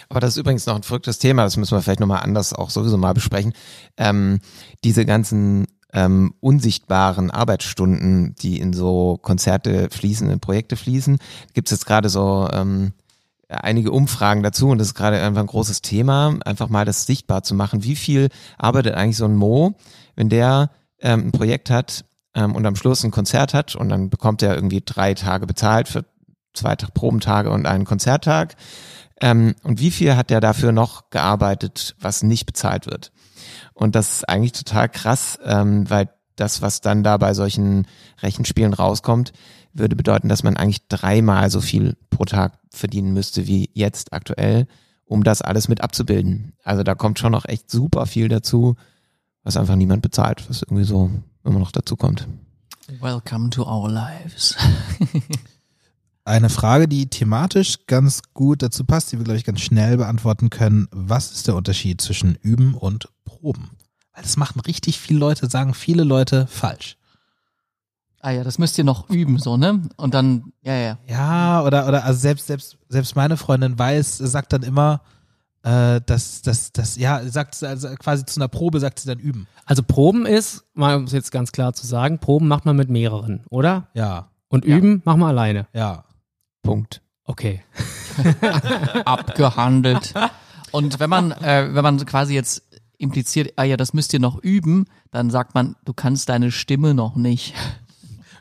Aber 0.08 0.20
das 0.20 0.30
ist 0.30 0.36
übrigens 0.36 0.66
noch 0.66 0.76
ein 0.76 0.82
verrücktes 0.82 1.18
Thema, 1.18 1.44
das 1.44 1.56
müssen 1.56 1.76
wir 1.76 1.82
vielleicht 1.82 2.00
nochmal 2.00 2.22
anders 2.22 2.52
auch 2.52 2.70
sowieso 2.70 2.98
mal 2.98 3.14
besprechen. 3.14 3.54
Ähm, 3.96 4.40
diese 4.84 5.06
ganzen 5.06 5.66
ähm, 5.92 6.34
unsichtbaren 6.40 7.30
Arbeitsstunden, 7.30 8.34
die 8.34 8.60
in 8.60 8.72
so 8.72 9.18
Konzerte 9.22 9.88
fließen, 9.90 10.28
in 10.28 10.40
Projekte 10.40 10.76
fließen, 10.76 11.18
gibt 11.54 11.68
es 11.68 11.72
jetzt 11.72 11.86
gerade 11.86 12.08
so 12.08 12.48
ähm, 12.52 12.92
einige 13.48 13.92
Umfragen 13.92 14.42
dazu 14.42 14.68
und 14.68 14.78
das 14.78 14.88
ist 14.88 14.94
gerade 14.94 15.20
einfach 15.22 15.40
ein 15.40 15.46
großes 15.46 15.82
Thema, 15.82 16.36
einfach 16.44 16.68
mal 16.68 16.84
das 16.84 17.06
sichtbar 17.06 17.42
zu 17.42 17.54
machen. 17.54 17.84
Wie 17.84 17.96
viel 17.96 18.28
arbeitet 18.58 18.94
eigentlich 18.94 19.16
so 19.16 19.24
ein 19.24 19.36
Mo, 19.36 19.74
wenn 20.16 20.28
der 20.28 20.70
ähm, 21.00 21.28
ein 21.28 21.32
Projekt 21.32 21.70
hat 21.70 22.04
ähm, 22.34 22.54
und 22.54 22.66
am 22.66 22.76
Schluss 22.76 23.04
ein 23.04 23.10
Konzert 23.10 23.54
hat 23.54 23.76
und 23.76 23.88
dann 23.88 24.10
bekommt 24.10 24.42
er 24.42 24.54
irgendwie 24.54 24.82
drei 24.84 25.14
Tage 25.14 25.46
bezahlt 25.46 25.88
für 25.88 26.04
zwei 26.54 26.74
Tag 26.74 26.94
Probentage 26.94 27.50
und 27.50 27.66
einen 27.66 27.84
Konzerttag. 27.84 28.56
Ähm, 29.20 29.54
und 29.62 29.80
wie 29.80 29.90
viel 29.90 30.16
hat 30.16 30.30
der 30.30 30.40
dafür 30.40 30.72
noch 30.72 31.10
gearbeitet, 31.10 31.94
was 32.00 32.22
nicht 32.22 32.46
bezahlt 32.46 32.86
wird? 32.86 33.12
Und 33.74 33.94
das 33.94 34.16
ist 34.16 34.28
eigentlich 34.28 34.52
total 34.52 34.88
krass, 34.88 35.38
ähm, 35.44 35.88
weil 35.88 36.08
das, 36.36 36.60
was 36.60 36.80
dann 36.80 37.02
da 37.02 37.16
bei 37.16 37.32
solchen 37.32 37.86
Rechenspielen 38.22 38.74
rauskommt, 38.74 39.32
würde 39.78 39.96
bedeuten, 39.96 40.28
dass 40.28 40.42
man 40.42 40.56
eigentlich 40.56 40.88
dreimal 40.88 41.50
so 41.50 41.60
viel 41.60 41.96
pro 42.10 42.24
Tag 42.24 42.58
verdienen 42.70 43.12
müsste 43.12 43.46
wie 43.46 43.70
jetzt 43.74 44.12
aktuell, 44.12 44.66
um 45.04 45.24
das 45.24 45.42
alles 45.42 45.68
mit 45.68 45.82
abzubilden. 45.82 46.52
Also 46.62 46.82
da 46.82 46.94
kommt 46.94 47.18
schon 47.18 47.32
noch 47.32 47.46
echt 47.46 47.70
super 47.70 48.06
viel 48.06 48.28
dazu, 48.28 48.76
was 49.42 49.56
einfach 49.56 49.76
niemand 49.76 50.02
bezahlt, 50.02 50.48
was 50.48 50.62
irgendwie 50.62 50.84
so 50.84 51.10
immer 51.44 51.58
noch 51.58 51.72
dazu 51.72 51.96
kommt. 51.96 52.26
Welcome 53.00 53.50
to 53.50 53.64
our 53.64 53.90
lives. 53.90 54.56
Eine 56.24 56.50
Frage, 56.50 56.88
die 56.88 57.06
thematisch 57.06 57.86
ganz 57.86 58.22
gut 58.34 58.62
dazu 58.62 58.84
passt, 58.84 59.12
die 59.12 59.18
wir, 59.18 59.24
glaube 59.24 59.38
ich, 59.38 59.44
ganz 59.44 59.60
schnell 59.60 59.96
beantworten 59.96 60.50
können. 60.50 60.88
Was 60.90 61.30
ist 61.30 61.46
der 61.46 61.54
Unterschied 61.54 62.00
zwischen 62.00 62.34
Üben 62.42 62.74
und 62.74 63.08
Proben? 63.24 63.70
Weil 64.12 64.22
das 64.22 64.36
machen 64.36 64.60
richtig 64.60 64.98
viele 64.98 65.20
Leute, 65.20 65.48
sagen 65.48 65.72
viele 65.72 66.02
Leute 66.02 66.48
falsch. 66.48 66.96
Ah 68.20 68.30
ja, 68.30 68.42
das 68.44 68.58
müsst 68.58 68.76
ihr 68.78 68.84
noch 68.84 69.08
üben, 69.10 69.38
so, 69.38 69.56
ne? 69.56 69.82
Und 69.96 70.14
dann, 70.14 70.52
ja, 70.62 70.74
ja. 70.74 70.98
Ja, 71.08 71.62
oder, 71.62 71.86
oder 71.86 72.04
also 72.04 72.18
selbst, 72.18 72.46
selbst, 72.48 72.76
selbst 72.88 73.14
meine 73.14 73.36
Freundin 73.36 73.78
weiß, 73.78 74.18
sagt 74.18 74.52
dann 74.52 74.62
immer, 74.62 75.00
äh, 75.62 76.00
dass, 76.04 76.42
dass, 76.42 76.72
dass, 76.72 76.96
ja, 76.96 77.22
sagt 77.28 77.62
also 77.62 77.88
quasi 77.96 78.24
zu 78.24 78.40
einer 78.40 78.48
Probe, 78.48 78.80
sagt 78.80 78.98
sie 79.00 79.08
dann 79.08 79.18
üben. 79.18 79.46
Also 79.64 79.82
Proben 79.82 80.26
ist, 80.26 80.64
mal 80.74 80.96
um 80.96 81.04
es 81.04 81.12
jetzt 81.12 81.30
ganz 81.30 81.52
klar 81.52 81.72
zu 81.72 81.86
sagen, 81.86 82.18
Proben 82.18 82.48
macht 82.48 82.64
man 82.64 82.76
mit 82.76 82.88
mehreren, 82.90 83.44
oder? 83.50 83.88
Ja, 83.94 84.28
Und 84.48 84.64
Ja. 84.64 84.76
üben 84.76 85.02
macht 85.04 85.18
man 85.18 85.28
alleine. 85.28 85.66
ja. 85.72 86.04
Punkt. 86.62 87.00
Okay. 87.24 87.62
abgehandelt. 89.04 90.14
Und 90.72 90.98
wenn 91.00 91.10
man, 91.10 91.32
äh, 91.32 91.68
wenn 91.74 91.82
man 91.82 92.04
quasi 92.06 92.34
jetzt 92.34 92.62
impliziert, 92.98 93.52
ah 93.56 93.62
ja, 93.64 93.76
das 93.76 93.92
müsst 93.92 94.12
ihr 94.12 94.20
noch 94.20 94.38
üben, 94.42 94.86
dann 95.10 95.30
sagt 95.30 95.54
man, 95.54 95.76
du 95.84 95.92
kannst 95.92 96.28
deine 96.28 96.50
Stimme 96.50 96.94
noch 96.94 97.16
nicht. 97.16 97.54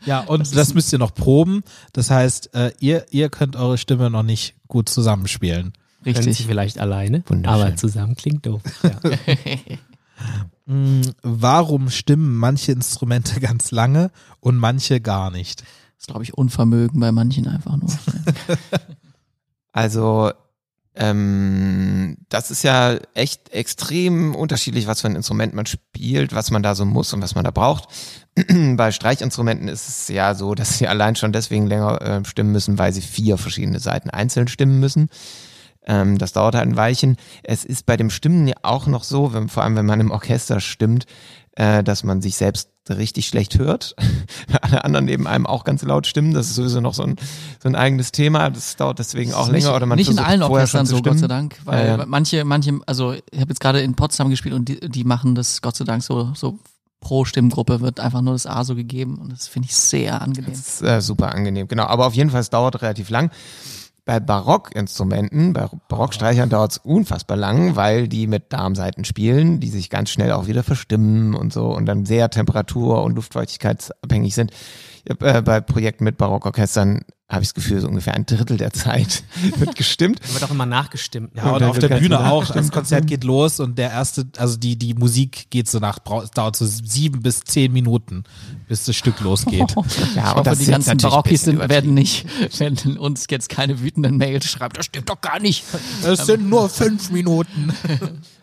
Ja, 0.06 0.22
und 0.22 0.56
das, 0.56 0.74
müsst 0.74 0.94
ihr 0.94 1.00
noch 1.00 1.14
proben. 1.14 1.64
Das 1.94 2.12
heißt, 2.12 2.54
äh, 2.54 2.72
ihr, 2.80 3.06
ihr 3.12 3.30
könnt 3.30 3.56
eure 3.56 3.78
Stimme 3.78 4.10
noch 4.10 4.24
nicht 4.24 4.56
gut 4.68 4.90
zusammenspielen. 4.90 5.74
Richtig. 6.06 6.46
vielleicht 6.46 6.80
alleine, 6.80 7.24
aber 7.44 7.76
zusammen 7.76 8.16
klingt 8.16 8.46
doof. 8.46 8.62
Ja. 8.84 8.92
Mm, 10.68 11.02
Warum 11.22 11.90
stimmen 11.90 12.36
manche 12.36 12.72
Instrumente 12.72 13.40
ganz 13.42 13.72
lange 13.72 14.12
und 14.40 14.58
manche 14.58 15.00
gar 15.00 15.30
nicht? 15.30 15.62
Das 15.62 15.68
ist, 16.00 16.08
glaube 16.08 16.24
ich, 16.24 16.34
Unvermögen 16.34 17.00
bei 17.00 17.12
manchen 17.12 17.48
einfach 17.48 17.78
nur. 17.78 17.90
Also 19.72 20.32
ähm, 20.98 22.18
das 22.30 22.52
ist 22.52 22.64
ja 22.64 22.98
echt 23.14 23.50
extrem 23.54 24.34
unterschiedlich, 24.34 24.88
was 24.88 25.02
für 25.02 25.08
ein 25.08 25.16
Instrument 25.16 25.54
man 25.54 25.66
spielt, 25.66 26.34
was 26.34 26.52
man 26.52 26.64
da 26.64 26.74
so 26.74 26.86
muss 26.86 27.14
und 27.14 27.22
was 27.22 27.36
man 27.36 27.44
da 27.44 27.52
braucht. 27.52 27.90
Bei 28.76 28.92
Streichinstrumenten 28.92 29.68
ist 29.68 29.88
es 29.88 30.08
ja 30.08 30.36
so, 30.36 30.56
dass 30.56 30.78
sie 30.78 30.88
allein 30.88 31.16
schon 31.16 31.34
deswegen 31.34 31.68
länger 31.68 32.02
äh, 32.02 32.26
stimmen 32.26 32.52
müssen, 32.52 32.78
weil 32.78 32.94
sie 32.94 33.02
vier 33.02 33.38
verschiedene 33.38 33.80
Seiten 33.80 34.10
einzeln 34.10 34.48
stimmen 34.48 34.80
müssen. 34.80 35.10
Ähm, 35.86 36.18
das 36.18 36.34
dauert 36.34 36.56
halt 36.56 36.68
ein 36.68 36.78
Weilchen. 36.78 37.18
Es 37.44 37.66
ist 37.66 37.86
bei 37.86 37.98
dem 37.98 38.10
Stimmen 38.10 38.48
ja 38.48 38.56
auch 38.64 38.88
noch 38.88 39.04
so, 39.04 39.34
wenn, 39.34 39.50
vor 39.50 39.64
allem 39.64 39.76
wenn 39.76 39.86
man 39.86 40.00
im 40.00 40.12
Orchester 40.12 40.60
stimmt, 40.60 41.06
äh, 41.56 41.84
dass 41.84 42.04
man 42.04 42.22
sich 42.22 42.36
selbst 42.36 42.70
richtig 42.90 43.28
schlecht 43.28 43.58
hört. 43.58 43.96
Alle 44.62 44.84
anderen 44.84 45.06
neben 45.06 45.26
einem 45.26 45.48
auch 45.48 45.64
ganz 45.64 45.82
laut 45.84 46.06
stimmen. 46.06 46.34
Das 46.34 46.48
ist 46.48 46.56
sowieso 46.56 46.82
noch 46.82 46.94
so 46.94 47.04
ein, 47.04 47.16
so 47.62 47.70
ein 47.70 47.76
eigenes 47.76 48.12
Thema. 48.12 48.50
Das 48.50 48.76
dauert 48.76 49.00
deswegen 49.00 49.34
auch 49.34 49.48
nicht, 49.48 49.64
länger. 49.64 49.76
Oder 49.76 49.86
man 49.86 49.98
nicht 49.98 50.12
in 50.12 50.20
allen 50.20 50.44
Orchestern 50.44 50.86
so, 50.86 51.02
Gott 51.02 51.18
sei. 51.18 51.28
Dank. 51.28 51.58
Weil 51.64 51.88
Ja, 51.88 51.98
ja. 51.98 52.06
manche, 52.06 52.44
manche, 52.46 52.80
also 52.86 53.14
ich 53.14 53.40
habe 53.40 53.50
jetzt 53.50 53.60
gerade 53.60 53.82
in 53.82 53.96
Potsdam 53.96 54.30
gespielt 54.30 54.54
und 54.54 54.70
die, 54.70 54.80
die 54.80 55.04
machen 55.04 55.34
das, 55.34 55.62
Gott 55.62 55.76
sei 55.76 55.86
Dank, 55.86 56.04
so, 56.04 56.32
so 56.36 56.60
pro 57.00 57.26
Stimmgruppe 57.26 57.82
wird 57.82 58.00
einfach 58.00 58.22
nur 58.22 58.34
das 58.34 58.46
A 58.48 58.64
so 58.64 58.76
gegeben 58.76 59.18
und 59.18 59.32
das 59.32 59.48
finde 59.48 59.68
ich 59.68 59.76
sehr 59.76 60.22
angenehm. 60.22 60.52
Das 60.52 60.60
ist 60.60 60.82
äh, 60.82 61.02
super 61.02 61.34
angenehm. 61.34 61.68
Genau, 61.68 61.86
aber 61.86 62.08
auf 62.08 62.14
jeden 62.14 62.30
Fall, 62.30 62.42
es 62.42 62.50
dauert 62.50 62.82
relativ 62.82 63.10
lang. 63.10 63.32
Bei 64.06 64.20
Barockinstrumenten, 64.20 65.54
bei 65.54 65.68
Barockstreichern 65.90 66.48
dauert 66.48 66.74
es 66.74 66.78
unfassbar 66.78 67.38
lang, 67.38 67.76
weil 67.76 68.08
die 68.08 68.28
mit 68.28 68.54
Darmsaiten 68.54 69.04
spielen, 69.04 69.60
die 69.60 69.70
sich 69.70 69.90
ganz 69.90 70.12
schnell 70.12 70.32
auch 70.32 70.46
wieder 70.46 70.62
verstimmen 70.62 71.34
und 71.34 71.52
so 71.52 71.76
und 71.76 71.88
dann 71.88 72.06
sehr 72.06 72.30
temperatur- 72.30 73.04
und 73.04 73.16
luftfeuchtigkeitsabhängig 73.16 74.36
sind. 74.36 74.52
Ich 75.06 75.10
hab, 75.10 75.24
äh, 75.24 75.42
bei 75.42 75.60
Projekten 75.60 76.04
mit 76.04 76.18
Barockorchestern 76.18 77.02
habe 77.28 77.42
ich 77.42 77.50
das 77.50 77.54
Gefühl, 77.56 77.82
so 77.82 77.88
ungefähr 77.88 78.14
ein 78.14 78.28
Drittel 78.28 78.58
der 78.58 78.72
Zeit 78.72 79.24
wird 79.58 79.76
gestimmt. 79.76 80.20
Da 80.24 80.34
wird 80.34 80.44
auch 80.44 80.52
immer 80.52 80.68
nachgestimmt. 80.68 81.32
Ja, 81.36 81.52
und 81.52 81.62
dann 81.62 81.70
auf 81.72 81.80
der 81.80 81.98
Bühne 81.98 82.20
auch. 82.20 82.46
Das 82.46 82.72
Konzert 82.72 83.08
geht 83.08 83.24
los 83.24 83.60
und 83.60 83.80
der 83.80 83.90
erste, 83.90 84.28
also 84.38 84.58
die, 84.58 84.76
die 84.76 84.94
Musik 84.94 85.50
geht 85.50 85.68
so 85.68 85.80
nach, 85.80 85.98
dauert 86.00 86.56
so 86.56 86.66
sieben 86.68 87.24
bis 87.24 87.40
zehn 87.40 87.74
Minuten, 87.74 88.26
bis 88.68 88.86
das 88.86 88.96
Stück 88.96 89.20
losgeht. 89.22 89.76
Ja, 90.16 90.30
ich 90.30 90.36
hoffe, 90.36 90.44
das 90.44 90.60
die 90.60 90.66
ganzen 90.66 90.98
Barockis 90.98 91.44
sind, 91.44 91.58
werden 91.70 91.94
nicht, 91.94 92.26
werden 92.60 92.98
uns 92.98 93.26
jetzt 93.30 93.50
keine 93.50 93.82
wütenden 93.82 94.18
Mails 94.18 94.46
schreiben, 94.46 94.74
das 94.76 94.86
stimmt 94.86 95.10
doch 95.10 95.20
gar 95.20 95.40
nicht. 95.40 95.64
Es 96.04 96.26
sind 96.26 96.50
nur 96.50 96.70
fünf 96.70 97.12
Minuten. 97.12 97.74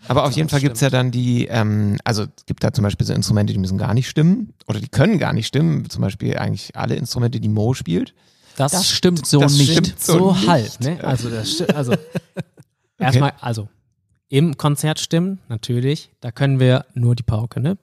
Aber 0.09 0.25
auf 0.25 0.33
jeden 0.33 0.49
Fall 0.49 0.61
gibt's 0.61 0.81
ja 0.81 0.91
dann 0.91 1.11
die, 1.11 1.47
ähm, 1.47 1.99
also 2.05 2.25
es 2.25 2.47
gibt 2.47 2.65
da 2.65 2.73
zum 2.73 2.83
Beispiel 2.83 3.07
so 3.07 3.13
Instrumente, 3.13 3.53
die 3.53 3.59
müssen 3.59 3.79
gar 3.79 3.95
nicht 3.95 4.09
stimmen 4.09 4.53
oder 4.67 4.81
die 4.81 4.89
können 4.89 5.19
gar 5.19 5.33
nicht 5.33 5.47
stimmen. 5.47 5.89
Zum 5.89 6.03
Beispiel 6.03 6.37
eigentlich 6.37 6.77
alle 6.77 6.97
Instrumente, 6.97 7.41
die 7.41 7.49
Mo 7.49 7.75
spielt. 7.75 8.15
Das 8.57 8.89
stimmt 8.89 9.27
so 9.27 9.41
das 9.41 9.57
nicht. 9.57 9.73
stimmt 9.73 10.01
so, 10.01 10.19
so 10.19 10.33
nicht. 10.33 10.49
halb, 10.49 10.81
ne? 10.81 11.03
Also 11.03 11.31
das 11.31 11.61
also 11.63 11.95
erstmal, 12.99 13.33
also 13.41 13.69
im 14.29 14.57
Konzert 14.57 14.99
stimmen, 14.99 15.41
natürlich, 15.49 16.11
da 16.21 16.31
können 16.31 16.59
wir 16.59 16.87
nur 16.95 17.15
die 17.15 17.23
Pauke, 17.23 17.61
ne? 17.61 17.77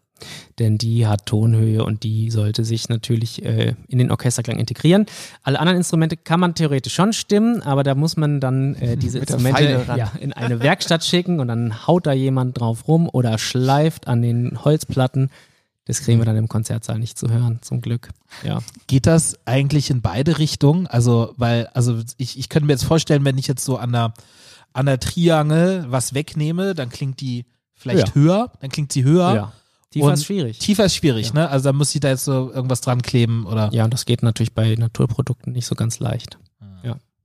Denn 0.58 0.78
die 0.78 1.08
hat 1.08 1.26
Tonhöhe 1.26 1.84
und 1.84 2.04
die 2.04 2.30
sollte 2.32 2.66
sich 2.66 2.90
natürlich 2.90 3.46
äh, 3.46 3.76
in 3.88 4.00
den 4.00 4.12
Orchesterklang 4.12 4.58
integrieren. 4.60 5.06
Alle 5.44 5.60
anderen 5.60 5.78
Instrumente 5.78 6.18
kann 6.18 6.40
man 6.40 6.56
theoretisch 6.56 6.94
schon 6.94 7.14
stimmen, 7.14 7.62
aber 7.62 7.84
da 7.84 7.96
muss 7.96 8.18
man 8.18 8.40
dann 8.40 8.76
äh, 8.76 8.98
diese 8.98 9.20
Instrumente 9.20 9.86
ja, 9.96 10.12
in 10.20 10.34
eine 10.34 10.60
Werkstatt 10.60 11.06
schicken 11.06 11.40
und 11.40 11.48
dann 11.48 11.88
haut 11.88 12.06
da 12.06 12.14
jemand 12.14 12.60
drauf 12.60 12.88
rum 12.88 13.10
oder 13.12 13.38
schleift 13.38 14.08
an 14.08 14.22
den 14.22 14.64
Holzplatten. 14.66 15.30
Das 15.90 16.02
kriegen 16.02 16.20
wir 16.20 16.26
dann 16.26 16.38
im 16.38 16.48
Konzertsaal 16.48 17.00
nicht 17.00 17.18
zu 17.18 17.30
hören, 17.32 17.58
zum 17.64 17.82
Glück. 17.82 18.10
Ja. 18.44 18.60
Geht 18.86 19.08
das 19.08 19.40
eigentlich 19.46 19.90
in 19.90 20.02
beide 20.04 20.38
Richtungen? 20.38 20.86
Also, 20.86 21.34
weil, 21.38 21.66
also 21.74 22.00
ich, 22.18 22.38
ich 22.38 22.48
könnte 22.48 22.68
mir 22.68 22.74
jetzt 22.74 22.84
vorstellen, 22.86 23.26
wenn 23.26 23.40
ich 23.40 23.48
jetzt 23.48 23.66
so 23.66 23.78
an 23.78 23.92
der 23.92 24.14
an 24.72 24.86
der 24.86 25.00
Triangel 25.00 25.86
was 25.90 26.14
wegnehme, 26.14 26.76
dann 26.76 26.90
klingt 26.90 27.22
die 27.22 27.46
vielleicht 27.74 28.10
Ja. 28.10 28.14
höher, 28.14 28.52
dann 28.62 28.70
klingt 28.70 28.92
sie 28.94 29.04
höher. 29.04 29.34
Ja. 29.34 29.54
Tiefer 29.90 30.06
Und 30.06 30.14
ist 30.14 30.26
schwierig. 30.26 30.60
Tiefer 30.60 30.86
ist 30.86 30.94
schwierig, 30.96 31.30
Ja. 31.30 31.34
ne? 31.34 31.50
Also 31.50 31.64
da 31.70 31.74
muss 31.74 31.96
ich 31.96 32.02
da 32.02 32.10
jetzt 32.10 32.26
so 32.26 32.52
irgendwas 32.54 32.82
dran 32.82 33.02
kleben 33.02 33.48
oder. 33.48 33.72
Ja, 33.74 33.84
und 33.86 33.92
das 33.92 34.06
geht 34.06 34.22
natürlich 34.22 34.54
bei 34.54 34.76
Naturprodukten 34.76 35.54
nicht 35.54 35.66
so 35.66 35.74
ganz 35.74 35.98
leicht. 36.00 36.38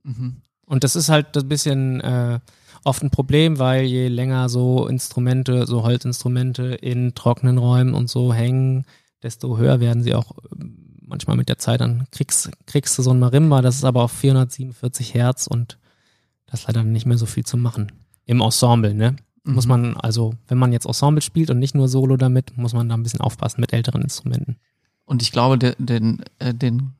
Mhm. 0.03 0.37
Und 0.65 0.83
das 0.83 0.95
ist 0.95 1.09
halt 1.09 1.37
ein 1.37 1.47
bisschen 1.47 2.01
äh, 2.01 2.39
oft 2.85 3.03
ein 3.03 3.09
Problem, 3.09 3.59
weil 3.59 3.83
je 3.85 4.07
länger 4.07 4.47
so 4.49 4.87
Instrumente, 4.87 5.65
so 5.67 5.83
Holzinstrumente 5.83 6.63
in 6.75 7.13
trockenen 7.15 7.57
Räumen 7.57 7.93
und 7.93 8.09
so 8.09 8.33
hängen, 8.33 8.85
desto 9.23 9.57
höher 9.57 9.79
werden 9.79 10.03
sie 10.03 10.13
auch 10.13 10.31
ähm, 10.57 10.77
manchmal 11.01 11.35
mit 11.35 11.49
der 11.49 11.57
Zeit. 11.57 11.81
Dann 11.81 12.07
kriegst, 12.11 12.49
kriegst 12.65 12.97
du 12.97 13.01
so 13.03 13.11
ein 13.11 13.19
Marimba, 13.19 13.61
das 13.61 13.75
ist 13.75 13.85
aber 13.85 14.03
auf 14.03 14.11
447 14.11 15.13
Hertz 15.13 15.47
und 15.47 15.77
das 16.47 16.61
ist 16.61 16.67
leider 16.67 16.83
nicht 16.83 17.05
mehr 17.05 17.17
so 17.17 17.25
viel 17.25 17.45
zu 17.45 17.57
machen. 17.57 17.91
Im 18.25 18.41
Ensemble, 18.41 18.93
ne? 18.93 19.15
Muss 19.43 19.65
Mhm. 19.65 19.69
man, 19.69 19.97
also, 19.97 20.33
wenn 20.47 20.57
man 20.57 20.73
jetzt 20.73 20.85
Ensemble 20.87 21.21
spielt 21.21 21.49
und 21.51 21.59
nicht 21.59 21.75
nur 21.75 21.87
Solo 21.87 22.17
damit, 22.17 22.57
muss 22.57 22.73
man 22.73 22.89
da 22.89 22.95
ein 22.95 23.03
bisschen 23.03 23.21
aufpassen 23.21 23.61
mit 23.61 23.73
älteren 23.73 24.01
Instrumenten. 24.01 24.57
Und 25.05 25.21
ich 25.21 25.31
glaube, 25.31 25.59
den, 25.59 25.75
den, 25.77 26.23
äh, 26.39 26.53
den 26.53 26.93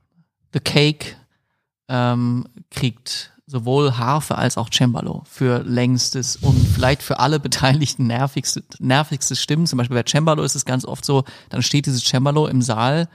The 0.53 0.59
Cake 0.59 1.15
ähm, 1.89 2.45
kriegt 2.69 3.33
sowohl 3.47 3.97
Harfe 3.97 4.37
als 4.37 4.57
auch 4.57 4.69
Cembalo 4.71 5.23
für 5.25 5.63
längstes 5.63 6.35
und 6.37 6.57
vielleicht 6.67 7.03
für 7.03 7.19
alle 7.19 7.39
Beteiligten 7.39 8.07
nervigste, 8.07 8.63
nervigste 8.79 9.35
Stimmen. 9.35 9.67
Zum 9.67 9.77
Beispiel 9.77 9.95
bei 9.95 10.03
Cembalo 10.03 10.43
ist 10.43 10.55
es 10.55 10.65
ganz 10.65 10.85
oft 10.85 11.05
so, 11.05 11.23
dann 11.49 11.61
steht 11.61 11.85
dieses 11.85 12.03
Cembalo 12.03 12.47
im 12.47 12.61
Saal 12.61 13.07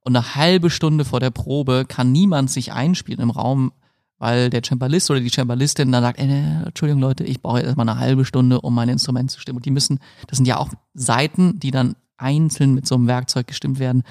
und 0.00 0.16
eine 0.16 0.34
halbe 0.34 0.70
Stunde 0.70 1.04
vor 1.04 1.20
der 1.20 1.30
Probe 1.30 1.84
kann 1.86 2.12
niemand 2.12 2.50
sich 2.50 2.72
einspielen 2.72 3.20
im 3.20 3.30
Raum, 3.30 3.72
weil 4.18 4.50
der 4.50 4.62
Cembalist 4.62 5.10
oder 5.10 5.20
die 5.20 5.30
Cembalistin 5.30 5.92
dann 5.92 6.02
sagt, 6.02 6.18
äh, 6.18 6.62
Entschuldigung 6.64 7.00
Leute, 7.00 7.24
ich 7.24 7.40
brauche 7.40 7.60
erstmal 7.60 7.88
eine 7.88 7.98
halbe 7.98 8.24
Stunde, 8.24 8.60
um 8.60 8.74
mein 8.74 8.88
Instrument 8.88 9.30
zu 9.30 9.40
stimmen. 9.40 9.58
Und 9.58 9.66
die 9.66 9.70
müssen, 9.70 10.00
das 10.26 10.36
sind 10.36 10.46
ja 10.46 10.58
auch 10.58 10.70
Seiten, 10.94 11.60
die 11.60 11.70
dann 11.70 11.94
einzeln 12.16 12.74
mit 12.74 12.86
so 12.86 12.94
einem 12.94 13.06
Werkzeug 13.06 13.46
gestimmt 13.46 13.78
werden. 13.78 14.02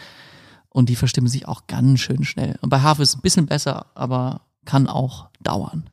Und 0.70 0.90
die 0.90 0.96
verstimmen 0.96 1.28
sich 1.28 1.48
auch 1.48 1.68
ganz 1.68 2.00
schön 2.00 2.24
schnell. 2.24 2.58
Und 2.62 2.70
bei 2.70 2.82
Harfe 2.82 3.02
ist 3.02 3.10
es 3.10 3.16
ein 3.16 3.22
bisschen 3.22 3.48
besser, 3.48 3.88
aber 3.96 4.42
kann 4.66 4.88
auch 4.88 5.30
dauern. 5.48 5.90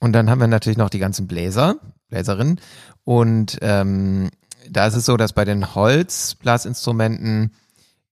Und 0.00 0.12
dann 0.12 0.30
haben 0.30 0.40
wir 0.40 0.46
natürlich 0.46 0.78
noch 0.78 0.90
die 0.90 0.98
ganzen 0.98 1.26
Bläser, 1.26 1.76
Bläserinnen. 2.08 2.60
Und 3.04 3.58
ähm, 3.62 4.30
da 4.70 4.86
ist 4.86 4.94
es 4.94 5.06
so, 5.06 5.16
dass 5.16 5.32
bei 5.32 5.44
den 5.44 5.74
Holzblasinstrumenten 5.74 7.52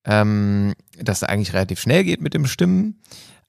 ähm, 0.04 0.74
das 0.98 1.22
eigentlich 1.22 1.52
relativ 1.52 1.80
schnell 1.80 2.04
geht 2.04 2.20
mit 2.20 2.34
dem 2.34 2.46
Stimmen. 2.46 3.00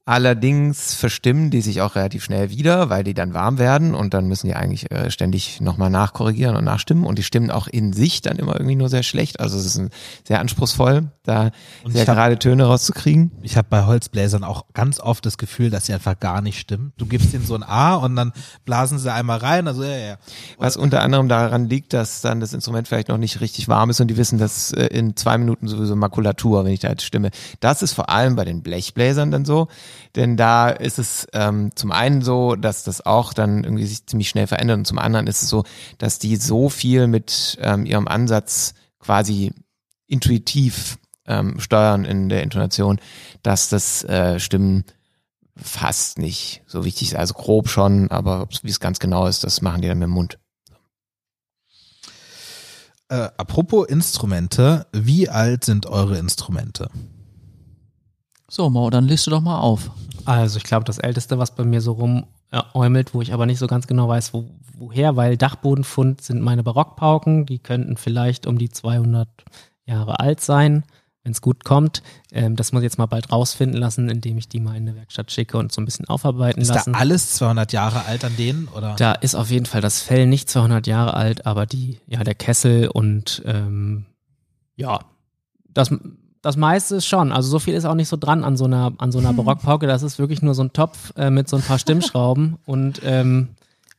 Allerdings 0.08 0.94
verstimmen 0.94 1.50
die 1.50 1.60
sich 1.60 1.82
auch 1.82 1.96
relativ 1.96 2.24
schnell 2.24 2.50
wieder, 2.50 2.90
weil 2.90 3.04
die 3.04 3.14
dann 3.14 3.34
warm 3.34 3.58
werden 3.60 3.94
und 3.94 4.14
dann 4.14 4.26
müssen 4.28 4.48
die 4.48 4.56
eigentlich 4.56 4.90
äh, 4.90 5.12
ständig 5.12 5.60
nochmal 5.60 5.90
nachkorrigieren 5.90 6.56
und 6.56 6.64
nachstimmen 6.64 7.04
und 7.04 7.20
die 7.20 7.24
stimmen 7.24 7.52
auch 7.52 7.68
in 7.68 7.92
sich 7.92 8.22
dann 8.22 8.38
immer 8.38 8.54
irgendwie 8.56 8.78
nur 8.78 8.88
sehr 8.88 9.04
schlecht. 9.04 9.42
Also 9.42 9.58
es 9.58 9.66
ist 9.66 9.78
ein, 9.78 9.90
sehr 10.26 10.40
anspruchsvoll, 10.40 11.12
da 11.24 11.52
Und 11.84 11.92
sehr 11.92 12.04
ich 12.04 12.08
hab- 12.08 12.16
gerade 12.16 12.40
Töne 12.40 12.64
rauszukriegen. 12.64 13.34
Ich 13.42 13.58
habe 13.58 13.68
bei 13.70 13.86
Holzbläsern 13.86 14.46
auch 14.46 14.64
ganz 14.74 15.02
oft 15.02 15.26
das 15.26 15.38
Gefühl, 15.38 15.70
dass 15.72 15.88
sie 15.88 15.94
einfach 15.94 16.18
gar 16.18 16.40
nicht 16.42 16.58
stimmen. 16.58 16.94
Du 16.98 17.06
gibst 17.06 17.34
ihnen 17.34 17.46
so 17.46 17.56
ein 17.56 17.64
A 17.64 17.96
und 17.96 18.16
dann 18.16 18.32
blasen 18.64 19.00
sie 19.00 19.12
einmal 19.12 19.40
rein, 19.40 19.68
also 19.68 19.84
ja, 19.84 19.98
ja. 19.98 20.18
Was 20.58 20.78
unter 20.78 21.02
anderem 21.02 21.28
daran 21.28 21.68
liegt, 21.68 21.92
dass 21.92 22.22
dann 22.22 22.40
das 22.40 22.54
Instrument 22.54 22.88
vielleicht 22.88 23.10
noch 23.10 23.18
nicht 23.18 23.42
richtig 23.42 23.68
warm 23.68 23.90
ist 23.90 24.00
und 24.00 24.08
die 24.08 24.16
wissen, 24.16 24.38
dass 24.40 24.72
äh, 24.72 24.86
in 24.86 25.18
zwei 25.18 25.38
Minuten 25.38 25.68
sowieso 25.68 25.98
Makulatur, 25.98 26.64
wenn 26.64 26.72
ich 26.72 26.80
da 26.80 26.88
jetzt 26.88 27.04
stimme. 27.04 27.32
Das 27.60 27.82
ist 27.82 27.92
vor 27.92 28.08
allem 28.10 28.38
bei 28.38 28.46
den 28.46 28.62
Blechbläsern 28.64 29.32
dann 29.32 29.44
so, 29.44 29.68
denn 30.16 30.38
da 30.38 30.70
ist 30.70 31.00
es 31.00 31.28
ähm, 31.34 31.72
zum 31.76 31.92
einen 31.92 32.22
so, 32.22 32.56
dass 32.56 32.84
das 32.84 33.06
auch 33.06 33.34
dann 33.34 33.64
irgendwie 33.64 33.86
sich 33.86 34.06
ziemlich 34.06 34.30
schnell 34.30 34.48
verändert 34.48 34.78
und 34.78 34.86
zum 34.86 35.00
anderen 35.00 35.28
ist 35.28 35.44
es 35.44 35.50
so, 35.50 35.64
dass 35.98 36.20
die 36.20 36.36
so 36.36 36.70
viel 36.70 37.08
mit 37.08 37.58
ähm, 37.62 37.86
ihrem 37.86 38.08
Ansatz 38.08 38.74
quasi 39.00 39.54
intuitiv 40.08 40.98
ähm, 41.26 41.60
steuern 41.60 42.06
in 42.06 42.30
der 42.30 42.44
Intonation, 42.44 43.00
dass 43.44 43.70
das 43.70 44.04
äh, 44.06 44.40
Stimmen 44.40 44.86
fast 45.56 46.18
nicht 46.18 46.64
so 46.68 46.86
wichtig 46.86 47.10
ist. 47.10 47.16
Also 47.16 47.34
grob 47.34 47.70
schon, 47.70 48.10
aber 48.12 48.48
wie 48.62 48.70
es 48.70 48.80
ganz 48.80 49.00
genau 49.00 49.28
ist, 49.28 49.44
das 49.44 49.62
machen 49.62 49.82
die 49.82 49.88
dann 49.88 50.00
mit 50.00 50.08
dem 50.08 50.12
Mund. 50.12 50.40
Äh, 53.10 53.30
apropos 53.38 53.88
Instrumente, 53.88 54.88
wie 54.92 55.30
alt 55.30 55.64
sind 55.64 55.86
eure 55.86 56.18
Instrumente? 56.18 56.90
So, 58.50 58.70
Mo, 58.70 58.90
dann 58.90 59.08
liste 59.08 59.30
doch 59.30 59.42
mal 59.42 59.60
auf. 59.60 59.92
Also 60.26 60.58
ich 60.58 60.64
glaube, 60.64 60.86
das 60.86 61.00
Älteste, 61.00 61.38
was 61.38 61.56
bei 61.56 61.64
mir 61.64 61.82
so 61.82 61.94
rumäumelt, 61.94 63.14
wo 63.14 63.22
ich 63.22 63.34
aber 63.34 63.46
nicht 63.46 63.60
so 63.60 63.68
ganz 63.68 63.88
genau 63.88 64.08
weiß, 64.08 64.34
wo, 64.34 64.50
woher, 64.78 65.16
weil 65.16 65.38
Dachbodenfund 65.38 66.22
sind 66.22 66.42
meine 66.42 66.64
Barockpauken, 66.64 67.46
die 67.46 67.60
könnten 67.60 67.98
vielleicht 67.98 68.48
um 68.48 68.58
die 68.58 68.70
200 68.70 69.28
Jahre 69.86 70.20
alt 70.20 70.42
sein, 70.42 70.84
wenn 71.24 71.32
es 71.34 71.42
gut 71.42 71.66
kommt. 71.66 72.04
Ähm, 72.32 72.56
das 72.56 72.72
muss 72.72 72.82
ich 72.82 72.86
jetzt 72.86 72.98
mal 72.98 73.06
bald 73.06 73.32
rausfinden 73.32 73.80
lassen, 73.80 74.10
indem 74.10 74.38
ich 74.38 74.48
die 74.48 74.60
mal 74.60 74.76
in 74.76 74.88
eine 74.88 74.96
Werkstatt 74.96 75.32
schicke 75.32 75.58
und 75.58 75.72
so 75.74 75.82
ein 75.82 75.86
bisschen 75.86 76.08
aufarbeiten 76.08 76.62
Ist 76.62 76.70
lassen. 76.70 76.94
da 76.94 77.00
alles 77.00 77.36
200 77.36 77.74
Jahre 77.74 78.06
alt 78.06 78.24
an 78.24 78.36
denen? 78.38 78.68
Oder? 78.70 78.96
Da 78.98 79.14
ist 79.14 79.36
auf 79.36 79.50
jeden 79.50 79.66
Fall 79.66 79.82
das 79.82 80.02
Fell 80.02 80.26
nicht 80.26 80.50
200 80.50 80.88
Jahre 80.88 81.14
alt, 81.16 81.46
aber 81.46 81.66
die, 81.66 82.00
ja, 82.08 82.24
der 82.24 82.36
Kessel 82.36 82.88
und 82.88 83.42
ähm, 83.46 84.06
ja, 84.76 85.00
das, 85.70 85.90
das 86.48 86.58
meiste 86.58 86.96
ist 86.96 87.06
schon. 87.06 87.32
Also 87.32 87.50
so 87.50 87.60
viel 87.60 87.74
ist 87.74 87.86
auch 87.86 87.94
nicht 87.96 88.08
so 88.10 88.18
dran 88.18 88.44
an 88.44 88.58
so 88.58 88.66
einer, 88.66 88.94
an 88.98 89.12
so 89.12 89.20
einer 89.20 89.34
Barockpauke. 89.34 89.86
Das 89.88 90.02
ist 90.04 90.18
wirklich 90.20 90.42
nur 90.42 90.56
so 90.56 90.64
ein 90.64 90.74
Topf 90.74 91.14
äh, 91.18 91.30
mit 91.30 91.48
so 91.50 91.58
ein 91.58 91.62
paar 91.62 91.78
Stimmschrauben 91.80 92.58
und 92.66 93.02
ähm, 93.04 93.50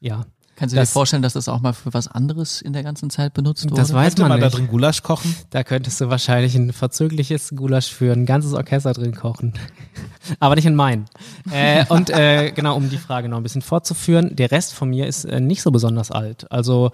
ja, 0.01 0.25
Kannst 0.57 0.73
du 0.73 0.77
dir 0.77 0.81
Das- 0.83 0.91
vorstellen, 0.93 1.23
dass 1.23 1.35
das 1.35 1.49
auch 1.49 1.61
mal 1.61 1.73
für 1.73 1.95
was 1.95 2.09
anderes 2.09 2.61
in 2.63 2.73
der 2.73 2.83
ganzen 2.83 3.11
Zeit 3.11 3.33
benutzt 3.33 3.63
wurde? 3.65 3.77
das 3.77 3.93
weiß 3.93 4.07
Könnte 4.17 4.23
man 4.23 4.29
man 4.31 4.41
da 4.41 4.47
nicht. 4.47 4.59
drin 4.59 4.67
Gulasch 4.67 5.05
kochen? 5.05 5.33
Da 5.51 5.63
könntest 5.63 6.01
du 6.01 6.09
wahrscheinlich 6.11 6.57
ein 6.57 6.73
verzögerliches 6.73 7.51
Gulasch 7.55 7.93
für 7.93 8.13
ein 8.13 8.27
ganzes 8.27 8.55
Orchester 8.55 8.93
drin 8.93 9.15
kochen. 9.15 9.53
Aber 10.41 10.57
nicht 10.57 10.67
in 10.67 10.75
meinen. 10.75 11.05
Äh, 11.53 11.85
und 11.89 12.11
äh, 12.11 12.51
genau, 12.51 12.75
um 12.77 12.91
die 12.91 12.97
Frage 12.97 13.29
noch 13.29 13.37
ein 13.37 13.45
bisschen 13.45 13.63
fortzuführen, 13.63 14.35
der 14.35 14.51
Rest 14.51 14.75
von 14.75 14.91
mir 14.91 15.07
ist 15.07 15.27
äh, 15.27 15.39
nicht 15.39 15.63
so 15.63 15.71
besonders 15.71 16.11
alt. 16.11 16.51
Also 16.51 16.91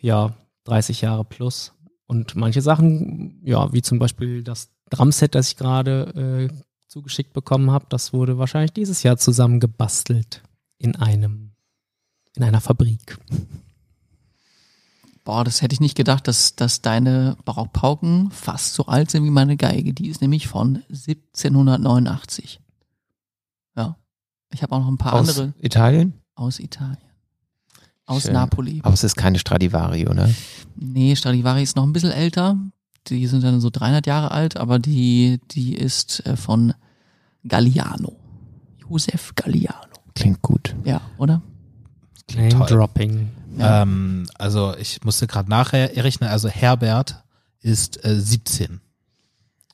ja, 0.00 0.34
30 0.66 1.00
Jahre 1.00 1.24
plus. 1.24 1.72
Und 2.06 2.36
manche 2.36 2.62
Sachen, 2.62 3.40
ja, 3.44 3.72
wie 3.72 3.82
zum 3.82 3.98
Beispiel 3.98 4.44
das 4.44 4.68
Drumset, 4.90 5.34
das 5.34 5.50
ich 5.50 5.56
gerade 5.56 6.48
äh, 6.50 6.54
zugeschickt 6.88 7.32
bekommen 7.32 7.70
habe, 7.70 7.86
das 7.88 8.12
wurde 8.12 8.38
wahrscheinlich 8.38 8.72
dieses 8.72 9.02
Jahr 9.02 9.16
zusammengebastelt 9.16 10.42
in 10.78 10.96
einem, 10.96 11.52
in 12.34 12.44
einer 12.44 12.60
Fabrik. 12.60 13.18
Boah, 15.24 15.44
das 15.44 15.60
hätte 15.60 15.74
ich 15.74 15.80
nicht 15.80 15.96
gedacht, 15.96 16.26
dass, 16.26 16.56
dass 16.56 16.80
deine 16.80 17.36
Barockpauken 17.44 18.30
fast 18.30 18.72
so 18.72 18.86
alt 18.86 19.10
sind 19.10 19.24
wie 19.24 19.30
meine 19.30 19.58
Geige. 19.58 19.92
Die 19.92 20.08
ist 20.08 20.22
nämlich 20.22 20.48
von 20.48 20.76
1789. 20.88 22.60
Ja. 23.76 23.96
Ich 24.50 24.62
habe 24.62 24.74
auch 24.74 24.80
noch 24.80 24.88
ein 24.88 24.96
paar 24.96 25.12
Aus 25.12 25.28
andere 25.28 25.52
Italien? 25.60 26.14
aus 26.34 26.58
Italien. 26.58 26.96
Aus 28.06 28.22
Schön. 28.22 28.32
Napoli. 28.32 28.80
Aber 28.82 28.94
es 28.94 29.04
ist 29.04 29.16
keine 29.16 29.38
Stradivari, 29.38 30.08
oder? 30.08 30.30
Nee, 30.76 31.14
Stradivari 31.14 31.62
ist 31.62 31.76
noch 31.76 31.84
ein 31.84 31.92
bisschen 31.92 32.10
älter. 32.12 32.56
Die 33.10 33.26
sind 33.26 33.44
dann 33.44 33.60
so 33.60 33.70
300 33.70 34.06
Jahre 34.06 34.30
alt, 34.30 34.56
aber 34.56 34.78
die, 34.78 35.40
die 35.50 35.74
ist 35.74 36.24
äh, 36.26 36.36
von 36.36 36.74
Galliano. 37.46 38.16
Josef 38.88 39.34
Galliano. 39.34 39.76
Klingt 40.14 40.42
gut. 40.42 40.74
Ja, 40.84 41.00
oder? 41.18 41.42
Klingt 42.26 42.52
toll. 42.52 42.66
Dropping. 42.66 43.28
Ja. 43.58 43.82
Ähm, 43.82 44.26
also 44.38 44.74
ich 44.76 45.02
musste 45.04 45.26
gerade 45.26 45.48
nachrechnen, 45.50 46.28
also 46.28 46.48
Herbert 46.48 47.22
ist 47.60 48.04
äh, 48.04 48.18
17. 48.18 48.80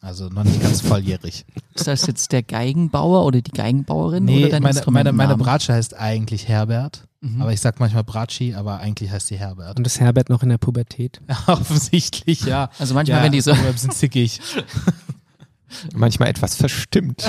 Also 0.00 0.28
noch 0.28 0.44
nicht 0.44 0.60
ganz 0.60 0.82
volljährig. 0.82 1.46
Ist 1.74 1.86
das 1.86 2.06
jetzt 2.06 2.30
der 2.32 2.42
Geigenbauer 2.42 3.24
oder 3.24 3.40
die 3.40 3.50
Geigenbauerin 3.50 4.26
Nee, 4.26 4.40
oder 4.44 4.50
dein 4.50 4.62
meine, 4.62 4.82
meine, 4.90 5.12
meine? 5.12 5.36
Bratsche 5.36 5.72
heißt 5.72 5.96
eigentlich 5.96 6.46
Herbert. 6.46 7.08
Mhm. 7.24 7.40
Aber 7.40 7.52
ich 7.52 7.60
sag 7.60 7.80
manchmal 7.80 8.04
Bratschi, 8.04 8.54
aber 8.54 8.80
eigentlich 8.80 9.10
heißt 9.10 9.28
sie 9.28 9.38
Herbert. 9.38 9.78
Und 9.78 9.86
ist 9.86 9.98
Herbert 9.98 10.28
noch 10.28 10.42
in 10.42 10.50
der 10.50 10.58
Pubertät? 10.58 11.22
Offensichtlich, 11.46 12.44
ja. 12.44 12.68
Also 12.78 12.94
manchmal, 12.94 13.18
ja, 13.18 13.24
wenn 13.24 13.32
die 13.32 13.40
so, 13.40 13.54
bisschen 13.54 13.90
zickig. 13.90 14.40
Manchmal 15.94 16.28
etwas 16.28 16.54
verstimmt. 16.54 17.28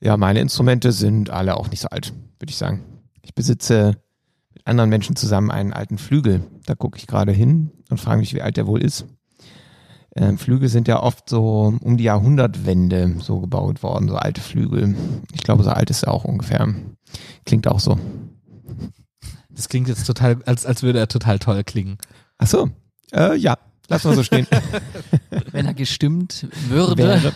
ja, 0.00 0.16
meine 0.18 0.40
Instrumente 0.40 0.92
sind 0.92 1.30
alle 1.30 1.56
auch 1.56 1.70
nicht 1.70 1.80
so 1.80 1.88
alt, 1.88 2.12
würde 2.38 2.50
ich 2.50 2.56
sagen. 2.58 2.84
Ich 3.22 3.34
besitze 3.34 3.94
mit 4.52 4.66
anderen 4.66 4.90
Menschen 4.90 5.16
zusammen 5.16 5.50
einen 5.50 5.72
alten 5.72 5.96
Flügel. 5.96 6.44
Da 6.66 6.74
gucke 6.74 6.98
ich 6.98 7.06
gerade 7.06 7.32
hin 7.32 7.70
und 7.88 7.98
frage 7.98 8.20
mich, 8.20 8.34
wie 8.34 8.42
alt 8.42 8.58
der 8.58 8.66
wohl 8.66 8.82
ist. 8.82 9.06
Ähm, 10.14 10.38
Flügel 10.38 10.68
sind 10.68 10.88
ja 10.88 11.02
oft 11.02 11.28
so 11.28 11.74
um 11.80 11.96
die 11.96 12.04
Jahrhundertwende 12.04 13.16
so 13.20 13.40
gebaut 13.40 13.82
worden, 13.82 14.08
so 14.08 14.16
alte 14.16 14.40
Flügel. 14.40 14.94
Ich 15.32 15.42
glaube, 15.42 15.62
so 15.62 15.70
alt 15.70 15.90
ist 15.90 16.04
er 16.04 16.12
auch 16.12 16.24
ungefähr. 16.24 16.74
Klingt 17.44 17.68
auch 17.68 17.80
so. 17.80 17.98
Das 19.50 19.68
klingt 19.68 19.88
jetzt 19.88 20.06
total, 20.06 20.38
als, 20.46 20.66
als 20.66 20.82
würde 20.82 20.98
er 20.98 21.08
total 21.08 21.38
toll 21.38 21.64
klingen. 21.64 21.98
Ach 22.38 22.46
so, 22.46 22.70
äh, 23.12 23.36
ja, 23.36 23.58
lass 23.88 24.04
mal 24.04 24.14
so 24.14 24.22
stehen. 24.22 24.46
wenn 25.52 25.66
er 25.66 25.74
gestimmt 25.74 26.46
würde. 26.68 26.96
Wäre. 26.96 27.34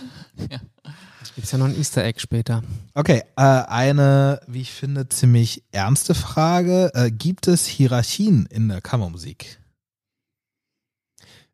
Gibt's 1.34 1.50
ja 1.50 1.58
noch 1.58 1.66
ein 1.66 1.76
Easter 1.76 2.04
Egg 2.04 2.20
später. 2.20 2.62
Okay, 2.94 3.22
äh, 3.36 3.42
eine, 3.42 4.40
wie 4.46 4.60
ich 4.60 4.70
finde, 4.70 5.08
ziemlich 5.08 5.62
ernste 5.72 6.14
Frage. 6.14 6.90
Äh, 6.94 7.10
gibt 7.10 7.48
es 7.48 7.66
Hierarchien 7.66 8.46
in 8.46 8.68
der 8.68 8.80
Kammermusik? 8.82 9.58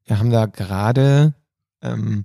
Wir 0.09 0.19
haben 0.19 0.31
da 0.31 0.47
gerade 0.47 1.35
ähm, 1.83 2.25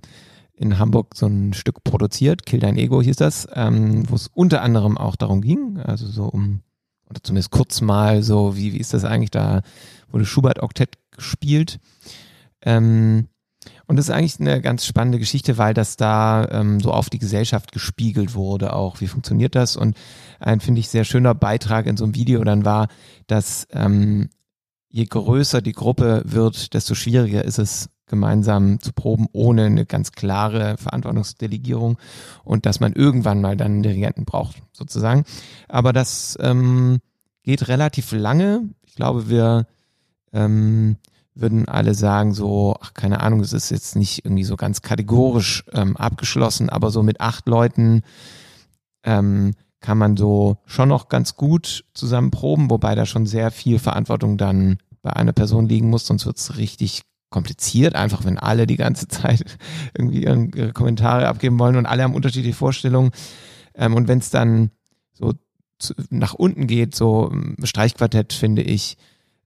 in 0.54 0.78
Hamburg 0.78 1.14
so 1.14 1.26
ein 1.26 1.52
Stück 1.52 1.84
produziert, 1.84 2.46
Kill 2.46 2.60
Dein 2.60 2.78
Ego 2.78 3.02
hieß 3.02 3.16
das, 3.16 3.46
ähm, 3.52 4.08
wo 4.08 4.14
es 4.14 4.28
unter 4.28 4.62
anderem 4.62 4.96
auch 4.96 5.16
darum 5.16 5.42
ging, 5.42 5.78
also 5.78 6.06
so 6.06 6.24
um, 6.24 6.62
oder 7.10 7.22
zumindest 7.22 7.50
kurz 7.50 7.82
mal 7.82 8.22
so, 8.22 8.56
wie, 8.56 8.72
wie 8.72 8.78
ist 8.78 8.94
das 8.94 9.04
eigentlich, 9.04 9.30
da 9.30 9.60
wurde 10.08 10.24
Schubert-Oktett 10.24 10.96
gespielt. 11.10 11.78
Ähm, 12.62 13.28
und 13.86 13.96
das 13.96 14.08
ist 14.08 14.14
eigentlich 14.14 14.40
eine 14.40 14.62
ganz 14.62 14.86
spannende 14.86 15.18
Geschichte, 15.18 15.58
weil 15.58 15.74
das 15.74 15.96
da 15.96 16.48
ähm, 16.50 16.80
so 16.80 16.90
auf 16.90 17.10
die 17.10 17.18
Gesellschaft 17.18 17.70
gespiegelt 17.72 18.34
wurde 18.34 18.72
auch. 18.72 19.02
Wie 19.02 19.08
funktioniert 19.08 19.54
das? 19.54 19.76
Und 19.76 19.94
ein, 20.40 20.60
finde 20.60 20.80
ich, 20.80 20.88
sehr 20.88 21.04
schöner 21.04 21.34
Beitrag 21.34 21.86
in 21.86 21.98
so 21.98 22.04
einem 22.04 22.14
Video 22.14 22.42
dann 22.44 22.64
war, 22.64 22.88
dass 23.26 23.66
ähm, 23.72 24.30
je 24.94 25.06
größer 25.06 25.60
die 25.60 25.72
Gruppe 25.72 26.22
wird, 26.24 26.72
desto 26.72 26.94
schwieriger 26.94 27.44
ist 27.44 27.58
es, 27.58 27.88
gemeinsam 28.06 28.78
zu 28.80 28.92
proben, 28.92 29.26
ohne 29.32 29.64
eine 29.64 29.86
ganz 29.86 30.12
klare 30.12 30.76
Verantwortungsdelegierung 30.76 31.98
und 32.44 32.64
dass 32.64 32.78
man 32.78 32.92
irgendwann 32.92 33.40
mal 33.40 33.56
dann 33.56 33.72
einen 33.72 33.82
Dirigenten 33.82 34.24
braucht, 34.24 34.62
sozusagen. 34.70 35.24
Aber 35.66 35.92
das 35.92 36.38
ähm, 36.40 37.00
geht 37.42 37.66
relativ 37.66 38.12
lange. 38.12 38.68
Ich 38.82 38.94
glaube, 38.94 39.28
wir 39.28 39.66
ähm, 40.32 40.96
würden 41.34 41.66
alle 41.66 41.94
sagen, 41.94 42.32
so, 42.32 42.76
ach, 42.80 42.94
keine 42.94 43.20
Ahnung, 43.20 43.40
es 43.40 43.52
ist 43.52 43.70
jetzt 43.70 43.96
nicht 43.96 44.24
irgendwie 44.24 44.44
so 44.44 44.54
ganz 44.54 44.80
kategorisch 44.80 45.64
ähm, 45.72 45.96
abgeschlossen, 45.96 46.68
aber 46.68 46.92
so 46.92 47.02
mit 47.02 47.20
acht 47.20 47.48
Leuten 47.48 48.02
ähm, 49.02 49.54
kann 49.84 49.98
man 49.98 50.16
so 50.16 50.56
schon 50.64 50.88
noch 50.88 51.10
ganz 51.10 51.36
gut 51.36 51.84
zusammen 51.92 52.30
proben, 52.30 52.70
wobei 52.70 52.94
da 52.94 53.04
schon 53.04 53.26
sehr 53.26 53.50
viel 53.50 53.78
Verantwortung 53.78 54.38
dann 54.38 54.78
bei 55.02 55.12
einer 55.12 55.34
Person 55.34 55.68
liegen 55.68 55.90
muss, 55.90 56.06
sonst 56.06 56.24
wird's 56.24 56.56
richtig 56.56 57.02
kompliziert, 57.28 57.94
einfach 57.94 58.24
wenn 58.24 58.38
alle 58.38 58.66
die 58.66 58.78
ganze 58.78 59.08
Zeit 59.08 59.58
irgendwie 59.92 60.24
ihre 60.24 60.72
Kommentare 60.72 61.28
abgeben 61.28 61.58
wollen 61.58 61.76
und 61.76 61.84
alle 61.84 62.02
haben 62.02 62.14
unterschiedliche 62.14 62.56
Vorstellungen. 62.56 63.10
Ähm, 63.74 63.94
und 63.94 64.08
wenn 64.08 64.20
es 64.20 64.30
dann 64.30 64.70
so 65.12 65.34
zu, 65.78 65.92
nach 66.08 66.32
unten 66.32 66.66
geht, 66.66 66.94
so 66.94 67.30
ähm, 67.30 67.56
Streichquartett, 67.62 68.32
finde 68.32 68.62
ich, 68.62 68.96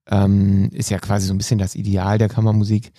ähm, 0.07 0.68
ist 0.72 0.90
ja 0.90 0.98
quasi 0.98 1.27
so 1.27 1.35
ein 1.35 1.38
bisschen 1.38 1.59
das 1.59 1.74
Ideal 1.74 2.18
der 2.18 2.29
Kammermusik. 2.29 2.92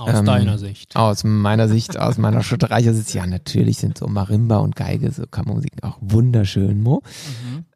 Aus 0.00 0.18
Ähm, 0.18 0.24
deiner 0.24 0.58
Sicht. 0.58 0.96
Aus 0.96 1.24
meiner 1.24 1.68
Sicht, 1.68 1.98
aus 1.98 2.18
meiner 2.18 2.42
Schutterreicher-Sicht, 2.42 3.14
ja, 3.14 3.26
natürlich 3.26 3.78
sind 3.78 3.98
so 3.98 4.06
Marimba 4.06 4.58
und 4.58 4.74
Geige, 4.76 5.10
so 5.12 5.26
Kammermusik 5.26 5.72
auch 5.82 5.98
wunderschön, 6.00 6.82
Mo. 6.82 7.02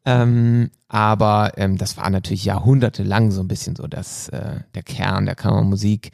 Ähm, 0.05 0.69
aber 0.87 1.53
ähm, 1.57 1.77
das 1.77 1.97
war 1.97 2.09
natürlich 2.09 2.45
jahrhundertelang 2.45 3.31
so 3.31 3.41
ein 3.41 3.47
bisschen 3.47 3.75
so 3.75 3.87
das, 3.87 4.29
äh, 4.29 4.61
der 4.75 4.83
Kern 4.83 5.25
der 5.25 5.35
Kammermusik. 5.35 6.11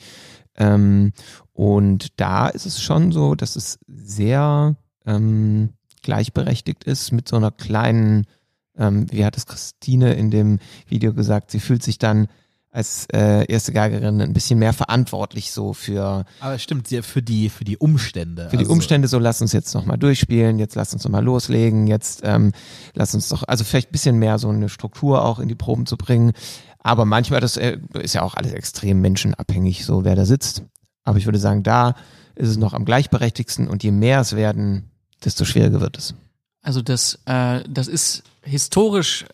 Ähm, 0.57 1.11
und 1.53 2.19
da 2.19 2.47
ist 2.47 2.65
es 2.65 2.81
schon 2.81 3.11
so, 3.11 3.35
dass 3.35 3.55
es 3.55 3.79
sehr 3.87 4.75
ähm, 5.05 5.69
gleichberechtigt 6.01 6.83
ist 6.83 7.11
mit 7.11 7.27
so 7.27 7.35
einer 7.35 7.51
kleinen, 7.51 8.25
ähm, 8.77 9.05
wie 9.11 9.25
hat 9.25 9.37
es 9.37 9.45
Christine 9.45 10.13
in 10.13 10.29
dem 10.29 10.59
Video 10.87 11.13
gesagt, 11.13 11.51
sie 11.51 11.59
fühlt 11.59 11.83
sich 11.83 11.97
dann 11.97 12.27
als 12.75 13.07
äh, 13.13 13.45
erste 13.45 13.71
Geigerin 13.71 14.19
ein 14.21 14.33
bisschen 14.33 14.59
mehr 14.59 14.73
verantwortlich 14.73 15.51
so 15.51 15.73
für 15.73 16.25
Aber 16.41 16.59
stimmt, 16.59 16.88
sehr 16.89 17.03
für 17.03 17.21
die, 17.21 17.49
für 17.49 17.63
die 17.63 17.77
Umstände. 17.77 18.49
für 18.49 18.57
die 18.57 18.63
Also, 18.63 18.73
Umstände 18.73 19.07
so, 19.07 19.17
lass 19.17 19.41
uns 19.41 19.53
jetzt 19.53 19.73
nochmal 19.73 19.97
durchspielen, 19.97 20.59
jetzt 20.59 20.75
lass 20.75 20.93
uns 20.93 21.03
nochmal 21.05 21.23
loslegen, 21.23 21.88
jetzt 21.88 22.21
ähm, 22.23 22.51
lass 22.93 23.15
uns 23.15 23.29
doch, 23.29 23.43
also 23.47 23.63
vielleicht 23.63 23.89
ein 23.89 23.91
bisschen 23.93 24.17
mehr 24.19 24.38
so 24.39 24.49
eine 24.49 24.67
Struktur 24.67 25.23
auch 25.23 25.39
in 25.39 25.47
die 25.47 25.55
Proben 25.55 25.85
zu 25.85 25.95
bringen. 25.95 26.33
Aber 26.79 27.05
manchmal, 27.05 27.39
das 27.39 27.55
äh, 27.55 27.77
ist 27.93 28.13
ja 28.13 28.21
auch 28.23 28.35
alles 28.35 28.51
extrem 28.51 28.99
menschenabhängig, 28.99 29.85
so 29.85 30.03
wer 30.03 30.15
da 30.15 30.25
sitzt. 30.25 30.63
Aber 31.03 31.17
ich 31.17 31.25
würde 31.25 31.39
sagen, 31.39 31.63
da 31.63 31.95
ist 32.35 32.49
es 32.49 32.57
noch 32.57 32.73
am 32.73 32.83
gleichberechtigsten 32.83 33.69
und 33.69 33.83
je 33.83 33.91
mehr 33.91 34.19
es 34.19 34.35
werden, 34.35 34.91
desto 35.23 35.45
schwieriger 35.45 35.79
wird 35.79 35.97
es. 35.97 36.13
Also 36.61 36.81
das, 36.81 37.19
äh, 37.25 37.63
das 37.69 37.88
ist 37.88 38.23
historisch 38.41 39.25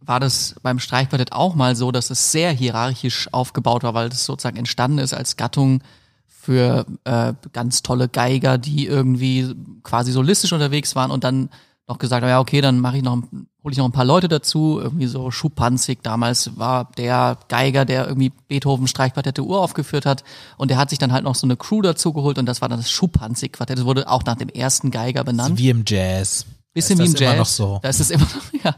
war 0.00 0.20
das 0.20 0.56
beim 0.62 0.78
Streichquartett 0.78 1.32
auch 1.32 1.54
mal 1.54 1.76
so, 1.76 1.92
dass 1.92 2.10
es 2.10 2.32
sehr 2.32 2.52
hierarchisch 2.52 3.28
aufgebaut 3.32 3.82
war, 3.82 3.94
weil 3.94 4.08
das 4.08 4.24
sozusagen 4.24 4.56
entstanden 4.56 4.98
ist 4.98 5.14
als 5.14 5.36
Gattung 5.36 5.82
für 6.26 6.86
äh, 7.04 7.34
ganz 7.52 7.82
tolle 7.82 8.08
Geiger, 8.08 8.56
die 8.56 8.86
irgendwie 8.86 9.54
quasi 9.82 10.10
solistisch 10.10 10.52
unterwegs 10.52 10.96
waren 10.96 11.10
und 11.10 11.22
dann 11.22 11.50
noch 11.86 11.98
gesagt 11.98 12.22
haben, 12.22 12.30
ja 12.30 12.40
okay, 12.40 12.60
dann 12.60 12.80
mache 12.80 12.96
ich 12.96 13.02
noch, 13.02 13.18
hole 13.62 13.72
ich 13.72 13.76
noch 13.76 13.84
ein 13.84 13.92
paar 13.92 14.04
Leute 14.04 14.28
dazu, 14.28 14.78
irgendwie 14.80 15.06
so 15.06 15.30
Schupanzig 15.30 15.98
damals 16.02 16.56
war 16.56 16.88
der 16.96 17.36
Geiger, 17.48 17.84
der 17.84 18.06
irgendwie 18.06 18.32
Beethoven 18.48 18.86
Streichquartette 18.86 19.42
uraufgeführt 19.42 20.06
hat 20.06 20.24
und 20.56 20.70
der 20.70 20.78
hat 20.78 20.88
sich 20.88 20.98
dann 20.98 21.12
halt 21.12 21.24
noch 21.24 21.34
so 21.34 21.46
eine 21.46 21.56
Crew 21.56 21.82
dazu 21.82 22.12
geholt 22.12 22.38
und 22.38 22.46
das 22.46 22.62
war 22.62 22.68
dann 22.68 22.78
das 22.78 22.90
Schupanzig 22.90 23.52
Quartett, 23.52 23.78
das 23.78 23.84
wurde 23.84 24.08
auch 24.08 24.24
nach 24.24 24.36
dem 24.36 24.48
ersten 24.48 24.90
Geiger 24.90 25.24
benannt. 25.24 25.58
Wie 25.58 25.68
im 25.68 25.84
Jazz. 25.86 26.46
Bisschen 26.72 26.98
wie 27.00 27.04
im 27.04 27.12
Jazz. 27.12 27.20
immer 27.20 27.36
noch 27.36 27.46
so. 27.46 27.80
Da 27.82 27.88
ist 27.88 28.00
es 28.00 28.10
immer 28.10 28.24
noch, 28.24 28.52
ja. 28.64 28.76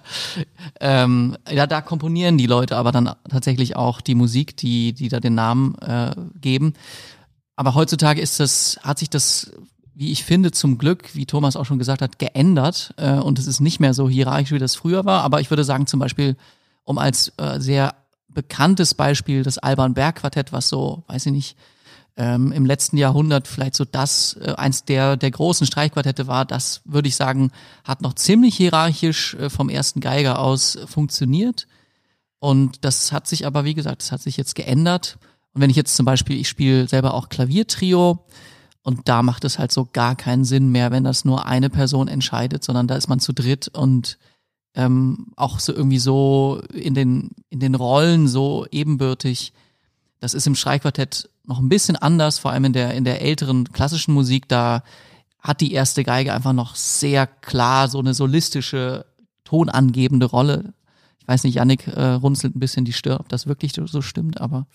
Ähm, 0.80 1.36
ja, 1.50 1.66
da 1.66 1.82
komponieren 1.82 2.38
die 2.38 2.46
Leute 2.46 2.76
aber 2.76 2.90
dann 2.90 3.14
tatsächlich 3.28 3.76
auch 3.76 4.00
die 4.00 4.14
Musik, 4.14 4.56
die, 4.56 4.94
die 4.94 5.08
da 5.08 5.20
den 5.20 5.34
Namen 5.34 5.74
äh, 5.78 6.14
geben. 6.40 6.72
Aber 7.56 7.74
heutzutage 7.74 8.20
ist 8.20 8.40
das, 8.40 8.80
hat 8.82 8.98
sich 8.98 9.10
das, 9.10 9.52
wie 9.94 10.10
ich 10.10 10.24
finde, 10.24 10.52
zum 10.52 10.78
Glück, 10.78 11.14
wie 11.14 11.26
Thomas 11.26 11.54
auch 11.54 11.66
schon 11.66 11.78
gesagt 11.78 12.00
hat, 12.00 12.18
geändert. 12.18 12.94
Äh, 12.96 13.12
und 13.12 13.38
es 13.38 13.46
ist 13.46 13.60
nicht 13.60 13.78
mehr 13.78 13.92
so 13.92 14.08
hierarchisch, 14.08 14.52
wie 14.52 14.58
das 14.58 14.74
früher 14.74 15.04
war. 15.04 15.22
Aber 15.22 15.40
ich 15.40 15.50
würde 15.50 15.64
sagen, 15.64 15.86
zum 15.86 16.00
Beispiel, 16.00 16.36
um 16.84 16.96
als 16.96 17.32
äh, 17.36 17.60
sehr 17.60 17.94
bekanntes 18.28 18.94
Beispiel 18.94 19.42
das 19.42 19.58
Alban 19.58 19.92
Berg 19.92 20.16
Quartett, 20.16 20.52
was 20.52 20.68
so, 20.68 21.04
weiß 21.08 21.26
ich 21.26 21.32
nicht, 21.32 21.56
ähm, 22.16 22.52
im 22.52 22.66
letzten 22.66 22.96
Jahrhundert 22.96 23.48
vielleicht 23.48 23.74
so 23.74 23.84
das, 23.84 24.36
äh, 24.40 24.52
eins 24.56 24.84
der, 24.84 25.16
der 25.16 25.30
großen 25.30 25.66
Streichquartette 25.66 26.26
war, 26.26 26.44
das 26.44 26.82
würde 26.84 27.08
ich 27.08 27.16
sagen, 27.16 27.50
hat 27.84 28.02
noch 28.02 28.14
ziemlich 28.14 28.56
hierarchisch 28.56 29.34
äh, 29.34 29.48
vom 29.48 29.68
ersten 29.68 30.00
Geiger 30.00 30.38
aus 30.38 30.78
funktioniert. 30.86 31.66
Und 32.38 32.84
das 32.84 33.12
hat 33.12 33.28
sich 33.28 33.46
aber, 33.46 33.64
wie 33.64 33.74
gesagt, 33.74 34.02
das 34.02 34.12
hat 34.12 34.20
sich 34.20 34.36
jetzt 34.36 34.54
geändert. 34.54 35.18
Und 35.54 35.62
wenn 35.62 35.70
ich 35.70 35.76
jetzt 35.76 35.96
zum 35.96 36.04
Beispiel, 36.04 36.38
ich 36.38 36.48
spiele 36.48 36.88
selber 36.88 37.14
auch 37.14 37.28
Klaviertrio 37.28 38.24
und 38.82 39.08
da 39.08 39.22
macht 39.22 39.44
es 39.44 39.58
halt 39.58 39.72
so 39.72 39.88
gar 39.90 40.16
keinen 40.16 40.44
Sinn 40.44 40.70
mehr, 40.70 40.90
wenn 40.90 41.04
das 41.04 41.24
nur 41.24 41.46
eine 41.46 41.70
Person 41.70 42.08
entscheidet, 42.08 42.64
sondern 42.64 42.88
da 42.88 42.96
ist 42.96 43.08
man 43.08 43.20
zu 43.20 43.32
dritt 43.32 43.68
und 43.68 44.18
ähm, 44.74 45.28
auch 45.36 45.60
so 45.60 45.72
irgendwie 45.72 45.98
so 45.98 46.62
in 46.72 46.94
den, 46.94 47.30
in 47.48 47.60
den 47.60 47.74
Rollen 47.74 48.26
so 48.26 48.66
ebenbürtig. 48.70 49.52
Das 50.18 50.34
ist 50.34 50.46
im 50.46 50.54
Streichquartett 50.54 51.28
noch 51.44 51.58
ein 51.58 51.68
bisschen 51.68 51.96
anders, 51.96 52.38
vor 52.38 52.52
allem 52.52 52.66
in 52.66 52.72
der, 52.72 52.94
in 52.94 53.04
der 53.04 53.20
älteren 53.22 53.72
klassischen 53.72 54.14
Musik, 54.14 54.48
da 54.48 54.82
hat 55.40 55.60
die 55.60 55.72
erste 55.72 56.04
Geige 56.04 56.32
einfach 56.32 56.52
noch 56.52 56.76
sehr 56.76 57.26
klar 57.26 57.88
so 57.88 57.98
eine 57.98 58.14
solistische, 58.14 59.04
tonangebende 59.44 60.26
Rolle. 60.26 60.72
Ich 61.18 61.28
weiß 61.28 61.44
nicht, 61.44 61.56
Yannick 61.56 61.88
äh, 61.88 62.12
runzelt 62.12 62.54
ein 62.56 62.60
bisschen 62.60 62.84
die 62.84 62.92
Stirn, 62.92 63.18
ob 63.18 63.28
das 63.28 63.46
wirklich 63.46 63.72
so 63.74 64.02
stimmt, 64.02 64.40
aber 64.40 64.66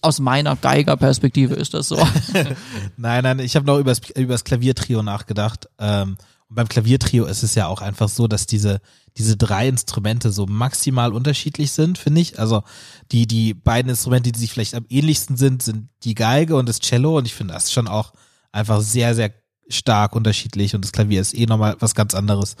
aus 0.00 0.18
meiner 0.18 0.56
Geigerperspektive 0.56 1.54
ist 1.54 1.74
das 1.74 1.88
so. 1.88 1.96
Nein, 2.96 3.22
nein, 3.22 3.38
ich 3.38 3.54
habe 3.56 3.66
noch 3.66 3.78
übers, 3.78 4.00
übers 4.10 4.44
Klaviertrio 4.44 5.02
nachgedacht. 5.02 5.68
Ähm, 5.78 6.16
und 6.48 6.54
beim 6.56 6.68
Klaviertrio 6.68 7.24
ist 7.24 7.42
es 7.42 7.54
ja 7.54 7.66
auch 7.66 7.82
einfach 7.82 8.08
so, 8.08 8.28
dass 8.28 8.46
diese, 8.46 8.80
diese 9.16 9.36
drei 9.36 9.68
Instrumente 9.68 10.30
so 10.30 10.46
maximal 10.46 11.12
unterschiedlich 11.12 11.72
sind, 11.72 11.98
finde 11.98 12.20
ich. 12.20 12.38
Also 12.38 12.62
die, 13.10 13.26
die 13.26 13.54
beiden 13.54 13.90
Instrumente, 13.90 14.30
die 14.30 14.38
sich 14.38 14.52
vielleicht 14.52 14.74
am 14.74 14.86
ähnlichsten 14.88 15.36
sind, 15.36 15.62
sind 15.62 15.88
die 16.04 16.14
Geige 16.14 16.56
und 16.56 16.68
das 16.68 16.78
Cello. 16.78 17.18
Und 17.18 17.26
ich 17.26 17.34
finde 17.34 17.54
das 17.54 17.72
schon 17.72 17.88
auch 17.88 18.12
einfach 18.52 18.80
sehr, 18.80 19.14
sehr 19.16 19.32
stark 19.68 20.14
unterschiedlich. 20.14 20.76
Und 20.76 20.84
das 20.84 20.92
Klavier 20.92 21.20
ist 21.20 21.34
eh 21.34 21.46
nochmal 21.46 21.76
was 21.80 21.96
ganz 21.96 22.14
anderes. 22.14 22.54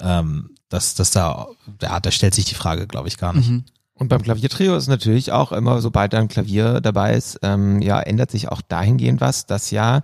Ähm, 0.00 0.54
das, 0.70 0.94
das 0.94 1.10
da, 1.10 1.46
ja, 1.82 2.00
da 2.00 2.10
stellt 2.10 2.34
sich 2.34 2.46
die 2.46 2.54
Frage, 2.54 2.86
glaube 2.86 3.08
ich, 3.08 3.18
gar 3.18 3.34
nicht. 3.34 3.50
Mhm. 3.50 3.64
Und 3.92 4.08
beim 4.08 4.22
Klaviertrio 4.22 4.76
ist 4.76 4.88
natürlich 4.88 5.32
auch 5.32 5.52
immer, 5.52 5.80
sobald 5.80 6.14
ein 6.14 6.28
Klavier 6.28 6.80
dabei 6.80 7.14
ist, 7.14 7.38
ähm, 7.42 7.80
ja, 7.80 8.00
ändert 8.00 8.30
sich 8.30 8.48
auch 8.48 8.60
dahingehend 8.62 9.20
was, 9.20 9.46
dass 9.46 9.70
ja 9.70 10.02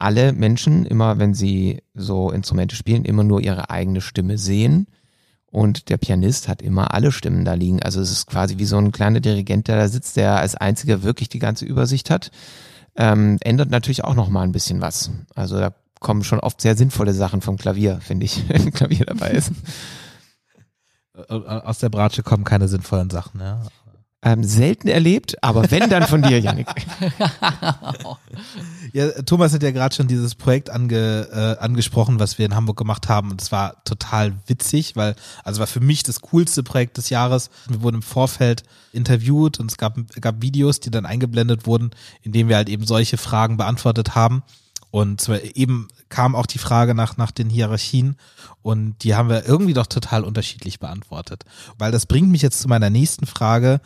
alle 0.00 0.32
Menschen 0.32 0.86
immer, 0.86 1.18
wenn 1.18 1.34
sie 1.34 1.82
so 1.94 2.30
Instrumente 2.30 2.76
spielen, 2.76 3.04
immer 3.04 3.24
nur 3.24 3.40
ihre 3.40 3.70
eigene 3.70 4.00
Stimme 4.00 4.38
sehen. 4.38 4.86
Und 5.50 5.88
der 5.88 5.96
Pianist 5.96 6.46
hat 6.48 6.62
immer 6.62 6.94
alle 6.94 7.10
Stimmen 7.10 7.44
da 7.44 7.54
liegen. 7.54 7.82
Also 7.82 8.00
es 8.00 8.10
ist 8.10 8.26
quasi 8.26 8.58
wie 8.58 8.64
so 8.64 8.76
ein 8.76 8.92
kleiner 8.92 9.20
Dirigent, 9.20 9.66
der 9.66 9.76
da 9.76 9.88
sitzt, 9.88 10.16
der 10.16 10.36
als 10.36 10.54
einziger 10.54 11.02
wirklich 11.02 11.28
die 11.28 11.40
ganze 11.40 11.64
Übersicht 11.64 12.08
hat. 12.08 12.30
Ähm, 12.96 13.38
ändert 13.40 13.70
natürlich 13.70 14.04
auch 14.04 14.14
noch 14.14 14.28
mal 14.28 14.42
ein 14.42 14.52
bisschen 14.52 14.80
was. 14.80 15.10
Also 15.34 15.58
da 15.58 15.74
kommen 15.98 16.24
schon 16.24 16.40
oft 16.40 16.60
sehr 16.60 16.76
sinnvolle 16.76 17.14
Sachen 17.14 17.40
vom 17.40 17.56
Klavier, 17.56 18.00
finde 18.00 18.26
ich, 18.26 18.44
wenn 18.48 18.72
Klavier 18.72 19.06
dabei 19.06 19.30
ist. 19.30 19.52
Äh, 21.28 21.32
Aus 21.34 21.78
der 21.78 21.88
Bratsche 21.88 22.22
kommen 22.22 22.44
keine 22.44 22.68
sinnvollen 22.68 23.10
Sachen, 23.10 23.40
ja. 23.40 23.62
Ähm, 24.22 24.44
selten 24.44 24.88
erlebt, 24.88 25.42
aber 25.42 25.70
wenn, 25.70 25.88
dann 25.88 26.06
von 26.06 26.22
dir, 26.22 26.38
Janik. 26.38 26.68
Ja, 28.92 29.08
Thomas 29.22 29.52
hat 29.52 29.62
ja 29.62 29.70
gerade 29.70 29.94
schon 29.94 30.08
dieses 30.08 30.34
Projekt 30.34 30.70
ange, 30.70 31.28
äh, 31.32 31.62
angesprochen, 31.62 32.18
was 32.18 32.38
wir 32.38 32.46
in 32.46 32.56
Hamburg 32.56 32.76
gemacht 32.76 33.08
haben. 33.08 33.30
Und 33.30 33.40
es 33.40 33.52
war 33.52 33.84
total 33.84 34.34
witzig, 34.46 34.96
weil, 34.96 35.14
also 35.44 35.60
war 35.60 35.68
für 35.68 35.80
mich 35.80 36.02
das 36.02 36.20
coolste 36.20 36.62
Projekt 36.62 36.96
des 36.96 37.08
Jahres. 37.08 37.50
Wir 37.68 37.82
wurden 37.82 37.96
im 37.96 38.02
Vorfeld 38.02 38.64
interviewt 38.92 39.60
und 39.60 39.70
es 39.70 39.78
gab, 39.78 39.96
gab 40.20 40.42
Videos, 40.42 40.80
die 40.80 40.90
dann 40.90 41.06
eingeblendet 41.06 41.66
wurden, 41.66 41.90
in 42.22 42.32
denen 42.32 42.48
wir 42.48 42.56
halt 42.56 42.68
eben 42.68 42.84
solche 42.84 43.16
Fragen 43.16 43.56
beantwortet 43.56 44.14
haben. 44.14 44.42
Und 44.90 45.20
zwar 45.20 45.40
eben 45.56 45.88
kam 46.08 46.34
auch 46.34 46.46
die 46.46 46.58
Frage 46.58 46.94
nach, 46.94 47.16
nach 47.16 47.30
den 47.30 47.48
Hierarchien 47.48 48.16
und 48.62 49.04
die 49.04 49.14
haben 49.14 49.28
wir 49.28 49.46
irgendwie 49.46 49.74
doch 49.74 49.86
total 49.86 50.24
unterschiedlich 50.24 50.80
beantwortet. 50.80 51.44
Weil 51.78 51.92
das 51.92 52.06
bringt 52.06 52.30
mich 52.30 52.42
jetzt 52.42 52.60
zu 52.60 52.68
meiner 52.68 52.90
nächsten 52.90 53.26
Frage, 53.26 53.80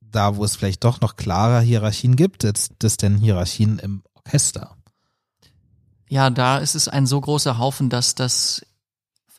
da 0.00 0.36
wo 0.36 0.44
es 0.44 0.56
vielleicht 0.56 0.84
doch 0.84 1.00
noch 1.00 1.16
klarer 1.16 1.60
Hierarchien 1.60 2.16
gibt, 2.16 2.42
jetzt 2.44 2.72
das 2.78 2.96
denn 2.96 3.18
Hierarchien 3.18 3.78
im 3.78 4.02
Orchester. 4.14 4.76
Ja, 6.08 6.30
da 6.30 6.58
ist 6.58 6.74
es 6.74 6.88
ein 6.88 7.06
so 7.06 7.20
großer 7.20 7.58
Haufen, 7.58 7.90
dass 7.90 8.14
das 8.14 8.64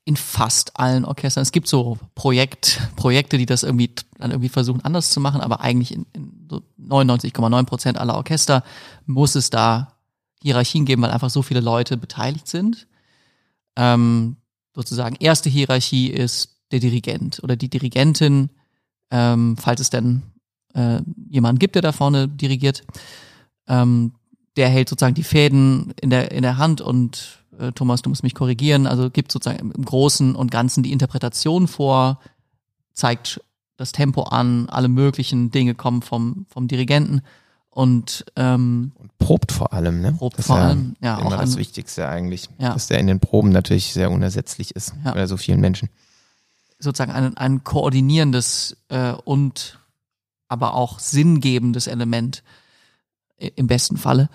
in 0.06 0.15
fast 0.15 0.80
allen 0.80 1.03
Orchestern, 1.03 1.41
es 1.41 1.51
gibt 1.51 1.67
so 1.67 1.97
Projekt, 2.15 2.80
Projekte, 2.95 3.38
die 3.38 3.45
das 3.45 3.63
irgendwie 3.63 3.93
dann 4.17 4.32
irgendwie 4.32 4.49
versuchen 4.49 4.86
anders 4.86 5.12
zu 5.12 5.19
machen, 5.19 5.41
aber 5.41 5.62
eigentlich 5.62 5.93
in, 5.93 6.06
in 6.13 6.47
so 6.49 6.62
99,9 6.80 7.63
Prozent 7.65 7.97
aller 7.97 8.15
Orchester 8.15 8.63
muss 9.06 9.36
es 9.36 9.49
da 9.49 9.96
Hierarchien 10.41 10.86
geben, 10.86 11.02
weil 11.02 11.12
einfach 11.12 11.30
so 11.30 11.41
viele 11.41 11.62
Leute 11.62 11.97
beteiligt 11.97 12.47
sind. 12.47 12.88
Ähm, 13.76 14.38
sozusagen 14.76 15.15
erste 15.19 15.50
Hierarchie 15.50 16.08
ist 16.08 16.58
der 16.71 16.80
Dirigent 16.80 17.39
oder 17.43 17.56
die 17.56 17.69
Dirigentin, 17.69 18.50
ähm, 19.12 19.58
falls 19.58 19.82
es 19.82 19.89
denn 19.89 20.23
äh, 20.73 21.02
jemanden 21.30 21.60
gibt, 21.60 21.76
der 21.76 21.82
da 21.82 21.91
vorne 21.91 22.28
dirigiert. 22.28 22.84
Ähm, 23.67 24.13
der 24.56 24.69
hält 24.69 24.89
sozusagen 24.89 25.15
die 25.15 25.23
Fäden 25.23 25.93
in 26.02 26.10
der, 26.10 26.32
in 26.32 26.41
der 26.41 26.58
Hand 26.58 26.82
und 26.82 27.43
äh, 27.60 27.71
Thomas, 27.71 28.02
du 28.02 28.10
musst 28.10 28.23
mich 28.23 28.34
korrigieren, 28.34 28.88
also 28.88 29.10
gibt 29.10 29.32
sozusagen 29.32 29.71
im, 29.71 29.86
Großen 29.86 30.36
und 30.36 30.52
Ganzen 30.52 30.84
die 30.84 30.91
Interpretation 30.91 31.67
vor, 31.67 32.19
zeigt 32.93 33.41
das 33.78 33.91
Tempo 33.91 34.23
an, 34.23 34.67
alle 34.69 34.88
möglichen 34.88 35.52
Dinge 35.52 35.76
kommen 35.76 36.02
vom, 36.02 36.45
vom 36.50 36.67
Dirigenten 36.67 37.21
und 37.77 38.25
ähm, 38.35 38.91
Und 38.95 39.15
probt 39.19 39.51
vor 39.51 39.71
allem, 39.71 40.01
ne? 40.01 40.13
Probt 40.13 40.39
das 40.39 40.47
vor 40.47 40.57
allem, 40.57 40.95
ja, 40.99 41.19
Immer 41.19 41.35
auch 41.35 41.41
das 41.41 41.57
Wichtigste 41.57 42.09
eigentlich. 42.09 42.49
Ja. 42.57 42.73
Dass 42.73 42.87
der 42.87 42.97
in 42.97 43.05
den 43.05 43.19
Proben 43.19 43.51
natürlich 43.51 43.93
sehr 43.93 44.09
unersetzlich 44.09 44.75
ist. 44.75 44.95
Ja. 45.05 45.13
Bei 45.13 45.27
so 45.27 45.37
vielen 45.37 45.59
Menschen. 45.59 45.89
sozusagen 46.79 47.11
ein, 47.11 47.37
ein 47.37 47.63
koordinierendes 47.63 48.77
äh, 48.89 49.11
und 49.11 49.77
aber 50.47 50.73
auch 50.73 50.97
sinngebendes 50.97 51.85
Element 51.85 52.41
im 53.37 53.67
besten 53.67 53.97
Falle. 53.97 54.29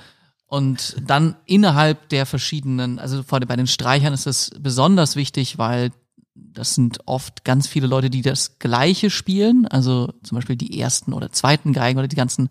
Und 0.46 0.96
dann 1.04 1.34
innerhalb 1.44 2.10
der 2.10 2.26
verschiedenen, 2.26 3.00
also 3.00 3.24
vor 3.24 3.38
allem 3.38 3.48
bei 3.48 3.56
den 3.56 3.66
Streichern 3.66 4.12
ist 4.12 4.26
das 4.26 4.52
besonders 4.60 5.16
wichtig, 5.16 5.58
weil 5.58 5.90
das 6.34 6.76
sind 6.76 7.00
oft 7.06 7.44
ganz 7.44 7.66
viele 7.66 7.88
Leute, 7.88 8.08
die 8.08 8.22
das 8.22 8.60
Gleiche 8.60 9.10
spielen, 9.10 9.66
also 9.66 10.12
zum 10.22 10.36
Beispiel 10.36 10.54
die 10.54 10.78
ersten 10.78 11.12
oder 11.12 11.32
zweiten 11.32 11.72
Geigen 11.72 11.98
oder 11.98 12.06
die 12.06 12.14
ganzen, 12.14 12.48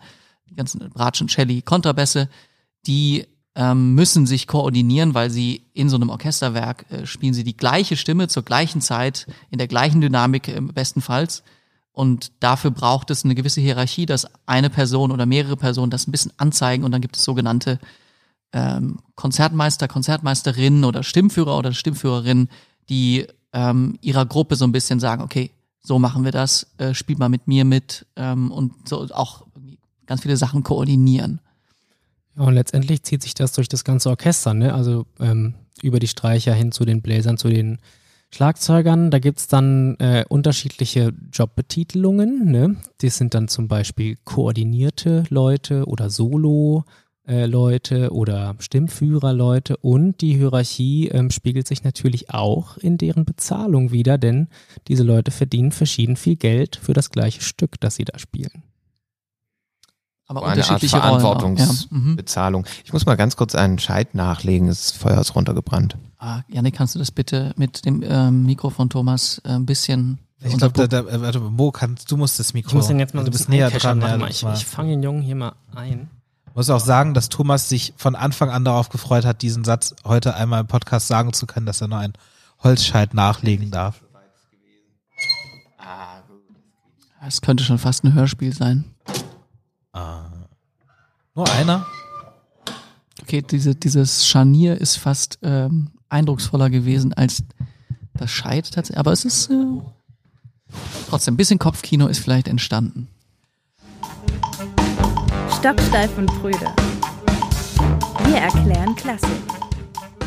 die 0.51 0.55
ganzen 0.55 0.79
Bratschen, 0.89 1.29
Celli, 1.29 1.61
Kontrabässe, 1.61 2.29
die 2.85 3.25
ähm, 3.55 3.95
müssen 3.95 4.25
sich 4.25 4.47
koordinieren, 4.47 5.13
weil 5.13 5.29
sie 5.29 5.63
in 5.73 5.89
so 5.89 5.95
einem 5.95 6.09
Orchesterwerk 6.09 6.85
äh, 6.91 7.05
spielen 7.05 7.33
sie 7.33 7.43
die 7.43 7.57
gleiche 7.57 7.97
Stimme 7.97 8.27
zur 8.27 8.43
gleichen 8.43 8.81
Zeit, 8.81 9.27
in 9.49 9.57
der 9.57 9.67
gleichen 9.67 10.01
Dynamik 10.01 10.47
äh, 10.47 10.61
bestenfalls. 10.61 11.43
Und 11.93 12.31
dafür 12.39 12.71
braucht 12.71 13.11
es 13.11 13.25
eine 13.25 13.35
gewisse 13.35 13.59
Hierarchie, 13.59 14.05
dass 14.05 14.27
eine 14.45 14.69
Person 14.69 15.11
oder 15.11 15.25
mehrere 15.25 15.57
Personen 15.57 15.91
das 15.91 16.07
ein 16.07 16.11
bisschen 16.11 16.31
anzeigen 16.37 16.85
und 16.85 16.91
dann 16.91 17.01
gibt 17.01 17.17
es 17.17 17.23
sogenannte 17.23 17.79
ähm, 18.53 18.99
Konzertmeister, 19.15 19.87
Konzertmeisterinnen 19.87 20.85
oder 20.85 21.03
Stimmführer 21.03 21.57
oder 21.57 21.73
Stimmführerinnen, 21.73 22.49
die 22.89 23.27
ähm, 23.51 23.97
ihrer 24.01 24.25
Gruppe 24.25 24.55
so 24.55 24.65
ein 24.65 24.71
bisschen 24.71 25.01
sagen, 25.01 25.21
okay, 25.21 25.51
so 25.83 25.99
machen 25.99 26.23
wir 26.23 26.31
das, 26.31 26.67
äh, 26.77 26.93
spielt 26.93 27.19
mal 27.19 27.29
mit 27.29 27.47
mir 27.47 27.65
mit 27.65 28.05
ähm, 28.15 28.51
und 28.51 28.87
so 28.87 29.07
auch 29.11 29.45
ganz 30.11 30.21
viele 30.21 30.37
Sachen 30.37 30.61
koordinieren. 30.63 31.39
Ja, 32.35 32.43
und 32.43 32.53
letztendlich 32.53 33.03
zieht 33.03 33.23
sich 33.23 33.33
das 33.33 33.53
durch 33.53 33.69
das 33.69 33.83
ganze 33.83 34.09
Orchester, 34.09 34.53
ne? 34.53 34.73
Also 34.73 35.05
ähm, 35.19 35.55
über 35.81 35.99
die 35.99 36.07
Streicher 36.07 36.53
hin 36.53 36.71
zu 36.71 36.85
den 36.85 37.01
Bläsern, 37.01 37.37
zu 37.37 37.49
den 37.49 37.79
Schlagzeugern. 38.29 39.09
Da 39.09 39.19
gibt's 39.19 39.47
dann 39.47 39.95
äh, 39.99 40.23
unterschiedliche 40.29 41.13
Jobbetitelungen, 41.33 42.51
ne? 42.51 42.75
Das 43.01 43.17
sind 43.17 43.33
dann 43.33 43.47
zum 43.47 43.67
Beispiel 43.67 44.17
koordinierte 44.23 45.23
Leute 45.29 45.85
oder 45.85 46.09
Solo. 46.09 46.83
äh, 47.27 47.45
Leute 47.45 48.11
oder 48.11 48.55
Stimmführerleute 48.59 49.77
und 49.77 50.21
die 50.21 50.35
Hierarchie 50.35 51.07
ähm, 51.09 51.29
spiegelt 51.29 51.67
sich 51.67 51.83
natürlich 51.83 52.31
auch 52.31 52.77
in 52.77 52.97
deren 52.97 53.25
Bezahlung 53.25 53.91
wieder, 53.91 54.17
denn 54.17 54.47
diese 54.87 55.03
Leute 55.03 55.31
verdienen 55.31 55.71
verschieden 55.71 56.15
viel 56.15 56.35
Geld 56.35 56.75
für 56.75 56.93
das 56.93 57.09
gleiche 57.09 57.41
Stück, 57.41 57.79
das 57.79 57.95
sie 57.95 58.05
da 58.05 58.17
spielen. 58.19 58.63
Aber 60.31 60.43
Eine 60.43 60.61
Art 60.61 60.69
unterschiedliche 60.69 60.95
Rollen 60.95 61.25
auch, 61.25 61.41
ja. 61.41 61.45
Mhm. 61.45 61.57
Verantwortungsbezahlung. 61.57 62.65
Ich 62.85 62.93
muss 62.93 63.05
mal 63.05 63.15
ganz 63.15 63.35
kurz 63.35 63.53
einen 63.53 63.79
Scheit 63.79 64.15
nachlegen. 64.15 64.69
Das 64.69 64.91
Feuer 64.91 65.19
ist 65.19 65.35
runtergebrannt. 65.35 65.97
Ah, 66.19 66.39
Janik, 66.47 66.73
kannst 66.73 66.95
du 66.95 66.99
das 66.99 67.11
bitte 67.11 67.51
mit 67.57 67.83
dem 67.83 68.01
ähm, 68.01 68.45
Mikrofon 68.45 68.89
Thomas 68.89 69.41
äh, 69.43 69.49
ein 69.49 69.65
bisschen 69.65 70.19
Ich 70.41 70.57
glaube, 70.57 70.87
da, 70.87 70.87
da, 70.87 71.21
warte, 71.21 71.41
Mo, 71.41 71.71
kannst, 71.71 72.09
du 72.09 72.15
musst 72.15 72.39
das 72.39 72.53
Mikro. 72.53 72.69
Ich 72.69 72.75
muss 72.75 72.87
den 72.87 72.97
jetzt 72.99 73.13
mal 73.13 73.25
du 73.25 73.31
bist 73.31 73.47
bisschen 73.47 73.55
näher 73.55 73.71
dran. 73.71 73.99
Ja, 73.99 74.25
ich, 74.25 74.41
ich 74.41 74.65
fange 74.65 74.91
den 74.91 75.03
Jungen 75.03 75.21
hier 75.21 75.35
mal 75.35 75.51
ein. 75.75 76.09
muss 76.55 76.69
auch 76.69 76.79
sagen, 76.79 77.13
dass 77.13 77.27
Thomas 77.27 77.67
sich 77.67 77.93
von 77.97 78.15
Anfang 78.15 78.49
an 78.49 78.63
darauf 78.63 78.87
gefreut 78.87 79.25
hat, 79.25 79.41
diesen 79.41 79.65
Satz 79.65 79.95
heute 80.05 80.33
einmal 80.35 80.61
im 80.61 80.67
Podcast 80.67 81.09
sagen 81.09 81.33
zu 81.33 81.45
können, 81.45 81.65
dass 81.65 81.81
er 81.81 81.89
noch 81.89 81.97
einen 81.97 82.13
Holzscheit 82.63 83.13
nachlegen 83.13 83.69
darf. 83.69 84.01
Es 87.27 87.41
könnte 87.41 87.65
schon 87.65 87.79
fast 87.79 88.05
ein 88.05 88.13
Hörspiel 88.13 88.53
sein. 88.53 88.85
Nur 89.93 91.49
einer? 91.51 91.85
Okay, 93.21 93.41
diese, 93.41 93.75
dieses 93.75 94.25
Scharnier 94.27 94.79
ist 94.79 94.97
fast 94.97 95.39
ähm, 95.41 95.91
eindrucksvoller 96.09 96.69
gewesen 96.69 97.13
als 97.13 97.43
das 98.13 98.31
Scheit 98.31 98.71
tatsächlich. 98.71 98.99
Aber 98.99 99.11
es 99.11 99.25
ist 99.25 99.49
äh, 99.49 99.65
trotzdem 101.09 101.35
ein 101.35 101.37
bisschen 101.37 101.59
Kopfkino 101.59 102.07
ist 102.07 102.19
vielleicht 102.19 102.47
entstanden. 102.47 103.07
Stocksteif 105.57 106.17
und 106.17 106.27
Brüder. 106.41 106.75
Wir 108.25 108.37
erklären 108.37 108.95
Klassik. 108.95 109.29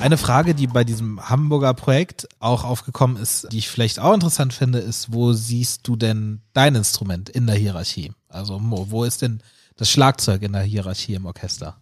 Eine 0.00 0.18
Frage, 0.18 0.54
die 0.54 0.66
bei 0.66 0.84
diesem 0.84 1.30
Hamburger 1.30 1.72
Projekt 1.72 2.28
auch 2.38 2.64
aufgekommen 2.64 3.16
ist, 3.16 3.48
die 3.50 3.58
ich 3.58 3.68
vielleicht 3.68 3.98
auch 3.98 4.12
interessant 4.12 4.52
finde, 4.52 4.78
ist, 4.78 5.12
wo 5.12 5.32
siehst 5.32 5.88
du 5.88 5.96
denn 5.96 6.42
dein 6.52 6.74
Instrument 6.74 7.30
in 7.30 7.46
der 7.46 7.56
Hierarchie? 7.56 8.12
Also 8.34 8.58
wo 8.62 9.04
ist 9.04 9.22
denn 9.22 9.40
das 9.76 9.90
Schlagzeug 9.90 10.42
in 10.42 10.52
der 10.52 10.62
Hierarchie 10.62 11.14
im 11.14 11.26
Orchester? 11.26 11.76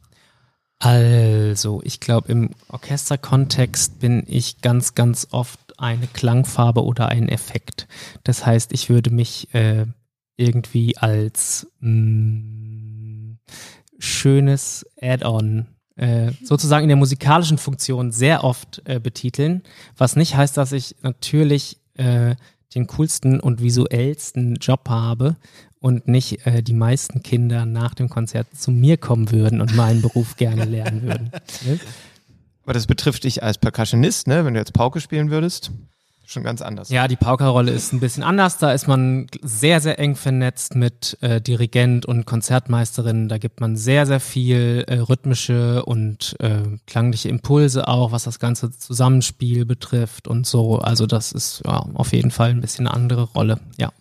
Also, 0.79 1.81
ich 1.85 2.01
glaube, 2.01 2.33
im 2.33 2.51
Orchesterkontext 2.69 4.01
bin 4.01 4.25
ich 4.27 4.63
ganz, 4.63 4.97
ganz 4.97 5.29
oft 5.31 5.79
eine 5.79 6.09
Klangfarbe 6.09 6.83
oder 6.85 7.09
ein 7.09 7.29
Effekt. 7.29 7.87
Das 8.25 8.45
heißt, 8.45 8.73
ich 8.73 8.89
würde 8.89 9.11
mich 9.11 9.55
äh, 9.55 9.87
irgendwie 10.37 10.97
als 10.97 11.69
mh, 11.79 13.37
schönes 14.01 14.85
Add-on 15.01 15.69
äh, 15.95 16.33
sozusagen 16.43 16.83
in 16.83 16.89
der 16.89 16.97
musikalischen 16.97 17.59
Funktion 17.59 18.11
sehr 18.11 18.43
oft 18.43 18.83
äh, 18.85 18.99
betiteln, 18.99 19.63
was 19.97 20.17
nicht 20.17 20.35
heißt, 20.35 20.57
dass 20.57 20.73
ich 20.73 20.97
natürlich 21.03 21.79
äh, 21.95 22.35
den 22.75 22.89
coolsten 22.89 23.39
und 23.39 23.63
visuellsten 23.63 24.57
Job 24.57 24.89
habe 24.89 25.37
und 25.83 26.09
nicht 26.09 26.47
äh, 26.47 26.63
die 26.63 26.73
meisten 26.73 27.23
Kinder 27.23 27.67
nach 27.67 27.95
dem 27.95 28.09
Konzert 28.09 28.47
zu 28.57 28.71
mir 28.71 28.97
kommen 28.97 29.31
würden 29.31 29.61
und 29.61 29.77
meinen 29.77 30.01
Beruf 30.01 30.37
gerne 30.37 30.65
lernen 30.65 31.03
würden. 31.03 31.31
Ne? 31.67 31.79
Aber 32.65 32.73
das 32.73 32.87
betrifft 32.87 33.25
dich 33.25 33.43
als 33.43 33.59
Percussionist, 33.59 34.27
ne? 34.29 34.45
Wenn 34.45 34.55
du 34.55 34.61
jetzt 34.61 34.73
Pauke 34.73 35.01
spielen 35.01 35.31
würdest, 35.31 35.73
schon 36.33 36.43
ganz 36.43 36.63
anders. 36.63 36.89
Ja, 36.89 37.09
die 37.09 37.17
Paukerrolle 37.17 37.73
ist 37.73 37.93
ein 37.93 38.01
bisschen 38.01 38.23
anders. 38.23 38.59
Da 38.59 38.73
ist 38.73 38.89
man 38.89 39.27
sehr, 39.43 39.81
sehr 39.81 39.99
eng 39.99 40.17
vernetzt 40.17 40.75
mit 40.75 41.19
äh, 41.21 41.41
Dirigent 41.41 42.07
und 42.07 42.25
Konzertmeisterin. 42.25 43.29
Da 43.29 43.39
gibt 43.39 43.61
man 43.61 43.77
sehr, 43.77 44.07
sehr 44.07 44.21
viel 44.21 44.85
äh, 44.87 44.99
rhythmische 44.99 45.85
und 45.85 46.37
äh, 46.41 46.63
klangliche 46.87 47.29
Impulse 47.29 47.87
auch, 47.89 48.13
was 48.13 48.25
das 48.25 48.39
ganze 48.39 48.71
Zusammenspiel 48.71 49.65
betrifft 49.65 50.27
und 50.29 50.47
so. 50.47 50.79
Also 50.79 51.07
das 51.07 51.33
ist 51.33 51.63
ja, 51.67 51.85
auf 51.95 52.13
jeden 52.13 52.31
Fall 52.31 52.51
ein 52.51 52.61
bisschen 52.61 52.87
eine 52.87 52.97
andere 52.97 53.23
Rolle. 53.23 53.61
Ja. 53.79 53.93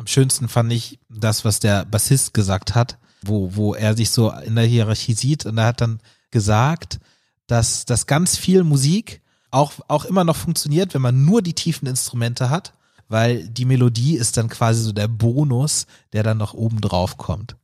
Am 0.00 0.06
schönsten 0.06 0.48
fand 0.48 0.72
ich 0.72 0.98
das, 1.10 1.44
was 1.44 1.60
der 1.60 1.84
Bassist 1.84 2.32
gesagt 2.32 2.74
hat, 2.74 2.96
wo, 3.20 3.54
wo 3.54 3.74
er 3.74 3.94
sich 3.94 4.08
so 4.08 4.30
in 4.32 4.56
der 4.56 4.64
Hierarchie 4.64 5.12
sieht 5.12 5.44
und 5.44 5.58
er 5.58 5.66
hat 5.66 5.82
dann 5.82 6.00
gesagt, 6.30 7.00
dass, 7.46 7.84
dass 7.84 8.06
ganz 8.06 8.38
viel 8.38 8.64
Musik 8.64 9.20
auch, 9.50 9.74
auch 9.88 10.06
immer 10.06 10.24
noch 10.24 10.36
funktioniert, 10.36 10.94
wenn 10.94 11.02
man 11.02 11.26
nur 11.26 11.42
die 11.42 11.52
tiefen 11.52 11.86
Instrumente 11.86 12.48
hat, 12.48 12.72
weil 13.08 13.46
die 13.46 13.66
Melodie 13.66 14.16
ist 14.16 14.38
dann 14.38 14.48
quasi 14.48 14.82
so 14.82 14.92
der 14.92 15.06
Bonus, 15.06 15.86
der 16.14 16.22
dann 16.22 16.38
noch 16.38 16.54
oben 16.54 16.80
drauf 16.80 17.18
kommt. 17.18 17.56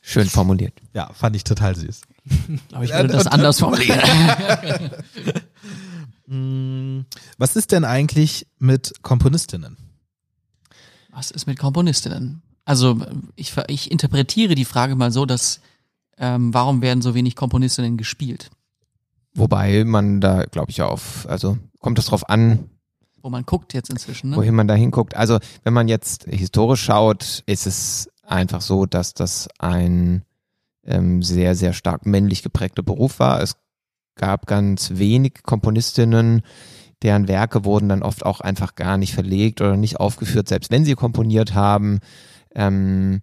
Schön 0.00 0.28
formuliert. 0.28 0.74
Ja, 0.94 1.12
fand 1.12 1.36
ich 1.36 1.44
total 1.44 1.76
süß. 1.76 2.00
Aber 2.72 2.82
ich 2.82 2.92
würde 2.92 3.12
das 3.12 3.28
anders 3.28 3.60
formulieren. 3.60 4.00
Mm, 6.28 7.02
Was 7.38 7.54
ist 7.54 7.70
denn 7.70 7.84
eigentlich 7.84 8.48
mit 8.58 8.94
Komponistinnen? 9.02 9.76
Was 11.16 11.30
ist 11.30 11.46
mit 11.46 11.58
Komponistinnen? 11.58 12.42
Also 12.66 13.00
ich, 13.36 13.54
ich 13.68 13.90
interpretiere 13.90 14.54
die 14.54 14.66
Frage 14.66 14.96
mal 14.96 15.10
so, 15.10 15.24
dass 15.24 15.60
ähm, 16.18 16.52
warum 16.52 16.82
werden 16.82 17.00
so 17.00 17.14
wenig 17.14 17.36
Komponistinnen 17.36 17.96
gespielt? 17.96 18.50
Wobei 19.32 19.84
man 19.84 20.20
da, 20.20 20.44
glaube 20.44 20.70
ich, 20.70 20.82
auf, 20.82 21.26
also 21.26 21.56
kommt 21.80 21.98
es 21.98 22.04
drauf 22.04 22.28
an, 22.28 22.68
Wo 23.22 23.30
man 23.30 23.44
guckt 23.44 23.72
jetzt 23.72 23.88
inzwischen. 23.88 24.28
Ne? 24.28 24.36
wohin 24.36 24.54
man 24.54 24.68
da 24.68 24.74
hinguckt. 24.74 25.16
Also 25.16 25.38
wenn 25.64 25.72
man 25.72 25.88
jetzt 25.88 26.24
historisch 26.24 26.82
schaut, 26.82 27.42
ist 27.46 27.66
es 27.66 28.10
einfach 28.22 28.60
so, 28.60 28.84
dass 28.84 29.14
das 29.14 29.48
ein 29.58 30.22
ähm, 30.84 31.22
sehr, 31.22 31.54
sehr 31.54 31.72
stark 31.72 32.04
männlich 32.04 32.42
geprägter 32.42 32.82
Beruf 32.82 33.20
war. 33.20 33.40
Es 33.40 33.56
gab 34.16 34.46
ganz 34.46 34.90
wenig 34.96 35.44
Komponistinnen, 35.44 36.42
deren 37.02 37.28
Werke 37.28 37.64
wurden 37.64 37.88
dann 37.88 38.02
oft 38.02 38.24
auch 38.24 38.40
einfach 38.40 38.74
gar 38.74 38.96
nicht 38.96 39.14
verlegt 39.14 39.60
oder 39.60 39.76
nicht 39.76 40.00
aufgeführt, 40.00 40.48
selbst 40.48 40.70
wenn 40.70 40.84
sie 40.84 40.94
komponiert 40.94 41.54
haben. 41.54 42.00
Ähm, 42.54 43.20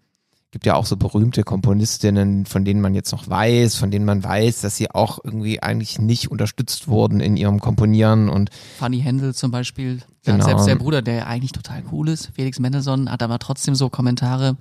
gibt 0.52 0.68
ja 0.68 0.76
auch 0.76 0.86
so 0.86 0.96
berühmte 0.98 1.44
Komponistinnen, 1.44 2.46
von 2.46 2.64
denen 2.64 2.80
man 2.80 2.94
jetzt 2.94 3.12
noch 3.12 3.28
weiß, 3.28 3.76
von 3.76 3.90
denen 3.90 4.06
man 4.06 4.24
weiß, 4.24 4.62
dass 4.62 4.78
sie 4.78 4.92
auch 4.92 5.18
irgendwie 5.24 5.64
eigentlich 5.64 5.98
nicht 5.98 6.30
unterstützt 6.30 6.88
wurden 6.88 7.20
in 7.22 7.38
ihrem 7.38 7.60
Komponieren 7.60 8.30
und 8.30 8.52
Fanny 8.78 9.02
Händel 9.02 9.34
zum 9.34 9.50
Beispiel, 9.50 10.04
ja, 10.26 10.34
Genau. 10.34 10.46
selbst 10.46 10.68
der 10.68 10.76
Bruder, 10.76 11.02
der 11.02 11.16
ja 11.16 11.26
eigentlich 11.26 11.54
total 11.54 11.82
cool 11.92 12.08
ist, 12.08 12.30
Felix 12.36 12.60
Mendelssohn, 12.60 13.10
hat 13.12 13.24
aber 13.24 13.40
trotzdem 13.40 13.74
so 13.74 13.90
Kommentare 13.90 14.56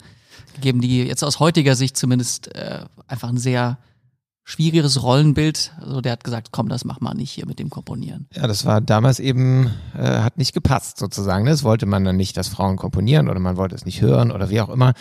gegeben, 0.55 0.81
die 0.81 1.03
jetzt 1.03 1.23
aus 1.23 1.41
heutiger 1.41 1.77
Sicht 1.77 1.99
zumindest 1.99 2.55
äh, 2.57 2.87
einfach 3.07 3.29
ein 3.29 3.37
sehr 3.37 3.77
schwieriges 4.45 5.03
Rollenbild. 5.03 5.73
Also 5.81 6.01
der 6.01 6.13
hat 6.13 6.25
gesagt, 6.25 6.49
komm, 6.51 6.69
das 6.69 6.85
mach 6.85 7.01
mal 7.01 7.15
nicht 7.15 7.31
hier 7.31 7.47
mit 7.47 7.59
dem 7.59 7.71
Komponieren. 7.71 8.27
Ja, 8.35 8.47
das 8.47 8.65
war 8.65 8.81
damals 8.81 9.21
eben, 9.21 9.71
äh, 9.97 10.19
hat 10.21 10.39
nicht 10.39 10.53
gepasst 10.53 10.99
sozusagen. 10.99 11.47
Das 11.47 11.63
wollte 11.63 11.87
man 11.87 12.05
dann 12.05 12.17
nicht, 12.17 12.37
dass 12.37 12.49
Frauen 12.49 12.77
komponieren 12.77 13.29
oder 13.29 13.41
man 13.41 13.57
wollte 13.57 13.75
es 13.75 13.85
nicht 13.85 14.01
hören 14.01 14.31
oder 14.31 14.51
wie 14.51 14.61
auch 14.61 14.69
immer. 14.69 14.95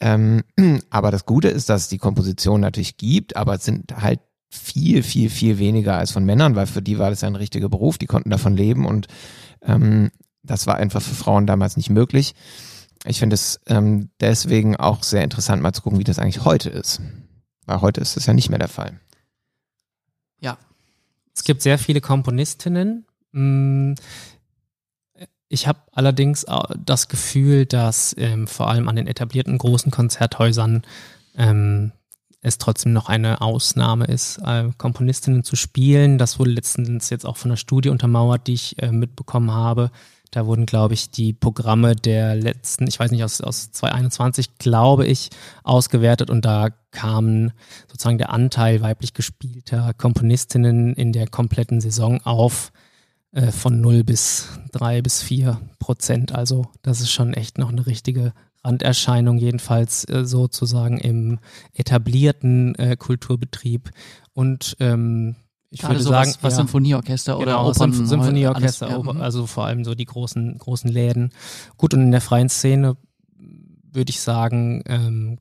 Ähm, 0.00 0.42
aber 0.90 1.10
das 1.10 1.26
Gute 1.26 1.48
ist, 1.48 1.68
dass 1.68 1.82
es 1.82 1.88
die 1.88 1.98
Komposition 1.98 2.60
natürlich 2.60 2.96
gibt, 2.96 3.36
aber 3.36 3.54
es 3.54 3.64
sind 3.64 4.00
halt 4.00 4.20
viel, 4.50 5.02
viel, 5.02 5.30
viel 5.30 5.58
weniger 5.58 5.96
als 5.96 6.12
von 6.12 6.24
Männern, 6.24 6.54
weil 6.54 6.66
für 6.66 6.82
die 6.82 6.98
war 6.98 7.10
das 7.10 7.22
ja 7.22 7.28
ein 7.28 7.36
richtiger 7.36 7.68
Beruf, 7.68 7.98
die 7.98 8.06
konnten 8.06 8.30
davon 8.30 8.56
leben 8.56 8.86
und 8.86 9.08
ähm, 9.62 10.10
das 10.44 10.66
war 10.66 10.76
einfach 10.76 11.02
für 11.02 11.14
Frauen 11.14 11.46
damals 11.46 11.76
nicht 11.76 11.90
möglich. 11.90 12.34
Ich 13.04 13.18
finde 13.18 13.34
es 13.34 13.60
ähm, 13.66 14.10
deswegen 14.20 14.76
auch 14.76 15.02
sehr 15.02 15.24
interessant, 15.24 15.62
mal 15.62 15.72
zu 15.72 15.82
gucken, 15.82 15.98
wie 15.98 16.04
das 16.04 16.18
eigentlich 16.18 16.44
heute 16.44 16.70
ist. 16.70 17.00
Weil 17.66 17.80
heute 17.80 18.00
ist 18.00 18.16
das 18.16 18.26
ja 18.26 18.32
nicht 18.32 18.50
mehr 18.50 18.58
der 18.58 18.68
Fall. 18.68 19.00
Ja, 20.40 20.58
Es 21.34 21.44
gibt 21.44 21.62
sehr 21.62 21.78
viele 21.78 22.00
Komponistinnen. 22.00 23.06
Mm, 23.32 23.94
Ich 25.48 25.66
habe 25.68 25.78
allerdings 25.92 26.44
das 26.84 27.08
Gefühl, 27.08 27.64
dass 27.66 28.14
ähm, 28.18 28.46
vor 28.48 28.68
allem 28.68 28.88
an 28.88 28.96
den 28.96 29.06
etablierten 29.06 29.56
großen 29.58 29.92
Konzerthäusern 29.92 30.82
ähm, 31.36 31.92
es 32.40 32.58
trotzdem 32.58 32.92
noch 32.92 33.08
eine 33.08 33.40
Ausnahme 33.40 34.06
ist, 34.06 34.38
äh, 34.38 34.70
Komponistinnen 34.76 35.44
zu 35.44 35.56
spielen. 35.56 36.18
Das 36.18 36.38
wurde 36.38 36.50
letztens 36.50 37.08
jetzt 37.10 37.24
auch 37.24 37.36
von 37.36 37.50
einer 37.50 37.56
Studie 37.56 37.88
untermauert, 37.88 38.46
die 38.48 38.54
ich 38.54 38.82
äh, 38.82 38.90
mitbekommen 38.92 39.50
habe. 39.52 39.90
Da 40.30 40.46
wurden, 40.46 40.66
glaube 40.66 40.94
ich, 40.94 41.10
die 41.10 41.32
Programme 41.32 41.94
der 41.94 42.34
letzten, 42.34 42.86
ich 42.88 42.98
weiß 42.98 43.10
nicht, 43.12 43.22
aus, 43.22 43.40
aus 43.40 43.70
2021, 43.70 44.58
glaube 44.58 45.06
ich, 45.06 45.30
ausgewertet 45.62 46.28
und 46.30 46.44
da 46.44 46.70
kamen 46.90 47.52
sozusagen 47.88 48.18
der 48.18 48.30
Anteil 48.30 48.80
weiblich 48.80 49.14
gespielter 49.14 49.94
Komponistinnen 49.94 50.94
in 50.94 51.12
der 51.12 51.28
kompletten 51.28 51.80
Saison 51.80 52.20
auf 52.24 52.72
äh, 53.32 53.50
von 53.50 53.80
0 53.80 54.04
bis 54.04 54.48
3 54.72 55.02
bis 55.02 55.22
4 55.22 55.60
Prozent. 55.78 56.32
Also 56.32 56.66
das 56.82 57.00
ist 57.00 57.10
schon 57.10 57.34
echt 57.34 57.58
noch 57.58 57.70
eine 57.70 57.86
richtige 57.86 58.32
Randerscheinung, 58.64 59.38
jedenfalls 59.38 60.08
äh, 60.08 60.24
sozusagen 60.24 60.98
im 60.98 61.38
etablierten 61.74 62.74
äh, 62.76 62.96
Kulturbetrieb. 62.96 63.90
Und 64.32 64.76
ähm, 64.80 65.36
ich 65.74 65.80
gerade 65.80 65.94
würde 65.94 66.04
so 66.04 66.10
sagen, 66.10 66.32
was, 66.40 66.52
ja, 66.52 66.56
Symphonieorchester 66.58 67.36
oder 67.36 67.46
genau, 67.46 67.68
Opern, 67.68 67.92
Symph 67.92 68.08
Symphonieorchester, 68.08 68.86
alles, 68.86 68.98
Oper- 68.98 69.20
also 69.20 69.46
vor 69.46 69.66
allem 69.66 69.84
so 69.84 69.94
die 69.94 70.04
großen, 70.04 70.56
großen 70.58 70.88
Läden. 70.88 71.30
Gut, 71.76 71.94
und 71.94 72.00
in 72.00 72.12
der 72.12 72.20
freien 72.20 72.48
Szene 72.48 72.96
würde 73.92 74.10
ich 74.10 74.20
sagen, 74.20 74.82
ähm, 74.86 75.38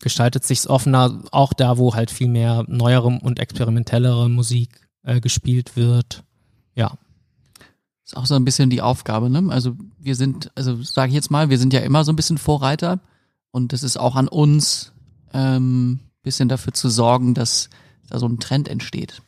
gestaltet 0.00 0.44
sich's 0.44 0.66
offener, 0.66 1.22
auch 1.30 1.52
da, 1.52 1.76
wo 1.76 1.94
halt 1.94 2.10
viel 2.10 2.28
mehr 2.28 2.64
neuere 2.68 3.08
und 3.08 3.38
experimentellere 3.38 4.30
Musik 4.30 4.88
äh, 5.02 5.20
gespielt 5.20 5.76
wird. 5.76 6.24
Ja. 6.74 6.96
Ist 8.04 8.16
auch 8.16 8.26
so 8.26 8.34
ein 8.34 8.46
bisschen 8.46 8.70
die 8.70 8.80
Aufgabe, 8.80 9.28
ne? 9.28 9.44
Also 9.50 9.76
wir 9.98 10.16
sind, 10.16 10.50
also 10.54 10.82
sage 10.82 11.10
ich 11.10 11.14
jetzt 11.14 11.30
mal, 11.30 11.50
wir 11.50 11.58
sind 11.58 11.74
ja 11.74 11.80
immer 11.80 12.02
so 12.04 12.12
ein 12.12 12.16
bisschen 12.16 12.38
Vorreiter 12.38 13.00
und 13.50 13.74
es 13.74 13.82
ist 13.82 13.98
auch 13.98 14.16
an 14.16 14.26
uns, 14.26 14.92
ähm, 15.34 16.00
bisschen 16.22 16.48
dafür 16.48 16.72
zu 16.72 16.88
sorgen, 16.88 17.34
dass 17.34 17.68
da 18.08 18.18
so 18.18 18.26
ein 18.26 18.40
Trend 18.40 18.68
entsteht 18.68 19.22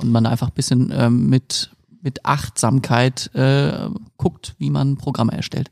und 0.00 0.10
man 0.10 0.26
einfach 0.26 0.48
ein 0.48 0.54
bisschen 0.54 0.92
ähm, 0.94 1.28
mit 1.28 1.70
mit 2.02 2.24
Achtsamkeit 2.24 3.30
äh, 3.34 3.88
guckt, 4.16 4.54
wie 4.58 4.70
man 4.70 4.96
Programme 4.96 5.32
erstellt. 5.32 5.70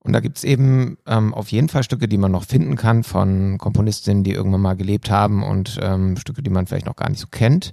Und 0.00 0.12
da 0.12 0.20
gibt's 0.20 0.44
eben 0.44 0.96
ähm, 1.06 1.34
auf 1.34 1.52
jeden 1.52 1.68
Fall 1.68 1.82
Stücke, 1.82 2.08
die 2.08 2.16
man 2.16 2.32
noch 2.32 2.44
finden 2.44 2.76
kann 2.76 3.04
von 3.04 3.58
Komponistinnen, 3.58 4.24
die 4.24 4.32
irgendwann 4.32 4.62
mal 4.62 4.76
gelebt 4.76 5.10
haben 5.10 5.42
und 5.42 5.78
ähm, 5.82 6.16
Stücke, 6.16 6.42
die 6.42 6.50
man 6.50 6.66
vielleicht 6.66 6.86
noch 6.86 6.96
gar 6.96 7.10
nicht 7.10 7.20
so 7.20 7.26
kennt. 7.26 7.72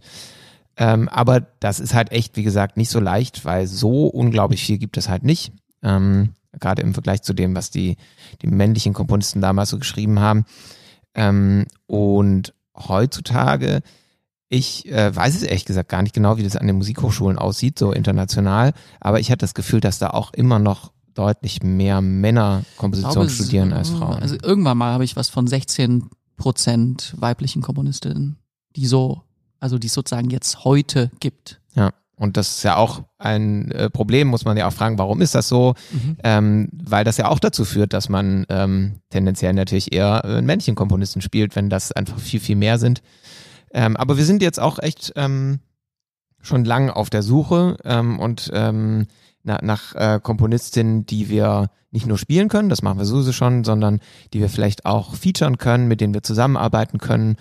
Ähm, 0.75 1.07
aber 1.07 1.39
das 1.39 1.79
ist 1.79 1.93
halt 1.93 2.11
echt, 2.11 2.35
wie 2.35 2.43
gesagt, 2.43 2.75
nicht 2.75 2.89
so 2.89 2.99
leicht, 2.99 3.45
weil 3.45 3.67
so 3.67 4.07
unglaublich 4.07 4.65
viel 4.65 4.77
gibt 4.77 4.97
es 4.97 5.07
halt 5.07 5.23
nicht. 5.23 5.53
Ähm, 5.81 6.33
Gerade 6.59 6.81
im 6.81 6.93
Vergleich 6.93 7.21
zu 7.21 7.33
dem, 7.33 7.55
was 7.55 7.69
die, 7.69 7.95
die 8.41 8.47
männlichen 8.47 8.93
Komponisten 8.93 9.41
damals 9.41 9.69
so 9.69 9.77
geschrieben 9.77 10.19
haben. 10.19 10.45
Ähm, 11.13 11.65
und 11.85 12.53
heutzutage, 12.75 13.81
ich 14.55 14.89
äh, 14.89 15.13
weiß 15.13 15.35
es 15.35 15.43
ehrlich 15.43 15.65
gesagt 15.65 15.89
gar 15.89 16.01
nicht 16.01 16.15
genau, 16.15 16.37
wie 16.37 16.43
das 16.43 16.55
an 16.55 16.65
den 16.65 16.77
Musikhochschulen 16.77 17.37
aussieht, 17.37 17.77
so 17.77 17.91
international, 17.91 18.73
aber 19.01 19.19
ich 19.19 19.29
hatte 19.29 19.39
das 19.39 19.53
Gefühl, 19.53 19.81
dass 19.81 19.99
da 19.99 20.11
auch 20.11 20.33
immer 20.33 20.59
noch 20.59 20.91
deutlich 21.13 21.61
mehr 21.61 22.01
Männer 22.01 22.63
Komposition 22.77 23.13
glaube, 23.13 23.29
studieren 23.29 23.73
als 23.73 23.89
Frauen. 23.89 24.19
Also 24.21 24.37
irgendwann 24.41 24.77
mal 24.77 24.93
habe 24.93 25.03
ich 25.03 25.15
was 25.15 25.29
von 25.29 25.47
16 25.47 26.09
Prozent 26.37 27.15
weiblichen 27.17 27.61
Komponistinnen, 27.61 28.37
die 28.75 28.85
so, 28.85 29.21
also 29.59 29.77
die 29.77 29.87
es 29.87 29.93
sozusagen 29.93 30.29
jetzt 30.29 30.63
heute 30.63 31.11
gibt. 31.19 31.61
ja. 31.75 31.91
Und 32.17 32.37
das 32.37 32.57
ist 32.57 32.63
ja 32.63 32.77
auch 32.77 33.03
ein 33.17 33.71
äh, 33.71 33.89
Problem, 33.89 34.29
muss 34.29 34.45
man 34.45 34.55
ja 34.55 34.67
auch 34.67 34.73
fragen, 34.73 34.97
warum 34.97 35.19
ist 35.19 35.35
das 35.35 35.49
so? 35.49 35.73
Mhm. 35.91 36.17
Ähm, 36.23 36.69
weil 36.71 37.03
das 37.03 37.17
ja 37.17 37.27
auch 37.27 37.39
dazu 37.39 37.65
führt, 37.65 37.91
dass 37.91 38.07
man 38.07 38.45
ähm, 38.47 39.01
tendenziell 39.09 39.51
natürlich 39.51 39.93
eher 39.93 40.23
äh, 40.23 40.41
männlichen 40.41 40.75
Komponisten 40.75 41.21
spielt, 41.21 41.57
wenn 41.57 41.69
das 41.69 41.91
einfach 41.91 42.17
viel, 42.17 42.39
viel 42.39 42.55
mehr 42.55 42.77
sind. 42.77 43.01
Ähm, 43.75 43.97
aber 43.97 44.15
wir 44.15 44.23
sind 44.23 44.41
jetzt 44.41 44.59
auch 44.59 44.79
echt 44.79 45.11
ähm, 45.17 45.59
schon 46.41 46.63
lang 46.63 46.89
auf 46.89 47.09
der 47.09 47.23
Suche 47.23 47.75
ähm, 47.83 48.19
und 48.19 48.49
ähm, 48.53 49.05
na, 49.43 49.59
nach 49.61 49.93
äh, 49.95 50.21
Komponistinnen, 50.23 51.05
die 51.05 51.27
wir 51.27 51.69
nicht 51.91 52.07
nur 52.07 52.17
spielen 52.17 52.47
können, 52.47 52.69
das 52.69 52.81
machen 52.81 52.97
wir 52.97 53.05
sowieso 53.05 53.33
schon, 53.33 53.65
sondern 53.65 53.99
die 54.33 54.39
wir 54.39 54.47
vielleicht 54.47 54.85
auch 54.85 55.15
featuren 55.15 55.57
können, 55.57 55.89
mit 55.89 55.99
denen 55.99 56.13
wir 56.13 56.23
zusammenarbeiten 56.23 56.99
können. 56.99 57.35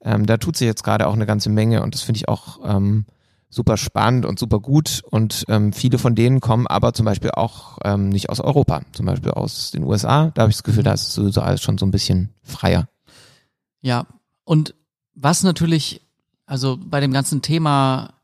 Ähm, 0.00 0.26
da 0.26 0.36
tut 0.36 0.56
sich 0.56 0.66
jetzt 0.66 0.84
gerade 0.84 1.08
auch 1.08 1.12
eine 1.12 1.26
ganze 1.26 1.50
Menge 1.50 1.82
und 1.82 1.92
das 1.92 2.02
finde 2.02 2.18
ich 2.18 2.28
auch 2.28 2.60
ähm, 2.64 3.04
super 3.48 3.76
spannend 3.76 4.26
und 4.26 4.38
super 4.38 4.60
gut. 4.60 5.02
Und 5.10 5.44
ähm, 5.48 5.72
viele 5.72 5.98
von 5.98 6.14
denen 6.14 6.38
kommen 6.40 6.68
aber 6.68 6.92
zum 6.92 7.04
Beispiel 7.04 7.32
auch 7.32 7.78
ähm, 7.82 8.10
nicht 8.10 8.30
aus 8.30 8.38
Europa, 8.38 8.82
zum 8.92 9.06
Beispiel 9.06 9.32
aus 9.32 9.72
den 9.72 9.82
USA. 9.82 10.30
Da 10.34 10.42
habe 10.42 10.50
ich 10.50 10.56
das 10.56 10.62
Gefühl, 10.62 10.84
da 10.84 10.92
ist 10.92 11.12
sowieso 11.12 11.40
alles 11.40 11.60
schon 11.60 11.78
so 11.78 11.84
ein 11.84 11.90
bisschen 11.90 12.32
freier. 12.44 12.88
Ja, 13.80 14.06
und 14.44 14.74
was 15.22 15.42
natürlich, 15.42 16.00
also 16.46 16.78
bei 16.78 17.00
dem 17.00 17.12
ganzen 17.12 17.42
Thema 17.42 18.14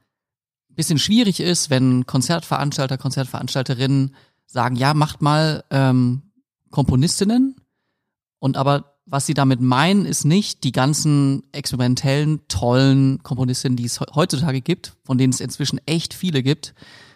bisschen 0.76 0.98
schwierig 0.98 1.40
ist, 1.40 1.70
wenn 1.70 2.06
Konzertveranstalter, 2.06 2.98
Konzertveranstalterinnen 2.98 4.14
sagen, 4.46 4.76
ja, 4.76 4.94
macht 4.94 5.22
mal 5.22 5.64
ähm, 5.70 6.22
Komponistinnen. 6.70 7.56
Und 8.38 8.56
aber 8.56 8.96
was 9.06 9.26
sie 9.26 9.34
damit 9.34 9.60
meinen, 9.60 10.04
ist 10.04 10.24
nicht 10.24 10.64
die 10.64 10.72
ganzen 10.72 11.44
experimentellen, 11.52 12.40
tollen 12.48 13.22
Komponistinnen, 13.22 13.76
die 13.76 13.86
es 13.86 13.98
he- 14.00 14.06
heutzutage 14.14 14.60
gibt, 14.60 14.96
von 15.04 15.16
denen 15.16 15.32
es 15.32 15.40
inzwischen 15.40 15.80
echt 15.86 16.12
viele 16.12 16.42
gibt, 16.42 16.74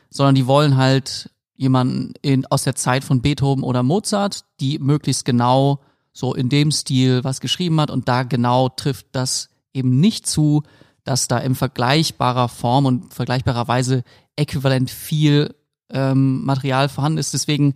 sondern 0.09 0.35
die 0.35 0.47
wollen 0.47 0.77
halt 0.77 1.31
jemanden 1.55 2.15
in, 2.23 2.47
aus 2.47 2.63
der 2.63 2.77
Zeit 2.77 3.05
von 3.05 3.21
Beethoven 3.21 3.63
oder 3.65 3.83
Mozart, 3.83 4.45
die 4.61 4.79
möglichst 4.79 5.25
genau 5.27 5.81
so 6.13 6.35
in 6.35 6.49
dem 6.49 6.71
Stil 6.71 7.23
was 7.25 7.41
geschrieben 7.41 7.81
hat 7.81 7.91
und 7.91 8.09
da 8.09 8.23
genau 8.23 8.71
trifft 8.71 9.09
das 9.13 9.50
eben 9.73 10.01
nicht 10.01 10.27
zu, 10.27 10.63
dass 11.05 11.29
da 11.29 11.39
in 11.39 11.55
vergleichbarer 11.55 12.49
Form 12.49 12.87
und 12.87 13.15
vergleichbarer 13.15 13.69
Weise 13.69 14.03
äquivalent 14.37 14.91
viel 14.91 15.55
ähm, 15.91 16.45
Material 16.45 16.89
vorhanden 16.89 17.19
ist. 17.19 17.35
Deswegen, 17.35 17.75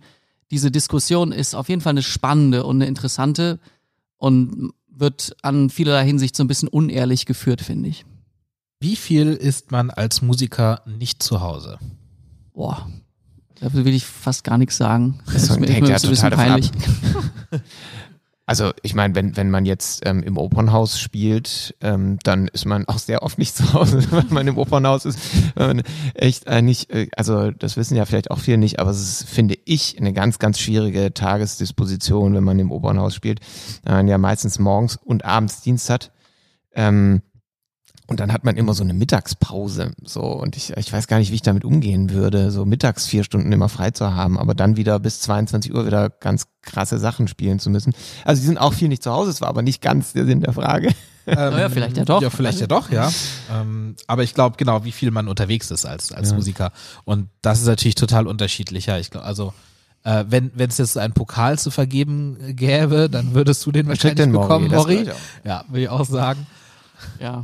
diese 0.51 0.71
Diskussion 0.71 1.31
ist 1.31 1.55
auf 1.55 1.69
jeden 1.69 1.81
Fall 1.81 1.91
eine 1.91 2.03
spannende 2.03 2.63
und 2.63 2.77
eine 2.77 2.87
interessante 2.87 3.59
und 4.17 4.71
wird 4.87 5.35
an 5.41 5.69
vielerlei 5.69 6.05
Hinsicht 6.05 6.35
so 6.35 6.43
ein 6.43 6.47
bisschen 6.47 6.69
unehrlich 6.69 7.25
geführt, 7.25 7.61
finde 7.61 7.89
ich. 7.89 8.05
Wie 8.79 8.95
viel 8.95 9.33
ist 9.33 9.71
man 9.71 9.89
als 9.89 10.21
Musiker 10.21 10.81
nicht 10.85 11.23
zu 11.23 11.41
Hause? 11.41 11.79
Boah, 12.53 12.87
da 13.59 13.73
will 13.73 13.87
ich 13.93 14.05
fast 14.05 14.43
gar 14.43 14.57
nichts 14.57 14.77
sagen. 14.77 15.19
Das 15.25 15.33
Das 15.35 15.49
ist 15.49 15.59
mir 15.59 15.67
hängt 15.67 15.89
ja 15.89 15.99
so 15.99 16.07
ein 16.07 16.11
bisschen 16.11 16.29
total 16.29 16.61
davon 16.61 16.71
peinlich. 16.71 17.61
Also 18.47 18.71
ich 18.83 18.93
meine, 18.93 19.15
wenn, 19.15 19.35
wenn 19.37 19.49
man 19.49 19.65
jetzt 19.65 20.05
ähm, 20.05 20.21
im 20.21 20.37
Opernhaus 20.37 20.99
spielt, 20.99 21.75
ähm, 21.81 22.19
dann 22.23 22.47
ist 22.47 22.65
man 22.65 22.87
auch 22.87 22.99
sehr 22.99 23.23
oft 23.23 23.39
nicht 23.39 23.55
zu 23.57 23.73
Hause, 23.73 24.05
wenn 24.11 24.31
man 24.33 24.47
im 24.47 24.57
Opernhaus 24.57 25.05
ist. 25.05 25.19
Wenn 25.55 25.77
man 25.77 25.83
echt 26.13 26.47
eigentlich, 26.47 26.89
äh, 26.91 27.07
also 27.15 27.49
das 27.51 27.75
wissen 27.75 27.95
ja 27.95 28.05
vielleicht 28.05 28.29
auch 28.29 28.39
viele 28.39 28.57
nicht, 28.57 28.79
aber 28.79 28.91
es 28.91 29.01
ist, 29.01 29.29
finde 29.29 29.57
ich, 29.65 29.97
eine 29.97 30.13
ganz, 30.13 30.37
ganz 30.37 30.59
schwierige 30.59 31.13
Tagesdisposition, 31.13 32.35
wenn 32.35 32.43
man 32.43 32.59
im 32.59 32.71
Opernhaus 32.71 33.15
spielt, 33.15 33.39
weil 33.83 33.95
man 33.95 34.07
ja 34.07 34.19
meistens 34.19 34.59
morgens 34.59 34.97
und 34.97 35.25
abends 35.25 35.61
Dienst 35.61 35.89
hat. 35.89 36.11
Ähm, 36.75 37.21
und 38.07 38.19
dann 38.19 38.31
hat 38.31 38.43
man 38.43 38.55
immer 38.57 38.73
so 38.73 38.83
eine 38.83 38.93
Mittagspause. 38.93 39.91
So, 40.03 40.21
und 40.21 40.55
ich, 40.57 40.75
ich 40.77 40.93
weiß 40.93 41.07
gar 41.07 41.19
nicht, 41.19 41.31
wie 41.31 41.35
ich 41.35 41.41
damit 41.41 41.65
umgehen 41.65 42.11
würde, 42.11 42.51
so 42.51 42.65
mittags 42.65 43.07
vier 43.07 43.23
Stunden 43.23 43.51
immer 43.51 43.69
frei 43.69 43.91
zu 43.91 44.13
haben, 44.13 44.37
aber 44.37 44.53
dann 44.53 44.77
wieder 44.77 44.99
bis 44.99 45.21
22 45.21 45.73
Uhr 45.73 45.85
wieder 45.85 46.09
ganz 46.09 46.47
krasse 46.61 46.99
Sachen 46.99 47.27
spielen 47.27 47.59
zu 47.59 47.69
müssen. 47.69 47.93
Also 48.23 48.41
die 48.41 48.47
sind 48.47 48.57
auch 48.57 48.73
viel 48.73 48.87
nicht 48.87 49.03
zu 49.03 49.11
Hause, 49.11 49.31
es 49.31 49.41
war 49.41 49.47
aber 49.49 49.61
nicht 49.61 49.81
ganz 49.81 50.13
der 50.13 50.25
Sinn 50.25 50.41
der 50.41 50.53
Frage. 50.53 50.89
Ähm, 51.27 51.57
ja, 51.57 51.69
vielleicht 51.69 51.97
ja 51.97 52.05
doch. 52.05 52.21
Ja, 52.21 52.29
vielleicht 52.29 52.59
ja 52.59 52.67
doch, 52.67 52.91
ja. 52.91 53.11
Ähm, 53.51 53.95
aber 54.05 54.21
ich 54.21 54.35
glaube 54.35 54.57
genau, 54.57 54.83
wie 54.85 54.91
viel 54.91 55.09
man 55.09 55.27
unterwegs 55.27 55.71
ist 55.71 55.83
als, 55.83 56.11
als 56.11 56.29
Ja. 56.29 56.35
Musiker. 56.35 56.71
Und 57.03 57.29
das 57.41 57.61
ist 57.61 57.65
natürlich 57.65 57.95
total 57.95 58.27
unterschiedlicher. 58.27 58.99
Ich 58.99 59.09
glaube, 59.09 59.25
also 59.25 59.51
äh, 60.03 60.25
wenn 60.29 60.51
wenn 60.53 60.69
es 60.69 60.77
jetzt 60.77 60.99
einen 60.99 61.15
Pokal 61.15 61.57
zu 61.57 61.71
vergeben 61.71 62.37
gäbe, 62.55 63.09
dann 63.09 63.33
würdest 63.33 63.65
du 63.65 63.71
den 63.71 63.87
wahrscheinlich 63.87 64.17
den 64.17 64.33
Mori, 64.33 64.43
bekommen, 64.43 64.67
Mori. 64.69 65.09
Ja, 65.43 65.65
will 65.69 65.81
ich 65.81 65.89
auch 65.89 66.05
sagen. 66.05 66.45
Ja, 67.19 67.43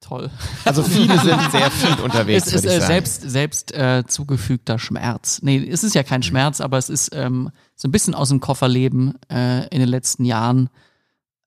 toll. 0.00 0.30
Also 0.64 0.82
viele 0.82 1.18
sind 1.18 1.40
sehr 1.50 1.70
viel 1.70 2.00
unterwegs. 2.04 2.46
es 2.46 2.52
ist 2.52 2.64
äh, 2.64 2.80
sagen. 2.80 2.86
selbst, 2.86 3.22
selbst 3.22 3.72
äh, 3.72 4.04
zugefügter 4.06 4.78
Schmerz. 4.78 5.40
Nee, 5.42 5.66
es 5.68 5.84
ist 5.84 5.94
ja 5.94 6.02
kein 6.02 6.22
Schmerz, 6.22 6.60
aber 6.60 6.78
es 6.78 6.88
ist 6.88 7.14
ähm, 7.14 7.50
so 7.74 7.88
ein 7.88 7.92
bisschen 7.92 8.14
aus 8.14 8.28
dem 8.28 8.40
Kofferleben 8.40 9.14
äh, 9.30 9.66
in 9.68 9.80
den 9.80 9.88
letzten 9.88 10.24
Jahren. 10.24 10.70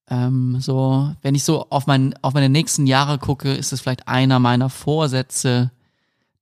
Ähm, 0.10 0.58
so, 0.60 1.14
wenn 1.22 1.36
ich 1.36 1.44
so 1.44 1.68
auf, 1.70 1.88
mein, 1.88 2.14
auf 2.22 2.34
meine 2.34 2.50
nächsten 2.50 2.86
Jahre 2.86 3.18
gucke, 3.18 3.54
ist 3.54 3.72
es 3.72 3.82
vielleicht 3.82 4.08
einer 4.08 4.40
meiner 4.40 4.70
Vorsätze, 4.70 5.72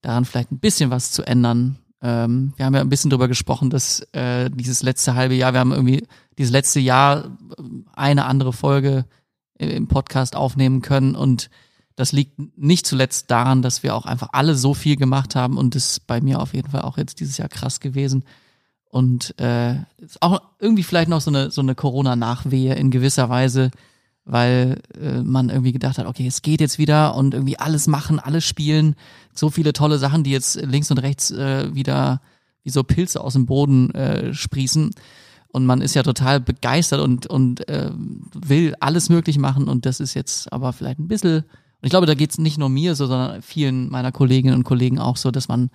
daran 0.02 0.24
vielleicht 0.24 0.50
ein 0.50 0.58
bisschen 0.58 0.90
was 0.90 1.12
zu 1.12 1.22
ändern. 1.22 1.78
Ähm, 2.02 2.52
wir 2.56 2.64
haben 2.64 2.74
ja 2.74 2.80
ein 2.80 2.88
bisschen 2.88 3.10
drüber 3.10 3.28
gesprochen, 3.28 3.70
dass 3.70 4.00
äh, 4.12 4.50
dieses 4.50 4.82
letzte 4.82 5.14
halbe 5.14 5.34
Jahr, 5.34 5.52
wir 5.52 5.60
haben 5.60 5.72
irgendwie 5.72 6.06
dieses 6.38 6.52
letzte 6.52 6.80
Jahr 6.80 7.26
äh, 7.26 7.62
eine 7.94 8.24
andere 8.24 8.52
Folge 8.52 9.04
im 9.58 9.88
Podcast 9.88 10.36
aufnehmen 10.36 10.80
können 10.80 11.14
und 11.14 11.50
das 12.00 12.12
liegt 12.12 12.58
nicht 12.58 12.86
zuletzt 12.86 13.30
daran, 13.30 13.60
dass 13.60 13.82
wir 13.82 13.94
auch 13.94 14.06
einfach 14.06 14.30
alle 14.32 14.54
so 14.54 14.72
viel 14.72 14.96
gemacht 14.96 15.36
haben 15.36 15.58
und 15.58 15.74
das 15.74 15.90
ist 15.90 16.06
bei 16.06 16.20
mir 16.22 16.40
auf 16.40 16.54
jeden 16.54 16.70
Fall 16.70 16.82
auch 16.82 16.96
jetzt 16.96 17.20
dieses 17.20 17.36
Jahr 17.36 17.48
krass 17.48 17.78
gewesen. 17.78 18.24
Und 18.88 19.38
äh, 19.38 19.74
ist 19.98 20.20
auch 20.20 20.40
irgendwie 20.58 20.82
vielleicht 20.82 21.10
noch 21.10 21.20
so 21.20 21.30
eine, 21.30 21.50
so 21.50 21.60
eine 21.60 21.74
Corona-Nachwehe 21.74 22.74
in 22.74 22.90
gewisser 22.90 23.28
Weise, 23.28 23.70
weil 24.24 24.80
äh, 24.98 25.22
man 25.22 25.50
irgendwie 25.50 25.72
gedacht 25.72 25.98
hat, 25.98 26.06
okay, 26.06 26.26
es 26.26 26.40
geht 26.40 26.62
jetzt 26.62 26.78
wieder 26.78 27.14
und 27.14 27.34
irgendwie 27.34 27.58
alles 27.58 27.86
machen, 27.86 28.18
alles 28.18 28.44
spielen. 28.44 28.96
So 29.34 29.50
viele 29.50 29.74
tolle 29.74 29.98
Sachen, 29.98 30.24
die 30.24 30.30
jetzt 30.30 30.56
links 30.56 30.90
und 30.90 30.98
rechts 30.98 31.30
äh, 31.30 31.74
wieder 31.74 32.22
wie 32.62 32.70
so 32.70 32.82
Pilze 32.82 33.20
aus 33.20 33.34
dem 33.34 33.44
Boden 33.44 33.90
äh, 33.94 34.32
sprießen. 34.32 34.90
Und 35.48 35.66
man 35.66 35.82
ist 35.82 35.94
ja 35.94 36.02
total 36.02 36.40
begeistert 36.40 37.00
und, 37.00 37.26
und 37.26 37.68
äh, 37.68 37.90
will 38.34 38.74
alles 38.80 39.08
möglich 39.10 39.38
machen. 39.38 39.68
Und 39.68 39.84
das 39.84 40.00
ist 40.00 40.14
jetzt 40.14 40.52
aber 40.52 40.72
vielleicht 40.72 40.98
ein 40.98 41.08
bisschen, 41.08 41.44
und 41.80 41.86
ich 41.86 41.90
glaube, 41.90 42.06
da 42.06 42.14
geht's 42.14 42.38
nicht 42.38 42.58
nur 42.58 42.68
mir 42.68 42.94
so, 42.94 43.06
sondern 43.06 43.42
vielen 43.42 43.88
meiner 43.90 44.12
Kolleginnen 44.12 44.54
und 44.54 44.64
Kollegen 44.64 44.98
auch 44.98 45.16
so, 45.16 45.30
dass 45.30 45.48
man 45.48 45.70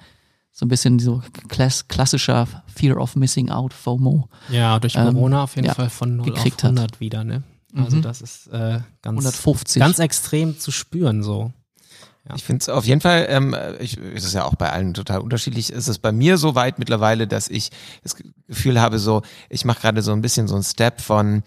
so 0.51 0.65
ein 0.65 0.69
bisschen 0.69 0.99
so 0.99 1.21
klass 1.49 1.87
klassischer 1.87 2.47
Fear 2.73 2.97
of 2.97 3.15
Missing 3.15 3.49
Out, 3.49 3.73
FOMO. 3.73 4.29
Ja, 4.49 4.79
durch 4.79 4.95
Ähm, 4.95 5.13
Corona 5.13 5.43
auf 5.43 5.55
jeden 5.55 5.67
ja, 5.67 5.73
Fall 5.73 5.89
von 5.89 6.15
0 6.15 6.29
auf 6.29 6.35
gekriegt 6.35 6.63
hat. 6.63 6.71
100 6.71 6.99
wieder, 6.99 7.23
ne? 7.23 7.43
Also 7.75 7.97
Mhm. 7.97 8.01
das 8.03 8.21
ist 8.21 8.47
äh, 8.47 8.79
ganz, 9.01 9.25
150. 9.25 9.81
ganz 9.81 9.99
extrem 9.99 10.57
zu 10.57 10.71
spüren 10.71 11.23
so. 11.23 11.51
Ich 12.35 12.43
finde 12.43 12.61
es 12.63 12.69
auf 12.69 12.85
jeden 12.85 13.01
Fall, 13.01 13.27
ähm, 13.29 13.55
ich, 13.79 13.97
es 13.97 14.23
ist 14.23 14.33
ja 14.33 14.45
auch 14.45 14.55
bei 14.55 14.71
allen 14.71 14.95
total 14.95 15.19
unterschiedlich, 15.19 15.71
ist 15.71 15.87
es 15.87 15.99
bei 15.99 16.11
mir 16.11 16.37
so 16.39 16.55
weit 16.55 16.79
mittlerweile, 16.79 17.27
dass 17.27 17.49
ich 17.49 17.69
das 18.01 18.15
Gefühl 18.47 18.81
habe, 18.81 18.97
so, 18.97 19.21
ich 19.47 19.63
mache 19.63 19.81
gerade 19.81 20.01
so 20.01 20.11
ein 20.11 20.21
bisschen 20.21 20.47
so 20.47 20.55
ein 20.55 20.63
Step 20.63 21.01
von, 21.01 21.43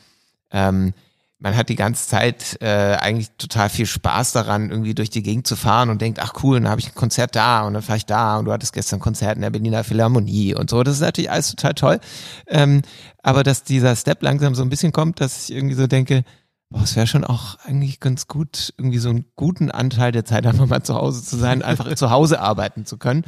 ähm, 0.52 0.92
man 1.40 1.56
hat 1.56 1.68
die 1.68 1.76
ganze 1.76 2.08
Zeit 2.08 2.58
äh, 2.60 2.96
eigentlich 2.96 3.30
total 3.38 3.68
viel 3.68 3.86
Spaß 3.86 4.32
daran, 4.32 4.70
irgendwie 4.70 4.94
durch 4.94 5.10
die 5.10 5.22
Gegend 5.22 5.46
zu 5.46 5.54
fahren 5.54 5.88
und 5.88 6.02
denkt, 6.02 6.18
ach 6.20 6.34
cool, 6.42 6.58
dann 6.58 6.68
habe 6.68 6.80
ich 6.80 6.88
ein 6.88 6.94
Konzert 6.94 7.36
da 7.36 7.62
und 7.62 7.74
dann 7.74 7.82
fahre 7.82 7.98
ich 7.98 8.06
da 8.06 8.38
und 8.38 8.46
du 8.46 8.52
hattest 8.52 8.72
gestern 8.72 8.98
ein 8.98 9.02
Konzert 9.02 9.36
in 9.36 9.42
der 9.42 9.50
Berliner 9.50 9.84
Philharmonie 9.84 10.54
und 10.54 10.68
so. 10.68 10.82
Das 10.82 10.94
ist 10.94 11.00
natürlich 11.00 11.30
alles 11.30 11.50
total 11.50 11.74
toll. 11.74 12.00
Ähm, 12.48 12.82
aber 13.22 13.44
dass 13.44 13.62
dieser 13.62 13.94
Step 13.94 14.22
langsam 14.22 14.54
so 14.56 14.62
ein 14.62 14.68
bisschen 14.68 14.92
kommt, 14.92 15.20
dass 15.20 15.48
ich 15.48 15.54
irgendwie 15.54 15.76
so 15.76 15.86
denke, 15.86 16.24
Boah, 16.70 16.82
es 16.82 16.96
wäre 16.96 17.06
schon 17.06 17.24
auch 17.24 17.56
eigentlich 17.64 17.98
ganz 17.98 18.26
gut, 18.26 18.74
irgendwie 18.76 18.98
so 18.98 19.08
einen 19.08 19.24
guten 19.36 19.70
Anteil 19.70 20.12
der 20.12 20.26
Zeit 20.26 20.46
einfach 20.46 20.66
mal 20.66 20.82
zu 20.82 20.94
Hause 20.94 21.24
zu 21.24 21.38
sein, 21.38 21.62
einfach 21.62 21.94
zu 21.96 22.10
Hause 22.10 22.40
arbeiten 22.40 22.84
zu 22.84 22.98
können. 22.98 23.24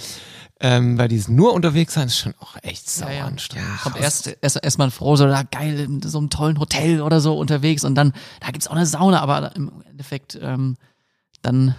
Ähm, 0.60 0.98
weil 0.98 1.08
dieses 1.08 1.28
nur 1.28 1.54
unterwegs 1.54 1.94
sein 1.94 2.08
ist 2.08 2.18
schon 2.18 2.34
auch 2.38 2.56
echt 2.62 2.90
sauer 2.90 3.08
Ja, 3.10 3.16
ja. 3.16 3.24
anstrengend. 3.24 3.80
Kommt 3.82 3.98
erst, 3.98 4.36
erst, 4.42 4.62
erst 4.62 4.76
mal 4.76 4.90
froh, 4.90 5.16
so 5.16 5.26
da 5.26 5.42
geil 5.42 5.80
in 5.80 6.02
so 6.02 6.18
einem 6.18 6.28
tollen 6.28 6.58
Hotel 6.58 7.00
oder 7.00 7.20
so 7.20 7.38
unterwegs 7.38 7.82
und 7.84 7.94
dann, 7.94 8.12
da 8.40 8.50
gibt's 8.50 8.68
auch 8.68 8.76
eine 8.76 8.84
Sauna, 8.84 9.20
aber 9.20 9.56
im 9.56 9.72
Endeffekt, 9.88 10.38
ähm, 10.42 10.76
dann 11.40 11.74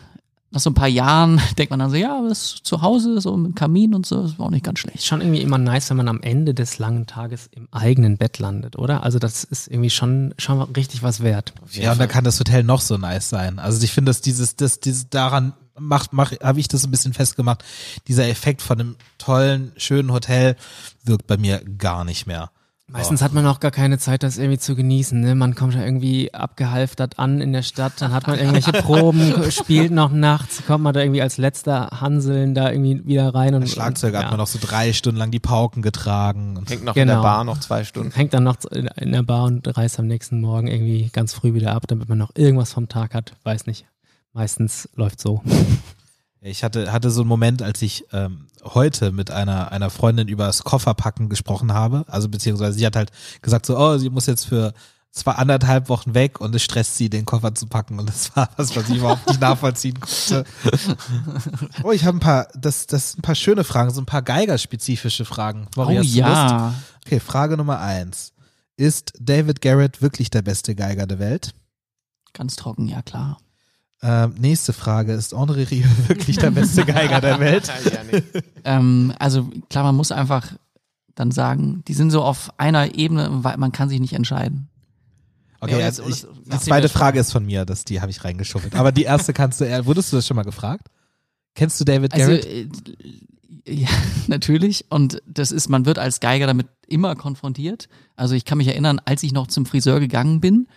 nach 0.52 0.60
so 0.60 0.70
ein 0.70 0.74
paar 0.74 0.88
Jahren 0.88 1.42
denkt 1.58 1.72
man 1.72 1.80
dann 1.80 1.90
so, 1.90 1.96
ja, 1.96 2.22
das 2.28 2.44
ist 2.56 2.66
zu 2.66 2.82
Hause, 2.82 3.20
so 3.22 3.36
mit 3.38 3.56
Kamin 3.56 3.96
und 3.96 4.06
so, 4.06 4.22
das 4.22 4.38
war 4.38 4.48
auch 4.48 4.52
nicht 4.52 4.66
ganz 4.66 4.80
Ist 4.80 4.82
schlecht. 4.82 5.06
schon 5.06 5.22
irgendwie 5.22 5.42
immer 5.42 5.58
nice, 5.58 5.90
wenn 5.90 5.98
man 5.98 6.08
am 6.10 6.22
Ende 6.22 6.54
des 6.54 6.78
langen 6.78 7.08
Tages 7.08 7.50
im 7.52 7.68
eigenen 7.72 8.18
Bett 8.18 8.40
landet, 8.40 8.78
oder? 8.78 9.04
Also 9.04 9.18
das 9.18 9.44
ist 9.44 9.68
irgendwie 9.68 9.90
schon, 9.90 10.34
schon 10.38 10.62
richtig 10.62 11.04
was 11.04 11.22
wert. 11.22 11.54
Ja, 11.72 11.94
und 11.94 12.00
dann 12.00 12.10
kann 12.10 12.24
das 12.24 12.40
Hotel 12.40 12.64
noch 12.64 12.82
so 12.82 12.98
nice 12.98 13.30
sein. 13.30 13.60
Also 13.60 13.84
ich 13.84 13.92
finde, 13.92 14.10
dass 14.10 14.22
dieses, 14.22 14.56
das, 14.56 14.80
dieses 14.80 15.10
daran 15.10 15.54
macht, 15.80 16.14
mach, 16.14 16.34
habe 16.44 16.60
ich 16.60 16.68
das 16.68 16.84
ein 16.84 16.92
bisschen 16.92 17.14
festgemacht. 17.14 17.64
Dieser 18.08 18.28
Effekt 18.28 18.62
von 18.62 18.80
einem 18.80 18.96
tollen, 19.18 19.72
schönen 19.78 20.12
Hotel 20.12 20.56
wirkt 21.04 21.28
bei 21.28 21.38
mir 21.38 21.62
gar 21.78 22.04
nicht 22.04 22.28
mehr. 22.28 22.52
Meistens 22.92 23.22
hat 23.22 23.34
man 23.34 23.46
auch 23.46 23.60
gar 23.60 23.72
keine 23.72 23.98
Zeit, 24.00 24.24
das 24.24 24.38
irgendwie 24.38 24.58
zu 24.58 24.76
genießen. 24.76 25.20
Ne? 25.20 25.34
Man 25.36 25.56
kommt 25.56 25.76
ja 25.76 25.84
irgendwie 25.84 26.34
abgehalftert 26.34 27.20
an 27.20 27.40
in 27.40 27.54
der 27.54 27.62
Stadt, 27.62 27.94
dann 28.00 28.12
hat 28.12 28.28
man 28.28 28.38
irgendwelche 28.38 28.72
Proben, 28.82 29.50
spielt 29.52 29.92
noch 29.92 30.12
nachts, 30.12 30.64
kommt 30.68 30.84
man 30.84 30.94
da 30.94 31.00
irgendwie 31.00 31.22
als 31.22 31.38
letzter 31.38 31.90
Hanseln 32.02 32.54
da 32.54 32.70
irgendwie 32.72 33.06
wieder 33.06 33.34
rein 33.34 33.56
und 33.56 33.68
Schlagzeuger 33.70 34.20
und, 34.20 34.26
hat 34.26 34.32
man 34.32 34.40
noch 34.40 34.48
so 34.48 34.60
drei 34.62 34.92
Stunden 34.94 35.20
lang 35.20 35.32
die 35.32 35.40
Pauken 35.40 35.82
getragen. 35.82 36.58
Und 36.58 36.70
Hängt 36.70 36.84
noch 36.84 36.96
in 36.96 37.08
der 37.08 37.16
Genau. 37.16 37.24
Bar 37.24 37.44
noch 37.44 37.60
zwei 37.60 37.84
Stunden. 37.84 38.12
hängt 38.12 38.34
dann 38.34 38.44
noch 38.44 38.58
in 38.72 38.88
in 38.98 39.12
der 39.14 39.24
Bar 39.24 39.46
und 39.46 39.78
reist 39.78 39.98
am 40.00 40.08
nächsten 40.08 40.42
Morgen 40.42 40.68
irgendwie 40.68 41.10
ganz 41.14 41.34
früh 41.34 41.54
wieder 41.54 41.74
ab, 41.74 41.84
damit 41.88 42.10
man 42.10 42.18
noch 42.18 42.32
irgendwas 42.36 42.74
vom 42.74 42.90
Tag 42.90 43.14
hat. 43.14 43.34
Weiß 43.44 43.68
nicht. 43.68 43.86
Meistens 44.34 44.90
läuft 44.96 45.20
so. 45.22 45.42
Ich 46.44 46.64
hatte, 46.64 46.92
hatte 46.92 47.12
so 47.12 47.22
einen 47.22 47.30
Moment, 47.30 47.62
als 47.62 47.82
ich 47.84 48.06
ähm, 48.12 48.48
heute 48.64 49.12
mit 49.12 49.30
einer, 49.30 49.72
einer 49.72 49.92
Freundin 49.92 50.28
über 50.28 50.48
das 50.48 50.64
Kofferpacken 50.64 51.30
gesprochen 51.30 51.72
habe. 51.72 52.04
Also 52.08 52.30
beziehungsweise 52.30 52.80
sie 52.80 52.86
hat 52.86 52.96
halt 52.96 53.12
gesagt 53.44 53.68
so, 53.68 53.78
oh, 53.78 53.98
sie 53.98 54.10
muss 54.10 54.26
jetzt 54.26 54.46
für 54.46 54.74
zwar 55.12 55.38
anderthalb 55.38 55.88
Wochen 55.90 56.16
weg 56.16 56.42
und 56.42 56.56
es 56.56 56.64
stresst 56.64 56.96
sie, 56.98 57.10
den 57.12 57.26
Koffer 57.26 57.54
zu 57.54 57.68
packen. 57.68 58.00
Und 58.00 58.10
das 58.10 58.36
war 58.36 58.50
was, 58.58 58.76
was 58.76 58.90
ich 58.90 58.98
überhaupt 58.98 59.28
nicht 59.28 59.40
nachvollziehen 59.40 60.00
konnte. 60.00 60.46
Oh, 61.84 61.92
ich 61.92 62.06
habe 62.06 62.18
ein 62.18 62.22
paar, 62.22 62.48
das, 62.56 62.88
das 62.88 63.12
sind 63.12 63.20
ein 63.20 63.22
paar 63.24 63.36
schöne 63.36 63.64
Fragen, 63.64 63.92
so 63.92 64.02
ein 64.02 64.06
paar 64.08 64.22
Geigerspezifische 64.24 65.26
Fragen. 65.26 65.68
Mori, 65.76 66.00
Oh 66.00 66.02
du 66.02 66.08
Lust? 66.08 66.16
ja. 66.16 66.74
Okay, 67.06 67.20
Frage 67.20 67.56
Nummer 67.58 67.80
eins. 67.80 68.34
Ist 68.78 69.14
David 69.20 69.62
Garrett 69.62 70.02
wirklich 70.02 70.32
der 70.32 70.42
beste 70.42 70.74
Geiger 70.74 71.06
der 71.06 71.20
Welt? 71.20 71.54
Ganz 72.34 72.56
trocken, 72.56 72.88
ja 72.88 73.02
klar. 73.04 73.38
Ähm, 74.04 74.34
nächste 74.40 74.74
Frage. 74.74 75.14
Ist 75.14 75.34
André 75.34 75.70
Rieu 75.70 75.86
wirklich 76.08 76.38
der 76.38 76.52
beste 76.52 76.86
Geiger 76.86 77.22
der 77.22 77.40
Welt? 77.40 77.72
Ja, 77.94 78.00
nee. 78.12 78.24
Ähm, 78.64 79.14
also 79.20 79.48
klar, 79.70 79.84
man 79.84 79.96
muss 79.96 80.12
einfach 80.12 80.54
dann 81.16 81.32
sagen, 81.32 81.84
die 81.88 81.94
sind 81.94 82.10
so 82.12 82.24
auf 82.24 82.50
einer 82.60 82.96
Ebene, 82.96 83.30
weil 83.44 83.58
man 83.58 83.72
kann 83.72 83.90
sich 83.90 84.00
nicht 84.00 84.14
entscheiden. 84.14 84.70
Okay, 85.60 85.80
Ja, 85.80 85.86
also 85.86 86.04
ich, 86.08 86.26
die 86.46 86.58
zweite 86.58 86.90
Frage 86.90 87.20
ist 87.20 87.32
von 87.32 87.46
mir, 87.46 87.66
das, 87.66 87.86
die 87.86 88.02
habe 88.02 88.10
ich 88.10 88.24
reingeschummelt. 88.24 88.74
Aber 88.76 88.92
die 88.92 89.04
erste 89.04 89.34
kannst 89.34 89.62
du, 89.62 89.66
eher- 89.66 89.86
wurdest 89.86 90.12
du 90.12 90.16
das 90.18 90.26
schon 90.26 90.36
mal 90.36 90.44
gefragt? 90.44 90.88
Kennst 91.54 91.80
du 91.80 91.84
David 91.86 92.14
Also 92.14 92.28
Garrett? 92.32 92.46
äh, 92.48 92.68
ja, 93.68 93.90
natürlich. 94.28 94.86
Und 94.90 95.22
das 95.28 95.52
ist, 95.52 95.70
man 95.70 95.86
wird 95.86 96.00
als 96.00 96.20
Geiger 96.20 96.48
damit 96.48 96.68
immer 96.88 97.16
konfrontiert. 97.16 97.90
Also 98.16 98.34
ich 98.34 98.46
kann 98.46 98.58
mich 98.58 98.68
erinnern, 98.68 99.00
als 99.06 99.22
ich 99.22 99.34
noch 99.34 99.46
zum 99.48 99.68
Friseur 99.68 100.00
gegangen 100.00 100.40
bin, 100.40 100.68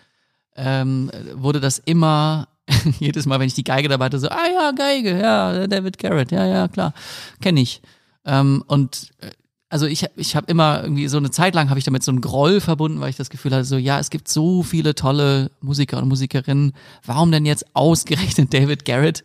ähm, 0.57 1.11
wurde 1.35 1.61
das 1.61 1.79
immer 1.79 2.49
jedes 2.99 3.27
Mal, 3.27 3.41
wenn 3.41 3.47
ich 3.47 3.55
die 3.55 3.65
Geige 3.65 3.89
dabei 3.89 4.07
hatte, 4.07 4.19
so, 4.19 4.29
ah 4.29 4.47
ja, 4.53 4.71
Geige, 4.73 5.19
ja, 5.19 5.67
David 5.67 5.99
Garrett, 5.99 6.31
ja, 6.31 6.47
ja, 6.47 6.69
klar, 6.69 6.95
kenne 7.41 7.61
ich. 7.61 7.83
Ähm, 8.25 8.65
und 8.67 9.11
äh, 9.21 9.31
also 9.75 9.87
ich, 9.87 10.07
ich 10.15 10.37
habe 10.37 10.47
immer 10.47 10.85
irgendwie 10.85 11.09
so 11.09 11.17
eine 11.17 11.33
Zeit 11.33 11.55
lang 11.57 11.69
habe 11.69 11.81
ich 11.81 11.85
damit 11.85 12.05
so 12.05 12.13
einen 12.13 12.21
Groll 12.21 12.61
verbunden, 12.61 13.01
weil 13.01 13.11
ich 13.11 13.17
das 13.17 13.29
Gefühl 13.29 13.53
hatte, 13.53 13.65
so 13.65 13.77
ja, 13.77 13.99
es 13.99 14.11
gibt 14.11 14.29
so 14.29 14.63
viele 14.63 14.95
tolle 14.95 15.51
Musiker 15.61 15.99
und 15.99 16.09
Musikerinnen, 16.09 16.75
warum 17.05 17.33
denn 17.33 17.45
jetzt 17.45 17.75
ausgerechnet 17.75 18.55
David 18.55 18.85
Garrett, 18.85 19.25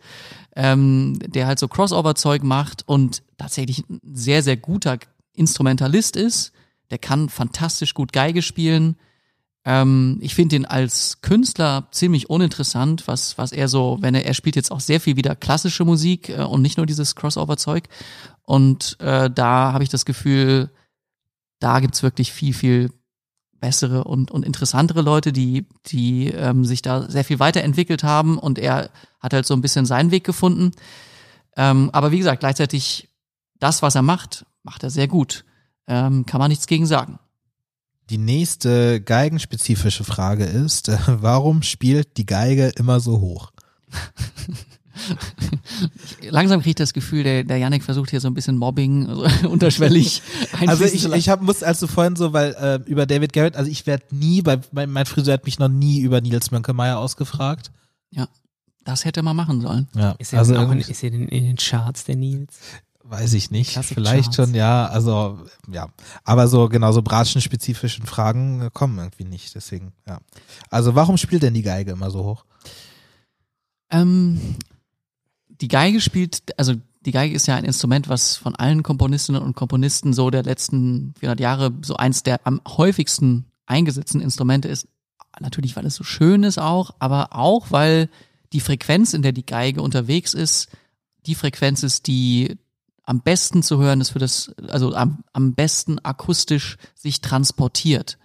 ähm, 0.56 1.20
der 1.24 1.46
halt 1.46 1.60
so 1.60 1.68
Crossover-Zeug 1.68 2.42
macht 2.42 2.82
und 2.86 3.22
tatsächlich 3.38 3.88
ein 3.88 4.00
sehr, 4.12 4.42
sehr 4.42 4.56
guter 4.56 4.98
Instrumentalist 5.34 6.16
ist, 6.16 6.52
der 6.90 6.98
kann 6.98 7.28
fantastisch 7.28 7.94
gut 7.94 8.12
Geige 8.12 8.42
spielen. 8.42 8.96
Ähm, 9.64 10.18
ich 10.20 10.34
finde 10.34 10.56
ihn 10.56 10.64
als 10.64 11.20
Künstler 11.20 11.88
ziemlich 11.90 12.30
uninteressant, 12.30 13.06
was, 13.06 13.36
was 13.36 13.52
er 13.52 13.68
so, 13.68 13.98
wenn 14.00 14.14
er, 14.14 14.24
er 14.24 14.34
spielt 14.34 14.56
jetzt 14.56 14.72
auch 14.72 14.80
sehr 14.80 15.00
viel 15.00 15.16
wieder 15.16 15.36
klassische 15.36 15.84
Musik 15.84 16.30
äh, 16.30 16.42
und 16.42 16.62
nicht 16.62 16.76
nur 16.76 16.86
dieses 16.86 17.14
Crossover-Zeug. 17.14 17.88
Und 18.42 18.96
äh, 19.00 19.30
da 19.30 19.72
habe 19.72 19.84
ich 19.84 19.90
das 19.90 20.04
Gefühl, 20.04 20.70
da 21.60 21.80
gibt's 21.80 22.02
wirklich 22.02 22.32
viel, 22.32 22.54
viel 22.54 22.90
bessere 23.60 24.04
und, 24.04 24.30
und 24.30 24.44
interessantere 24.44 25.02
Leute, 25.02 25.32
die, 25.32 25.66
die 25.86 26.28
ähm, 26.28 26.64
sich 26.64 26.80
da 26.80 27.08
sehr 27.10 27.24
viel 27.24 27.38
weiterentwickelt 27.38 28.02
haben 28.02 28.38
und 28.38 28.58
er 28.58 28.90
hat 29.20 29.34
halt 29.34 29.46
so 29.46 29.54
ein 29.54 29.60
bisschen 29.60 29.84
seinen 29.84 30.10
Weg 30.10 30.24
gefunden. 30.24 30.72
Ähm, 31.56 31.90
aber 31.92 32.10
wie 32.10 32.18
gesagt, 32.18 32.40
gleichzeitig 32.40 33.10
das, 33.58 33.82
was 33.82 33.94
er 33.94 34.02
macht, 34.02 34.46
macht 34.62 34.82
er 34.82 34.90
sehr 34.90 35.08
gut. 35.08 35.44
Ähm, 35.86 36.24
kann 36.24 36.38
man 36.38 36.48
nichts 36.48 36.66
gegen 36.66 36.86
sagen. 36.86 37.18
Die 38.10 38.18
nächste 38.18 39.00
geigenspezifische 39.00 40.04
Frage 40.04 40.44
ist, 40.44 40.88
äh, 40.88 40.98
warum 41.06 41.62
spielt 41.62 42.16
die 42.16 42.26
Geige 42.26 42.72
immer 42.76 43.00
so 43.00 43.20
hoch? 43.20 43.52
Langsam 46.28 46.60
kriege 46.60 46.70
ich 46.70 46.76
das 46.76 46.92
Gefühl, 46.92 47.22
der, 47.22 47.44
der 47.44 47.56
Yannick 47.56 47.82
versucht 47.82 48.10
hier 48.10 48.20
so 48.20 48.28
ein 48.28 48.34
bisschen 48.34 48.58
Mobbing 48.58 49.08
also 49.08 49.24
unterschwellig 49.48 50.20
Also 50.66 50.84
ich, 50.84 51.10
ich 51.10 51.28
hab, 51.30 51.40
muss 51.40 51.62
also 51.62 51.86
vorhin 51.86 52.16
so, 52.16 52.34
weil 52.34 52.54
äh, 52.60 52.90
über 52.90 53.06
David 53.06 53.32
Garrett, 53.32 53.56
also 53.56 53.70
ich 53.70 53.86
werde 53.86 54.04
nie, 54.10 54.42
bei, 54.42 54.58
mein, 54.72 54.90
mein 54.90 55.06
Friseur 55.06 55.34
hat 55.34 55.46
mich 55.46 55.58
noch 55.58 55.68
nie 55.68 56.00
über 56.00 56.20
Nils 56.20 56.50
Mönckemeyer 56.50 56.98
ausgefragt. 56.98 57.70
Das 58.84 59.04
hätte 59.04 59.22
man 59.22 59.36
machen 59.36 59.60
sollen. 59.60 59.88
Ja, 59.94 60.12
Ist 60.18 60.32
er, 60.32 60.40
also 60.40 60.56
auch 60.56 60.70
in, 60.70 60.80
ist 60.80 61.04
er 61.04 61.10
denn 61.10 61.28
in 61.28 61.44
den 61.44 61.56
Charts, 61.56 62.04
der 62.04 62.16
Nils? 62.16 62.58
Weiß 63.10 63.32
ich 63.34 63.50
nicht, 63.50 63.72
Classic 63.72 63.94
vielleicht 63.94 64.34
Charts. 64.34 64.36
schon, 64.36 64.54
ja, 64.54 64.86
also 64.86 65.38
ja, 65.70 65.88
aber 66.24 66.48
so 66.48 66.68
genau 66.68 66.92
so 66.92 67.02
bratschenspezifischen 67.02 68.06
Fragen 68.06 68.62
äh, 68.62 68.70
kommen 68.72 68.98
irgendwie 68.98 69.24
nicht, 69.24 69.54
deswegen 69.54 69.92
ja. 70.06 70.20
Also 70.70 70.94
warum 70.94 71.16
spielt 71.16 71.42
denn 71.42 71.54
die 71.54 71.62
Geige 71.62 71.92
immer 71.92 72.10
so 72.10 72.24
hoch? 72.24 72.44
Ähm, 73.90 74.56
die 75.48 75.68
Geige 75.68 76.00
spielt, 76.00 76.42
also 76.56 76.74
die 77.04 77.12
Geige 77.12 77.34
ist 77.34 77.46
ja 77.46 77.56
ein 77.56 77.64
Instrument, 77.64 78.08
was 78.08 78.36
von 78.36 78.54
allen 78.54 78.82
Komponistinnen 78.82 79.42
und 79.42 79.56
Komponisten 79.56 80.12
so 80.12 80.30
der 80.30 80.42
letzten 80.42 81.14
400 81.18 81.40
Jahre 81.40 81.72
so 81.82 81.96
eins 81.96 82.22
der 82.22 82.40
am 82.44 82.60
häufigsten 82.66 83.46
eingesetzten 83.66 84.20
Instrumente 84.20 84.68
ist. 84.68 84.86
Natürlich, 85.40 85.76
weil 85.76 85.86
es 85.86 85.94
so 85.94 86.04
schön 86.04 86.42
ist 86.42 86.58
auch, 86.58 86.94
aber 86.98 87.34
auch, 87.34 87.70
weil 87.70 88.08
die 88.52 88.60
Frequenz, 88.60 89.14
in 89.14 89.22
der 89.22 89.32
die 89.32 89.46
Geige 89.46 89.80
unterwegs 89.80 90.34
ist, 90.34 90.68
die 91.26 91.34
Frequenz 91.34 91.82
ist, 91.82 92.06
die 92.06 92.58
am 93.04 93.20
besten 93.20 93.62
zu 93.62 93.78
hören 93.78 94.00
ist 94.00 94.10
für 94.10 94.18
das, 94.18 94.52
also 94.68 94.94
am, 94.94 95.24
am 95.32 95.54
besten 95.54 95.98
akustisch 95.98 96.76
sich 96.94 97.20
transportiert. 97.20 98.18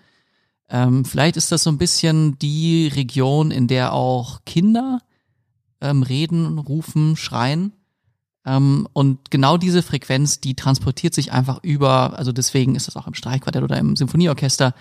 Ähm, 0.70 1.06
vielleicht 1.06 1.38
ist 1.38 1.52
das 1.52 1.64
so 1.64 1.70
ein 1.70 1.78
bisschen 1.78 2.38
die 2.40 2.88
Region, 2.88 3.52
in 3.52 3.68
der 3.68 3.94
auch 3.94 4.42
Kinder 4.46 5.02
ähm, 5.82 6.04
reden, 6.04 6.58
rufen, 6.58 7.16
schreien. 7.16 7.74
Ähm, 8.46 8.88
und 8.94 9.32
genau 9.32 9.58
diese 9.58 9.84
Frequenz, 9.84 10.40
die 10.40 10.56
transportiert 10.56 11.14
sich 11.14 11.32
einfach 11.32 11.64
über, 11.64 12.18
also 12.18 12.32
deswegen 12.32 12.76
ist 12.76 12.88
das 12.88 12.96
auch 12.96 13.08
im 13.08 13.14
Streichquartett 13.14 13.64
oder 13.64 13.78
im 13.78 13.96
Symphonieorchester. 13.96 14.74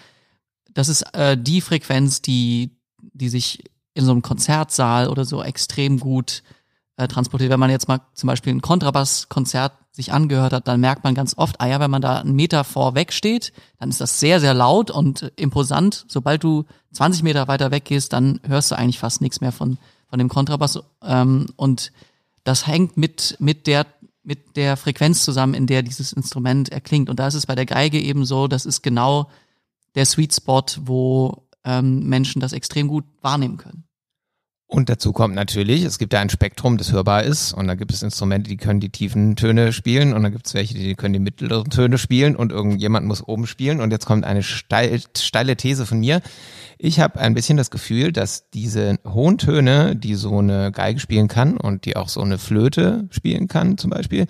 Das 0.72 0.88
ist 0.88 1.02
äh, 1.14 1.36
die 1.38 1.60
Frequenz, 1.60 2.22
die, 2.22 2.76
die 3.12 3.28
sich 3.28 3.64
in 3.94 4.04
so 4.04 4.10
einem 4.10 4.22
Konzertsaal 4.22 5.08
oder 5.08 5.24
so 5.24 5.42
extrem 5.42 6.00
gut 6.00 6.42
äh, 6.96 7.08
transportiert. 7.08 7.50
Wenn 7.50 7.60
man 7.60 7.70
jetzt 7.70 7.88
mal 7.88 8.00
zum 8.14 8.28
Beispiel 8.28 8.54
ein 8.54 8.62
Kontrabasskonzert 8.62 9.72
sich 9.90 10.12
angehört 10.12 10.52
hat, 10.52 10.66
dann 10.68 10.80
merkt 10.80 11.04
man 11.04 11.14
ganz 11.14 11.34
oft, 11.36 11.60
ah 11.60 11.66
ja, 11.66 11.78
wenn 11.80 11.90
man 11.90 12.02
da 12.02 12.18
einen 12.18 12.34
Meter 12.34 12.64
vorweg 12.64 13.12
steht, 13.12 13.52
dann 13.78 13.90
ist 13.90 14.00
das 14.00 14.18
sehr, 14.18 14.40
sehr 14.40 14.54
laut 14.54 14.90
und 14.90 15.32
imposant. 15.36 16.04
Sobald 16.08 16.42
du 16.42 16.64
20 16.92 17.22
Meter 17.22 17.46
weiter 17.48 17.70
weg 17.70 17.84
gehst, 17.84 18.12
dann 18.12 18.40
hörst 18.44 18.70
du 18.70 18.76
eigentlich 18.76 18.98
fast 18.98 19.20
nichts 19.20 19.40
mehr 19.40 19.52
von, 19.52 19.78
von 20.08 20.18
dem 20.18 20.28
Kontrabass. 20.28 20.80
Ähm, 21.02 21.46
und 21.56 21.92
das 22.42 22.66
hängt 22.66 22.96
mit, 22.96 23.36
mit 23.38 23.66
der 23.66 23.86
mit 24.24 24.56
der 24.56 24.76
Frequenz 24.76 25.22
zusammen, 25.22 25.54
in 25.54 25.66
der 25.66 25.82
dieses 25.82 26.12
Instrument 26.12 26.70
erklingt. 26.70 27.10
Und 27.10 27.20
da 27.20 27.26
ist 27.28 27.34
es 27.34 27.46
bei 27.46 27.54
der 27.54 27.66
Geige 27.66 28.00
eben 28.00 28.24
so, 28.24 28.48
das 28.48 28.64
ist 28.64 28.82
genau 28.82 29.28
der 29.94 30.06
Sweet 30.06 30.34
Spot, 30.34 30.64
wo 30.80 31.46
ähm, 31.62 32.08
Menschen 32.08 32.40
das 32.40 32.54
extrem 32.54 32.88
gut 32.88 33.04
wahrnehmen 33.20 33.58
können. 33.58 33.84
Und 34.74 34.88
dazu 34.88 35.12
kommt 35.12 35.36
natürlich, 35.36 35.84
es 35.84 36.00
gibt 36.00 36.12
ja 36.14 36.18
ein 36.18 36.30
Spektrum, 36.30 36.78
das 36.78 36.90
hörbar 36.90 37.22
ist. 37.22 37.52
Und 37.52 37.68
da 37.68 37.76
gibt 37.76 37.92
es 37.92 38.02
Instrumente, 38.02 38.50
die 38.50 38.56
können 38.56 38.80
die 38.80 38.88
tiefen 38.88 39.36
Töne 39.36 39.72
spielen. 39.72 40.12
Und 40.12 40.24
dann 40.24 40.32
gibt 40.32 40.48
es 40.48 40.54
welche, 40.54 40.74
die 40.74 40.96
können 40.96 41.12
die 41.12 41.20
mittleren 41.20 41.70
Töne 41.70 41.96
spielen. 41.96 42.34
Und 42.34 42.50
irgendjemand 42.50 43.06
muss 43.06 43.22
oben 43.22 43.46
spielen. 43.46 43.80
Und 43.80 43.92
jetzt 43.92 44.04
kommt 44.04 44.24
eine 44.24 44.42
steil, 44.42 45.00
steile 45.16 45.56
These 45.56 45.86
von 45.86 46.00
mir. 46.00 46.22
Ich 46.76 46.98
habe 46.98 47.20
ein 47.20 47.34
bisschen 47.34 47.56
das 47.56 47.70
Gefühl, 47.70 48.10
dass 48.10 48.50
diese 48.50 48.98
hohen 49.06 49.38
Töne, 49.38 49.94
die 49.94 50.16
so 50.16 50.38
eine 50.38 50.72
Geige 50.72 50.98
spielen 50.98 51.28
kann 51.28 51.56
und 51.56 51.84
die 51.84 51.94
auch 51.94 52.08
so 52.08 52.22
eine 52.22 52.38
Flöte 52.38 53.06
spielen 53.10 53.46
kann 53.46 53.78
zum 53.78 53.90
Beispiel, 53.90 54.26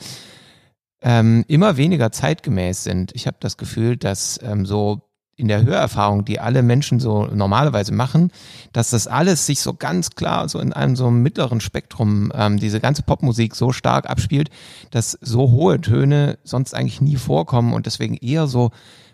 ähm, 1.00 1.46
immer 1.48 1.78
weniger 1.78 2.12
zeitgemäß 2.12 2.84
sind. 2.84 3.12
Ich 3.14 3.26
habe 3.26 3.38
das 3.40 3.56
Gefühl, 3.56 3.96
dass 3.96 4.38
ähm, 4.42 4.66
so 4.66 5.00
in 5.36 5.48
der 5.48 5.64
Hörerfahrung, 5.64 6.24
die 6.24 6.40
alle 6.40 6.62
Menschen 6.62 7.00
so 7.00 7.26
normalerweise 7.26 7.92
machen, 7.92 8.30
dass 8.72 8.90
das 8.90 9.06
alles 9.06 9.46
sich 9.46 9.60
so 9.60 9.74
ganz 9.74 10.10
klar 10.10 10.48
so 10.48 10.58
in 10.60 10.72
einem 10.72 10.96
so 10.96 11.10
mittleren 11.10 11.60
Spektrum, 11.60 12.32
ähm, 12.34 12.58
diese 12.58 12.80
ganze 12.80 13.02
Popmusik 13.02 13.54
so 13.54 13.72
stark 13.72 14.08
abspielt, 14.08 14.50
dass 14.90 15.18
so 15.20 15.50
hohe 15.50 15.80
Töne 15.80 16.38
sonst 16.44 16.74
eigentlich 16.74 17.00
nie 17.00 17.16
vorkommen 17.16 17.72
und 17.72 17.86
deswegen 17.86 18.14
eher 18.14 18.46
so 18.46 18.70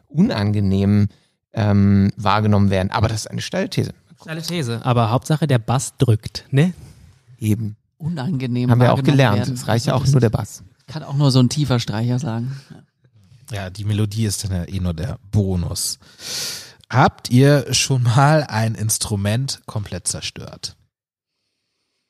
unangenehm 0.08 1.08
ähm, 1.52 2.10
wahrgenommen 2.16 2.70
werden. 2.70 2.90
Aber 2.90 3.08
das 3.08 3.22
ist 3.22 3.30
eine 3.30 3.40
steile 3.40 3.70
These. 3.70 3.92
Steile 4.20 4.42
These. 4.42 4.80
Aber 4.84 5.10
Hauptsache 5.10 5.46
der 5.46 5.58
Bass 5.58 5.96
drückt, 5.96 6.44
ne? 6.50 6.74
Eben. 7.38 7.76
Unangenehm. 7.96 8.70
Haben 8.70 8.80
wir 8.80 8.92
auch 8.92 9.02
gelernt. 9.02 9.38
werden. 9.38 9.54
Es 9.54 9.68
reicht 9.68 9.86
ja 9.86 9.94
auch 9.94 10.06
nur 10.06 10.20
der 10.20 10.30
Bass. 10.30 10.62
Kann 10.86 11.02
auch 11.02 11.14
nur 11.14 11.30
so 11.30 11.40
ein 11.40 11.48
tiefer 11.48 11.78
Streicher 11.78 12.18
sagen. 12.18 12.60
Ja, 12.70 12.76
die 13.51 13.84
Melodie 13.84 14.26
ist 14.26 14.44
dann 14.44 14.53
ja 14.53 14.64
eh 14.64 14.80
nur 14.80 14.94
der 14.94 15.18
Bonus. 15.30 15.98
Habt 16.88 17.30
ihr 17.30 17.72
schon 17.72 18.03
mal 18.03 18.44
ein 18.44 18.74
Instrument 18.74 19.61
komplett 19.66 20.09
zerstört? 20.09 20.76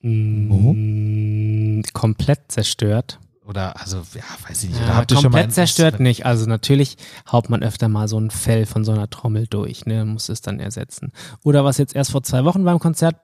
Mm, 0.03 1.82
komplett 1.93 2.51
zerstört. 2.51 3.18
Oder, 3.45 3.80
also, 3.80 3.99
ja, 4.14 4.22
weiß 4.49 4.62
ich 4.62 4.70
nicht. 4.70 4.80
Ja, 4.80 4.95
habt 4.95 5.11
ihr 5.11 5.16
schon 5.16 5.32
mal 5.32 5.41
komplett 5.41 5.55
zerstört 5.55 5.99
nicht. 5.99 6.24
Also 6.24 6.47
natürlich 6.47 6.97
haut 7.30 7.51
man 7.51 7.62
öfter 7.62 7.88
mal 7.88 8.07
so 8.07 8.18
ein 8.18 8.30
Fell 8.30 8.64
von 8.64 8.84
so 8.84 8.93
einer 8.93 9.11
Trommel 9.11 9.47
durch, 9.49 9.86
ne, 9.86 10.05
muss 10.05 10.28
es 10.28 10.41
dann 10.41 10.61
ersetzen. 10.61 11.12
Oder 11.43 11.64
was 11.64 11.76
jetzt 11.78 11.95
erst 11.97 12.12
vor 12.12 12.22
zwei 12.22 12.45
Wochen 12.45 12.64
beim 12.64 12.78
Konzert 12.78 13.16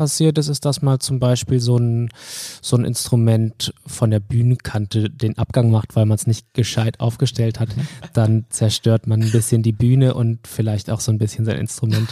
passiert 0.00 0.38
ist, 0.38 0.48
ist, 0.48 0.64
dass 0.64 0.80
mal 0.80 0.98
zum 0.98 1.20
Beispiel 1.20 1.60
so 1.60 1.76
ein, 1.76 2.08
so 2.62 2.74
ein 2.74 2.86
Instrument 2.86 3.74
von 3.86 4.10
der 4.10 4.18
Bühnenkante 4.18 5.10
den 5.10 5.36
Abgang 5.36 5.70
macht, 5.70 5.94
weil 5.94 6.06
man 6.06 6.14
es 6.16 6.26
nicht 6.26 6.54
gescheit 6.54 7.00
aufgestellt 7.00 7.60
hat. 7.60 7.68
Dann 8.14 8.46
zerstört 8.48 9.06
man 9.06 9.22
ein 9.22 9.30
bisschen 9.30 9.62
die 9.62 9.72
Bühne 9.72 10.14
und 10.14 10.46
vielleicht 10.46 10.88
auch 10.88 11.00
so 11.00 11.12
ein 11.12 11.18
bisschen 11.18 11.44
sein 11.44 11.58
Instrument. 11.58 12.08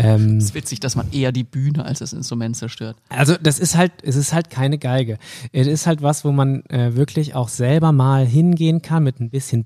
Ähm, 0.00 0.38
Es 0.38 0.46
ist 0.46 0.54
witzig, 0.54 0.80
dass 0.80 0.96
man 0.96 1.12
eher 1.12 1.30
die 1.30 1.44
Bühne 1.44 1.84
als 1.84 2.00
das 2.00 2.12
Instrument 2.12 2.56
zerstört. 2.56 2.96
also 3.08 3.36
das 3.40 3.60
ist 3.60 3.76
halt, 3.76 3.92
es 4.02 4.16
ist 4.16 4.32
halt 4.32 4.50
keine 4.50 4.78
Geige. 4.78 5.18
Es 5.52 5.68
ist 5.68 5.86
halt 5.86 6.02
was, 6.02 6.24
wo 6.24 6.32
man 6.32 6.64
äh, 6.66 6.96
wirklich 6.96 7.36
auch 7.36 7.48
selber 7.48 7.92
mal 7.92 8.26
hingehen 8.26 8.82
kann 8.82 9.04
mit 9.04 9.20
ein 9.20 9.30
bisschen 9.30 9.62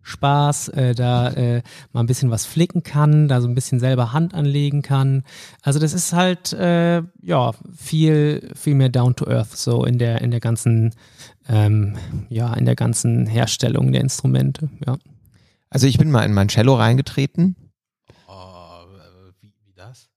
Bastelspaß, 0.00 0.68
äh, 0.68 0.94
da 0.94 1.30
äh, 1.30 1.62
mal 1.92 2.00
ein 2.00 2.06
bisschen 2.06 2.30
was 2.30 2.46
flicken 2.46 2.82
kann, 2.82 3.28
da 3.28 3.40
so 3.40 3.48
ein 3.48 3.54
bisschen 3.54 3.80
selber 3.80 4.12
Hand 4.12 4.34
anlegen 4.34 4.82
kann. 4.82 5.24
Also 5.62 5.78
das 5.78 5.92
ist 5.92 6.12
halt 6.12 6.52
äh, 6.52 7.02
ja 7.22 7.52
viel 7.74 8.50
viel 8.54 8.74
mehr 8.74 8.88
down 8.88 9.16
to 9.16 9.26
earth 9.26 9.56
so 9.56 9.84
in 9.84 9.98
der 9.98 10.20
in 10.20 10.30
der 10.30 10.40
ganzen 10.40 10.94
ähm, 11.48 11.96
ja 12.28 12.52
in 12.54 12.64
der 12.64 12.76
ganzen 12.76 13.26
Herstellung 13.26 13.92
der 13.92 14.00
Instrumente. 14.00 14.70
Ja. 14.86 14.96
Also 15.68 15.86
ich 15.86 15.98
bin 15.98 16.10
mal 16.10 16.24
in 16.24 16.32
mein 16.32 16.48
Cello 16.48 16.74
reingetreten. 16.74 17.56
Oh, 18.26 18.32
äh, 18.32 19.32
wie, 19.40 19.52
wie 19.64 19.74
das? 19.74 20.08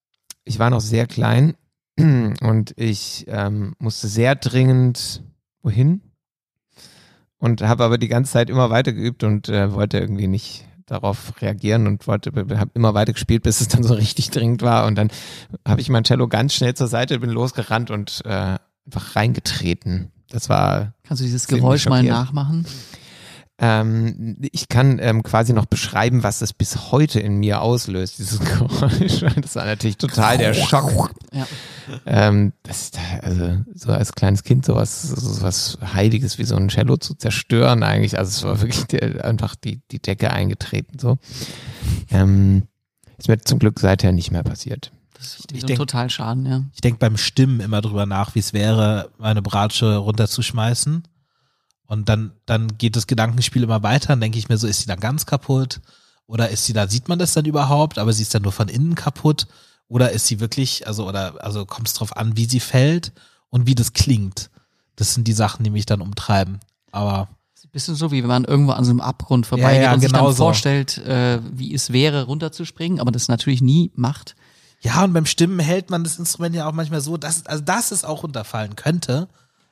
Ich 0.43 0.59
war 0.59 0.69
noch 0.69 0.81
sehr 0.81 1.07
klein 1.07 1.55
und 1.97 2.73
ich 2.75 3.25
ähm, 3.27 3.75
musste 3.79 4.07
sehr 4.07 4.35
dringend 4.35 5.23
wohin 5.61 6.01
und 7.43 7.61
habe 7.61 7.83
aber 7.83 7.97
die 7.97 8.07
ganze 8.07 8.31
Zeit 8.31 8.49
immer 8.49 8.69
weiter 8.69 8.93
geübt 8.93 9.21
und 9.25 9.49
äh, 9.49 9.73
wollte 9.73 9.97
irgendwie 9.97 10.27
nicht 10.27 10.65
darauf 10.85 11.33
reagieren 11.41 11.87
und 11.87 12.07
wollte 12.07 12.31
habe 12.57 12.71
immer 12.73 12.93
weiter 12.93 13.11
gespielt, 13.11 13.43
bis 13.43 13.59
es 13.59 13.67
dann 13.67 13.83
so 13.83 13.93
richtig 13.95 14.31
dringend 14.31 14.61
war 14.61 14.85
und 14.85 14.95
dann 14.95 15.09
habe 15.67 15.81
ich 15.81 15.89
mein 15.89 16.05
Cello 16.05 16.29
ganz 16.29 16.53
schnell 16.53 16.73
zur 16.73 16.87
Seite, 16.87 17.19
bin 17.19 17.29
losgerannt 17.29 17.91
und 17.91 18.21
äh, 18.23 18.55
einfach 18.85 19.17
reingetreten. 19.17 20.13
Das 20.29 20.47
war 20.47 20.93
Kannst 21.03 21.19
du 21.19 21.25
dieses 21.25 21.47
Geräusch 21.47 21.85
mal 21.89 22.01
nachmachen? 22.01 22.65
Ähm, 23.59 24.37
ich 24.51 24.67
kann 24.67 24.97
ähm, 24.99 25.21
quasi 25.21 25.53
noch 25.53 25.67
beschreiben, 25.67 26.23
was 26.23 26.39
das 26.39 26.53
bis 26.53 26.91
heute 26.91 27.19
in 27.19 27.37
mir 27.37 27.61
auslöst, 27.61 28.17
dieses 28.17 28.39
Geräusch. 28.39 29.23
Das 29.41 29.55
war 29.55 29.65
natürlich 29.65 29.97
total 29.97 30.37
der 30.39 30.53
Schock. 30.55 31.11
Ja. 31.31 31.45
Ähm, 32.05 32.53
das, 32.63 32.91
also, 33.21 33.57
so 33.75 33.91
als 33.91 34.13
kleines 34.13 34.43
Kind 34.43 34.65
sowas, 34.65 35.03
sowas 35.03 35.77
Heiliges 35.93 36.39
wie 36.39 36.45
so 36.45 36.55
ein 36.55 36.69
Cello 36.69 36.97
zu 36.97 37.13
zerstören 37.13 37.83
eigentlich. 37.83 38.17
Also 38.17 38.29
es 38.29 38.43
war 38.43 38.59
wirklich 38.61 38.85
der, 38.85 39.23
einfach 39.23 39.55
die, 39.55 39.81
die 39.91 39.99
Decke 40.01 40.31
eingetreten. 40.31 40.97
So. 40.97 41.19
Ähm, 42.09 42.63
ist 43.17 43.27
mir 43.29 43.37
zum 43.39 43.59
Glück 43.59 43.79
seither 43.79 44.11
nicht 44.13 44.31
mehr 44.31 44.43
passiert. 44.43 44.91
Das 45.13 45.35
ist 45.39 45.51
Ich 45.53 45.63
denk- 45.63 45.77
total 45.79 46.09
Schaden, 46.09 46.45
ja. 46.47 46.63
Ich 46.73 46.81
denke 46.81 46.97
beim 46.97 47.17
Stimmen 47.17 47.59
immer 47.59 47.81
drüber 47.81 48.05
nach, 48.07 48.33
wie 48.33 48.39
es 48.39 48.51
wäre, 48.51 49.11
meine 49.19 49.41
Bratsche 49.43 49.95
runterzuschmeißen. 49.97 51.03
Und 51.93 52.09
dann, 52.09 52.33
dann 52.45 52.77
geht 52.77 52.95
das 52.95 53.07
Gedankenspiel 53.07 53.63
immer 53.63 53.83
weiter. 53.83 54.09
Dann 54.09 54.21
denke 54.21 54.37
ich 54.37 54.49
mir 54.49 54.57
so, 54.57 54.67
ist 54.67 54.81
sie 54.81 54.87
dann 54.87 54.99
ganz 54.99 55.25
kaputt? 55.25 55.79
Oder 56.25 56.49
ist 56.49 56.65
sie 56.65 56.73
da, 56.73 56.87
sieht 56.87 57.07
man 57.07 57.19
das 57.19 57.33
dann 57.33 57.45
überhaupt, 57.45 57.97
aber 57.99 58.13
sie 58.13 58.23
ist 58.23 58.33
dann 58.33 58.41
nur 58.41 58.51
von 58.51 58.67
innen 58.67 58.95
kaputt? 58.95 59.47
Oder 59.87 60.11
ist 60.11 60.27
sie 60.27 60.39
wirklich, 60.39 60.87
also, 60.87 61.07
oder, 61.07 61.43
also 61.43 61.65
kommt 61.65 61.87
es 61.87 61.93
drauf 61.93 62.17
an, 62.17 62.35
wie 62.35 62.45
sie 62.45 62.59
fällt 62.59 63.11
und 63.49 63.67
wie 63.67 63.75
das 63.75 63.93
klingt? 63.93 64.49
Das 64.95 65.13
sind 65.13 65.27
die 65.27 65.33
Sachen, 65.33 65.63
die 65.63 65.69
mich 65.69 65.85
dann 65.85 66.01
umtreiben. 66.01 66.59
Aber 66.91 67.29
bisschen 67.73 67.95
so, 67.95 68.11
wie 68.11 68.21
wenn 68.21 68.29
man 68.29 68.45
irgendwo 68.45 68.71
an 68.71 68.85
so 68.85 68.91
einem 68.91 69.01
Abgrund 69.01 69.45
vorbeigeht 69.45 69.81
Ja, 69.81 69.83
ja, 69.89 69.93
und 69.93 69.99
sich 69.99 70.11
genau 70.11 70.27
dann 70.27 70.35
so. 70.35 70.43
vorstellt, 70.45 70.99
äh, 70.99 71.39
wie 71.51 71.73
es 71.73 71.91
wäre, 71.91 72.23
runterzuspringen, 72.25 73.01
aber 73.01 73.11
das 73.11 73.27
natürlich 73.27 73.61
nie 73.61 73.91
macht. 73.95 74.35
ja, 74.81 75.03
und 75.03 75.11
beim 75.13 75.25
Stimmen 75.25 75.59
hält 75.59 75.89
man 75.89 76.03
das 76.03 76.19
Instrument 76.19 76.55
ja 76.55 76.67
auch 76.67 76.73
manchmal 76.73 77.01
so, 77.01 77.17
dass, 77.17 77.45
also 77.45 77.63
dass 77.63 77.91
es 77.91 78.05
auch 78.05 78.23
runterfallen 78.23 78.75
könnte, 78.75 79.27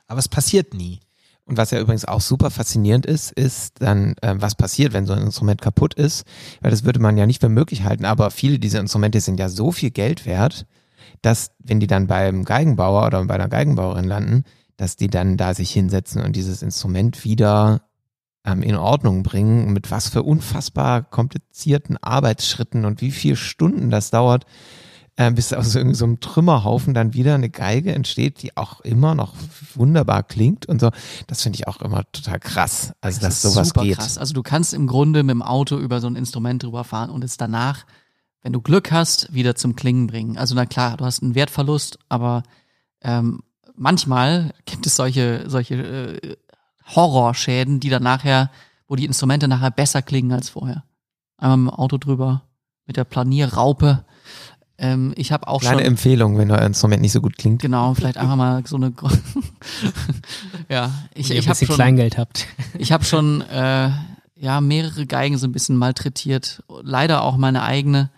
aber 0.08 0.18
es 0.18 0.28
passiert 0.28 0.74
nie. 0.74 1.00
Und 1.44 1.56
was 1.56 1.72
ja 1.72 1.80
übrigens 1.80 2.04
auch 2.04 2.20
super 2.20 2.50
faszinierend 2.50 3.04
ist, 3.04 3.32
ist 3.32 3.82
dann, 3.82 4.14
äh, 4.22 4.34
was 4.38 4.54
passiert, 4.54 4.92
wenn 4.92 5.06
so 5.06 5.12
ein 5.12 5.22
Instrument 5.22 5.60
kaputt 5.60 5.94
ist. 5.94 6.24
Weil 6.60 6.70
das 6.70 6.84
würde 6.84 7.00
man 7.00 7.16
ja 7.16 7.26
nicht 7.26 7.40
für 7.40 7.48
möglich 7.48 7.82
halten, 7.82 8.04
aber 8.04 8.30
viele 8.30 8.58
dieser 8.58 8.80
Instrumente 8.80 9.20
sind 9.20 9.40
ja 9.40 9.48
so 9.48 9.72
viel 9.72 9.90
Geld 9.90 10.24
wert, 10.24 10.66
dass, 11.20 11.52
wenn 11.58 11.80
die 11.80 11.86
dann 11.88 12.06
beim 12.06 12.44
Geigenbauer 12.44 13.06
oder 13.06 13.24
bei 13.24 13.34
einer 13.34 13.48
Geigenbauerin 13.48 14.04
landen, 14.04 14.44
dass 14.76 14.96
die 14.96 15.08
dann 15.08 15.36
da 15.36 15.54
sich 15.54 15.72
hinsetzen 15.72 16.22
und 16.22 16.36
dieses 16.36 16.62
Instrument 16.62 17.24
wieder 17.24 17.82
ähm, 18.44 18.62
in 18.62 18.76
Ordnung 18.76 19.22
bringen. 19.22 19.72
Mit 19.72 19.90
was 19.90 20.08
für 20.08 20.22
unfassbar 20.22 21.02
komplizierten 21.02 21.96
Arbeitsschritten 21.96 22.84
und 22.84 23.00
wie 23.00 23.10
viele 23.10 23.36
Stunden 23.36 23.90
das 23.90 24.10
dauert, 24.10 24.44
äh, 25.16 25.30
bis 25.30 25.52
aus 25.52 25.74
irgendeinem 25.74 25.94
so 25.94 26.04
einem 26.06 26.20
Trümmerhaufen 26.20 26.94
dann 26.94 27.14
wieder 27.14 27.34
eine 27.34 27.50
Geige 27.50 27.94
entsteht, 27.94 28.42
die 28.42 28.56
auch 28.56 28.80
immer 28.80 29.14
noch 29.14 29.34
wunderbar 29.74 30.22
klingt 30.22 30.66
und 30.66 30.80
so. 30.80 30.90
Das 31.26 31.42
finde 31.42 31.58
ich 31.58 31.68
auch 31.68 31.80
immer 31.82 32.04
total 32.12 32.40
krass, 32.40 32.94
also 33.00 33.20
dass 33.20 33.42
Das 33.42 33.44
ist 33.44 33.52
sowas 33.52 33.68
super 33.68 33.82
geht. 33.82 33.96
krass. 33.98 34.18
Also 34.18 34.32
du 34.34 34.42
kannst 34.42 34.72
im 34.72 34.86
Grunde 34.86 35.22
mit 35.22 35.34
dem 35.34 35.42
Auto 35.42 35.76
über 35.78 36.00
so 36.00 36.06
ein 36.06 36.16
Instrument 36.16 36.62
drüber 36.62 36.84
fahren 36.84 37.10
und 37.10 37.24
es 37.24 37.36
danach, 37.36 37.84
wenn 38.42 38.52
du 38.52 38.60
Glück 38.60 38.90
hast, 38.90 39.32
wieder 39.32 39.54
zum 39.54 39.76
Klingen 39.76 40.06
bringen. 40.06 40.38
Also 40.38 40.54
na 40.54 40.66
klar, 40.66 40.96
du 40.96 41.04
hast 41.04 41.22
einen 41.22 41.34
Wertverlust, 41.34 41.98
aber 42.08 42.42
ähm, 43.02 43.42
manchmal 43.74 44.52
gibt 44.64 44.86
es 44.86 44.96
solche, 44.96 45.44
solche 45.48 45.74
äh, 45.74 46.36
Horrorschäden, 46.86 47.80
die 47.80 47.90
dann 47.90 48.02
nachher, 48.02 48.50
wo 48.88 48.96
die 48.96 49.04
Instrumente 49.04 49.46
nachher 49.46 49.70
besser 49.70 50.02
klingen 50.02 50.32
als 50.32 50.48
vorher. 50.48 50.84
Einmal 51.36 51.58
mit 51.58 51.72
dem 51.72 51.74
Auto 51.78 51.98
drüber, 51.98 52.42
mit 52.86 52.96
der 52.96 53.04
Planierraupe. 53.04 54.04
Ähm, 54.82 55.12
ich 55.14 55.30
habe 55.30 55.46
auch 55.46 55.60
Kleine 55.60 55.78
schon 55.78 55.86
Empfehlung, 55.86 56.38
wenn 56.38 56.50
euer 56.50 56.62
Instrument 56.62 57.00
nicht 57.02 57.12
so 57.12 57.20
gut 57.20 57.38
klingt. 57.38 57.62
genau, 57.62 57.94
vielleicht 57.94 58.16
einfach 58.18 58.34
mal 58.34 58.66
so 58.66 58.74
eine 58.74 58.92
ja, 60.68 60.92
ich, 61.14 61.28
Wenn 61.28 61.36
ihr 61.36 61.38
ich 61.38 61.46
ein 61.46 61.50
habe 61.50 61.50
bisschen 61.50 61.66
schon 61.68 61.76
Kleingeld 61.76 62.18
habt. 62.18 62.48
ich 62.76 62.90
habe 62.90 63.04
schon 63.04 63.42
äh, 63.42 63.90
ja 64.34 64.60
mehrere 64.60 65.06
Geigen 65.06 65.38
so 65.38 65.46
ein 65.46 65.52
bisschen 65.52 65.76
malträtiert. 65.76 66.64
Leider 66.82 67.22
auch 67.22 67.36
meine 67.36 67.62
eigene 67.62 68.10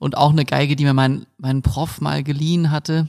und 0.00 0.16
auch 0.16 0.32
eine 0.32 0.44
Geige, 0.44 0.74
die 0.74 0.84
mir 0.84 0.92
mein 0.92 1.24
mein 1.38 1.62
Prof 1.62 2.00
mal 2.00 2.24
geliehen 2.24 2.72
hatte. 2.72 3.08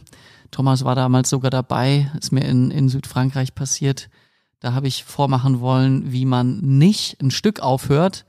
Thomas 0.52 0.86
war 0.86 0.94
damals 0.94 1.30
sogar 1.30 1.50
dabei, 1.50 2.12
ist 2.20 2.32
mir 2.32 2.46
in 2.46 2.70
in 2.70 2.90
Südfrankreich 2.90 3.56
passiert. 3.56 4.10
Da 4.60 4.74
habe 4.74 4.88
ich 4.88 5.04
vormachen 5.04 5.62
wollen, 5.62 6.12
wie 6.12 6.26
man 6.26 6.60
nicht 6.60 7.20
ein 7.24 7.32
Stück 7.32 7.60
aufhört, 7.60 8.26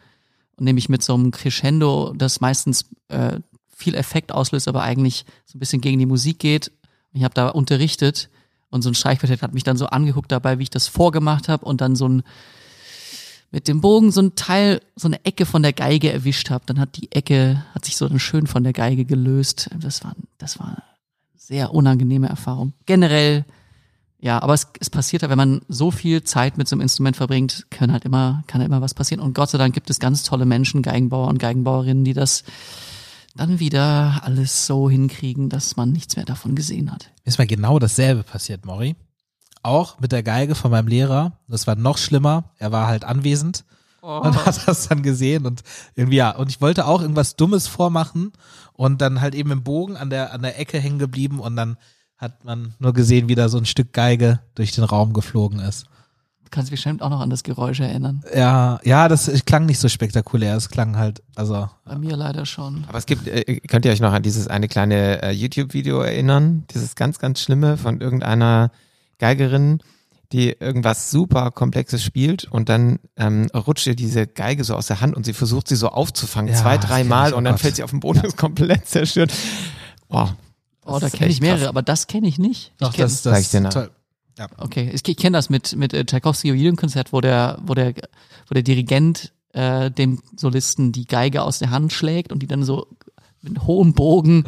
nämlich 0.58 0.88
mit 0.88 1.02
so 1.02 1.12
einem 1.12 1.32
Crescendo, 1.32 2.14
das 2.16 2.40
meistens 2.40 2.86
äh, 3.08 3.40
viel 3.80 3.94
Effekt 3.94 4.32
auslöst, 4.32 4.68
aber 4.68 4.82
eigentlich 4.82 5.24
so 5.46 5.56
ein 5.56 5.60
bisschen 5.60 5.80
gegen 5.80 5.98
die 5.98 6.06
Musik 6.06 6.38
geht. 6.38 6.70
Ich 7.12 7.24
habe 7.24 7.34
da 7.34 7.48
unterrichtet 7.48 8.30
und 8.70 8.82
so 8.82 8.90
ein 8.90 8.94
Streichquartett 8.94 9.42
hat 9.42 9.54
mich 9.54 9.64
dann 9.64 9.76
so 9.76 9.86
angeguckt 9.86 10.30
dabei, 10.30 10.58
wie 10.58 10.64
ich 10.64 10.70
das 10.70 10.86
vorgemacht 10.86 11.48
habe 11.48 11.64
und 11.64 11.80
dann 11.80 11.96
so 11.96 12.08
ein 12.08 12.22
mit 13.50 13.66
dem 13.66 13.80
Bogen 13.80 14.12
so 14.12 14.22
ein 14.22 14.36
Teil, 14.36 14.80
so 14.94 15.08
eine 15.08 15.24
Ecke 15.24 15.44
von 15.44 15.62
der 15.62 15.72
Geige 15.72 16.12
erwischt 16.12 16.50
habe. 16.50 16.64
Dann 16.66 16.78
hat 16.78 16.96
die 16.96 17.10
Ecke, 17.10 17.64
hat 17.74 17.84
sich 17.84 17.96
so 17.96 18.08
dann 18.08 18.20
schön 18.20 18.46
von 18.46 18.62
der 18.62 18.72
Geige 18.72 19.04
gelöst. 19.04 19.68
Das 19.76 20.04
war, 20.04 20.14
das 20.38 20.58
war 20.60 20.68
eine 20.68 20.82
sehr 21.36 21.74
unangenehme 21.74 22.28
Erfahrung. 22.28 22.74
Generell, 22.86 23.44
ja, 24.20 24.40
aber 24.40 24.54
es, 24.54 24.68
es 24.78 24.88
passiert 24.88 25.22
halt, 25.22 25.30
wenn 25.30 25.38
man 25.38 25.62
so 25.68 25.90
viel 25.90 26.22
Zeit 26.22 26.58
mit 26.58 26.68
so 26.68 26.74
einem 26.74 26.82
Instrument 26.82 27.16
verbringt, 27.16 27.66
kann 27.70 27.90
halt 27.90 28.04
immer, 28.04 28.44
kann 28.46 28.60
halt 28.60 28.68
immer 28.68 28.82
was 28.82 28.94
passieren. 28.94 29.20
Und 29.20 29.34
Gott 29.34 29.50
sei 29.50 29.58
Dank 29.58 29.74
gibt 29.74 29.90
es 29.90 29.98
ganz 29.98 30.22
tolle 30.22 30.46
Menschen, 30.46 30.82
Geigenbauer 30.82 31.26
und 31.26 31.38
Geigenbauerinnen, 31.38 32.04
die 32.04 32.14
das 32.14 32.44
dann 33.34 33.60
wieder 33.60 34.20
alles 34.22 34.66
so 34.66 34.90
hinkriegen, 34.90 35.48
dass 35.48 35.76
man 35.76 35.92
nichts 35.92 36.16
mehr 36.16 36.24
davon 36.24 36.54
gesehen 36.54 36.90
hat. 36.92 37.10
Mir 37.24 37.28
ist 37.28 37.38
mal 37.38 37.46
genau 37.46 37.78
dasselbe 37.78 38.22
passiert, 38.22 38.64
Mori. 38.64 38.96
Auch 39.62 40.00
mit 40.00 40.12
der 40.12 40.22
Geige 40.22 40.54
von 40.54 40.70
meinem 40.70 40.88
Lehrer. 40.88 41.38
Das 41.46 41.66
war 41.66 41.76
noch 41.76 41.98
schlimmer. 41.98 42.52
Er 42.58 42.72
war 42.72 42.86
halt 42.86 43.04
anwesend 43.04 43.64
und 44.00 44.44
hat 44.46 44.66
das 44.66 44.88
dann 44.88 45.02
gesehen 45.02 45.46
und 45.46 45.62
irgendwie 45.94 46.16
ja. 46.16 46.30
Und 46.30 46.50
ich 46.50 46.60
wollte 46.60 46.86
auch 46.86 47.02
irgendwas 47.02 47.36
Dummes 47.36 47.66
vormachen 47.66 48.32
und 48.72 49.00
dann 49.00 49.20
halt 49.20 49.34
eben 49.34 49.50
im 49.50 49.62
Bogen 49.62 49.96
an 49.96 50.10
der 50.10 50.32
an 50.32 50.42
der 50.42 50.58
Ecke 50.58 50.78
hängen 50.78 50.98
geblieben 50.98 51.38
und 51.40 51.56
dann 51.56 51.76
hat 52.16 52.44
man 52.44 52.74
nur 52.78 52.92
gesehen, 52.92 53.28
wie 53.28 53.34
da 53.34 53.48
so 53.48 53.58
ein 53.58 53.66
Stück 53.66 53.92
Geige 53.92 54.40
durch 54.54 54.72
den 54.72 54.84
Raum 54.84 55.12
geflogen 55.12 55.58
ist. 55.60 55.86
Du 56.50 56.56
kannst 56.56 56.68
dich 56.72 56.78
bestimmt 56.78 57.00
auch 57.00 57.10
noch 57.10 57.20
an 57.20 57.30
das 57.30 57.44
Geräusch 57.44 57.78
erinnern. 57.78 58.24
Ja, 58.34 58.80
ja, 58.82 59.06
das 59.06 59.30
klang 59.46 59.66
nicht 59.66 59.78
so 59.78 59.88
spektakulär. 59.88 60.56
Es 60.56 60.68
klang 60.68 60.96
halt, 60.96 61.22
also 61.36 61.68
Bei 61.84 61.96
mir 61.96 62.16
leider 62.16 62.44
schon. 62.44 62.84
Aber 62.88 62.98
es 62.98 63.06
gibt, 63.06 63.28
äh, 63.28 63.60
könnt 63.68 63.84
ihr 63.84 63.92
euch 63.92 64.00
noch 64.00 64.12
an 64.12 64.24
dieses 64.24 64.48
eine 64.48 64.66
kleine 64.66 65.22
äh, 65.22 65.30
YouTube-Video 65.30 66.00
erinnern? 66.00 66.64
Dieses 66.74 66.96
ganz, 66.96 67.20
ganz 67.20 67.40
schlimme 67.40 67.76
von 67.76 68.00
irgendeiner 68.00 68.72
Geigerin, 69.20 69.78
die 70.32 70.48
irgendwas 70.50 71.12
super 71.12 71.52
Komplexes 71.52 72.02
spielt 72.02 72.46
und 72.46 72.68
dann 72.68 72.98
ähm, 73.16 73.46
rutscht 73.54 73.86
ihr 73.86 73.94
diese 73.94 74.26
Geige 74.26 74.64
so 74.64 74.74
aus 74.74 74.88
der 74.88 75.00
Hand 75.00 75.14
und 75.16 75.24
sie 75.26 75.34
versucht 75.34 75.68
sie 75.68 75.76
so 75.76 75.88
aufzufangen, 75.90 76.52
Ja, 76.52 76.58
zwei, 76.58 76.78
das 76.78 76.86
drei 76.86 76.98
kenn 77.02 77.08
Mal 77.08 77.28
ich, 77.28 77.34
oh 77.34 77.38
und 77.38 77.44
dann 77.44 77.54
Gott. 77.54 77.60
fällt 77.60 77.76
sie 77.76 77.84
auf 77.84 77.90
den 77.90 78.00
Boden 78.00 78.18
und 78.20 78.26
ist 78.26 78.36
komplett 78.36 78.88
zerstört. 78.88 79.32
Boah, 80.08 80.34
Oh, 80.84 80.98
das 80.98 81.12
da 81.12 81.18
kenne 81.18 81.30
ich 81.30 81.40
mehrere, 81.40 81.58
krass. 81.60 81.68
aber 81.68 81.82
das 81.82 82.08
kenne 82.08 82.26
ich 82.26 82.38
nicht. 82.38 82.72
doch, 82.78 82.90
ich 82.90 82.96
kenn, 82.96 83.04
das, 83.04 83.22
Sag 83.22 83.34
das 83.34 83.40
ich 83.42 83.50
dir 83.50 83.60
nach. 83.60 83.72
toll. 83.72 83.90
Okay, 84.58 84.90
ich, 84.92 85.06
ich 85.06 85.16
kenne 85.16 85.36
das 85.36 85.50
mit 85.50 85.76
mit 85.76 85.92
äh, 85.94 86.04
Tchaikovsky 86.04 86.48
Jubiläumkonzert, 86.48 87.12
wo 87.12 87.20
der 87.20 87.58
wo 87.62 87.74
der 87.74 87.94
wo 88.46 88.54
der 88.54 88.62
Dirigent 88.62 89.32
äh, 89.52 89.90
dem 89.90 90.22
Solisten 90.36 90.92
die 90.92 91.06
Geige 91.06 91.42
aus 91.42 91.58
der 91.58 91.70
Hand 91.70 91.92
schlägt 91.92 92.32
und 92.32 92.42
die 92.42 92.46
dann 92.46 92.64
so 92.64 92.86
mit 93.42 93.62
hohem 93.66 93.94
Bogen 93.94 94.44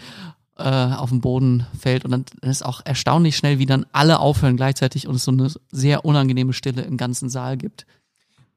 äh, 0.58 0.62
auf 0.62 1.10
den 1.10 1.20
Boden 1.20 1.66
fällt 1.78 2.04
und 2.04 2.10
dann 2.10 2.24
ist 2.42 2.64
auch 2.64 2.80
erstaunlich 2.84 3.36
schnell, 3.36 3.58
wie 3.58 3.66
dann 3.66 3.86
alle 3.92 4.20
aufhören 4.20 4.56
gleichzeitig 4.56 5.06
und 5.06 5.16
es 5.16 5.24
so 5.24 5.32
eine 5.32 5.50
sehr 5.70 6.04
unangenehme 6.04 6.52
Stille 6.52 6.82
im 6.82 6.96
ganzen 6.96 7.28
Saal 7.28 7.56
gibt. 7.56 7.86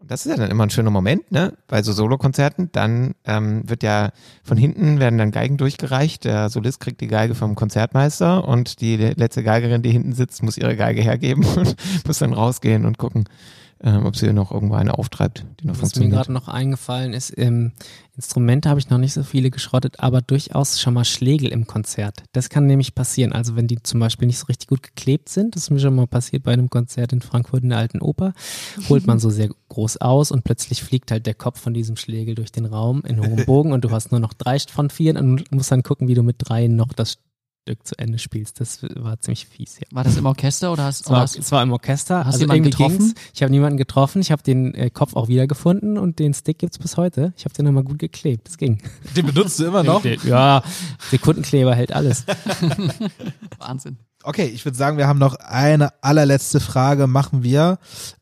Das 0.02 0.26
ist 0.26 0.32
ja 0.32 0.38
dann 0.38 0.50
immer 0.50 0.66
ein 0.66 0.70
schöner 0.70 0.92
Moment, 0.92 1.30
ne? 1.32 1.54
Bei 1.68 1.84
so 1.84 1.92
Solokonzerten, 1.92 2.72
dann 2.72 3.16
ähm, 3.26 3.70
wird 3.70 3.84
ja 3.84 4.12
von 4.44 4.58
hinten 4.58 5.00
werden 5.00 5.20
dann 5.20 5.32
Geigen 5.32 5.58
durchgereicht. 5.58 6.24
Der 6.24 6.50
Solist 6.50 6.80
kriegt 6.80 7.02
die 7.02 7.08
Geige 7.08 7.36
vom 7.36 7.56
Konzertmeister 7.56 8.48
und 8.48 8.80
die 8.80 8.96
letzte 8.96 9.44
Geigerin, 9.44 9.82
die 9.82 9.92
hinten 9.92 10.14
sitzt, 10.14 10.42
muss 10.42 10.58
ihre 10.58 10.78
Geige 10.78 11.02
hergeben 11.02 11.46
und 11.58 11.76
muss 12.08 12.20
dann 12.20 12.34
rausgehen 12.34 12.86
und 12.86 12.98
gucken, 12.98 13.26
ähm, 13.82 14.06
ob 14.06 14.16
sie 14.16 14.34
noch 14.34 14.52
irgendwo 14.52 14.76
eine 14.76 14.98
auftreibt, 14.98 15.46
die 15.60 15.68
noch 15.68 15.74
Was 15.74 15.78
mir 15.78 15.82
funktioniert. 15.82 16.14
gerade 16.14 16.34
noch 16.34 16.48
eingefallen 16.48 17.14
ist, 17.14 17.38
ähm, 17.38 17.72
Instrumente 18.16 18.68
habe 18.70 18.82
ich 18.82 18.90
noch 18.90 18.98
nicht 18.98 19.14
so 19.14 19.24
viele 19.24 19.50
geschrottet, 19.50 20.02
aber 20.02 20.20
durchaus 20.22 20.82
schon 20.82 20.94
mal 20.94 21.06
Schlägel 21.06 21.54
im 21.54 21.68
Konzert. 21.68 22.24
Das 22.34 22.50
kann 22.50 22.68
nämlich 22.68 22.94
passieren. 22.94 23.32
Also 23.32 23.56
wenn 23.56 23.68
die 23.68 23.82
zum 23.82 24.02
Beispiel 24.02 24.28
nicht 24.28 24.40
so 24.40 24.48
richtig 24.48 24.68
gut 24.68 24.84
geklebt 24.84 25.30
sind, 25.30 25.56
das 25.56 25.64
ist 25.64 25.70
mir 25.70 25.80
schon 25.80 25.96
mal 25.96 26.08
passiert 26.08 26.44
bei 26.44 26.52
einem 26.52 26.70
Konzert 26.70 27.14
in 27.14 27.22
Frankfurt 27.22 27.64
in 27.64 27.70
der 27.70 27.78
Alten 27.78 28.02
Oper, 28.02 28.34
holt 28.90 29.08
man 29.08 29.20
so 29.20 29.30
sehr 29.30 29.50
groß 29.70 29.98
aus 29.98 30.32
und 30.32 30.44
plötzlich 30.44 30.84
fliegt 30.84 31.12
halt 31.12 31.26
der 31.26 31.34
Kopf 31.34 31.62
von 31.62 31.74
diesem 31.74 31.96
Schlägel 31.96 32.36
durch 32.36 32.52
den 32.52 32.66
Raum 32.66 33.04
in 33.08 33.22
hohem 33.22 33.46
Bogen 33.46 33.72
und 33.72 33.86
du 33.86 33.92
hast 33.92 34.12
nur 34.12 34.20
noch 34.20 34.34
drei 34.34 34.60
von 34.60 34.90
vier 34.90 35.16
und 35.16 35.50
musst 35.54 35.72
dann 35.72 35.84
gucken, 35.84 36.10
wie 36.10 36.16
du 36.16 36.24
mit 36.24 36.36
drei 36.40 36.68
noch 36.68 36.92
das 36.92 37.20
Stück 37.64 37.86
zu 37.86 37.98
Ende 38.00 38.18
spielst. 38.18 38.60
Das 38.60 38.80
war 38.96 39.20
ziemlich 39.22 39.46
fies, 39.46 39.80
ja. 39.80 39.86
War 39.92 40.04
das 40.04 40.18
im 40.18 40.26
Orchester 40.26 40.72
oder 40.72 40.86
hast, 40.86 41.02
Es 41.02 41.08
oder 41.08 41.16
war, 41.18 41.22
hast 41.22 41.38
es 41.38 41.52
war 41.52 41.62
im 41.62 41.72
Orchester. 41.72 42.20
Hast 42.20 42.36
also 42.36 42.40
du 42.40 42.54
jemanden 42.54 42.72
getroffen? 42.72 42.98
ging's. 42.98 43.14
Ich 43.34 43.44
habe 43.44 43.52
niemanden 43.52 43.78
getroffen. 43.78 44.22
Ich 44.22 44.32
habe 44.32 44.42
den 44.42 44.74
äh, 44.74 44.90
Kopf 44.90 45.16
auch 45.16 45.28
wiedergefunden 45.28 45.98
und 45.98 46.20
den 46.20 46.34
Stick 46.34 46.60
gibt's 46.60 46.80
bis 46.80 46.98
heute. 46.98 47.34
Ich 47.38 47.46
habe 47.46 47.54
den 47.54 47.66
nochmal 47.66 47.84
gut 47.84 48.00
geklebt. 48.00 48.48
Das 48.48 48.58
ging. 48.58 48.82
Den 49.16 49.28
benutzt 49.28 49.60
du 49.60 49.66
immer 49.66 49.84
noch? 49.84 50.04
Ja, 50.24 50.64
Sekundenkleber 51.12 51.76
hält 51.76 51.92
alles. 51.94 52.26
Wahnsinn. 53.60 53.98
Okay, 54.24 54.46
ich 54.48 54.66
würde 54.66 54.78
sagen, 54.78 54.98
wir 54.98 55.08
haben 55.08 55.20
noch 55.20 55.36
eine 55.36 55.94
allerletzte 56.04 56.60
Frage. 56.60 57.08
Machen 57.08 57.44
wir. 57.44 57.78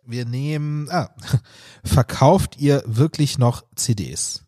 Wir 0.05 0.25
nehmen. 0.25 0.89
Ah, 0.91 1.09
verkauft 1.83 2.57
ihr 2.59 2.83
wirklich 2.85 3.37
noch 3.37 3.63
CDs? 3.75 4.43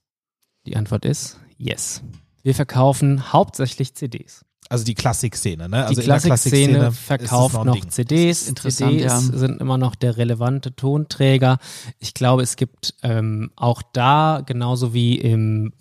Die 0.66 0.76
Antwort 0.76 1.06
ist 1.06 1.40
yes. 1.58 2.02
Wir 2.44 2.54
verkaufen 2.54 3.34
hauptsächlich 3.34 3.96
CDs. 3.96 4.46
Also 4.70 4.86
die 4.86 4.94
Klassikszene, 4.94 5.68
ne? 5.68 5.78
Die 5.78 5.84
Also 5.84 5.96
der 5.96 6.04
Klassikszene 6.04 6.68
Klassikszene 6.68 6.92
verkauft 6.92 7.66
noch, 7.66 7.74
Ding. 7.74 7.90
CDs. 7.90 8.48
interessant, 8.48 8.92
CDs 8.92 9.04
ja. 9.04 9.20
sind 9.20 9.60
immer 9.60 9.80
noch 9.80 9.96
der 9.96 10.18
relevante 10.18 10.76
Tonträger. 10.76 11.58
Ich 11.98 12.14
glaube, 12.14 12.44
es 12.44 12.56
gibt 12.56 12.94
ähm, 13.02 13.50
auch 13.56 13.82
da, 13.82 14.44
genauso 14.46 14.94
wie 14.94 15.16
im 15.16 15.74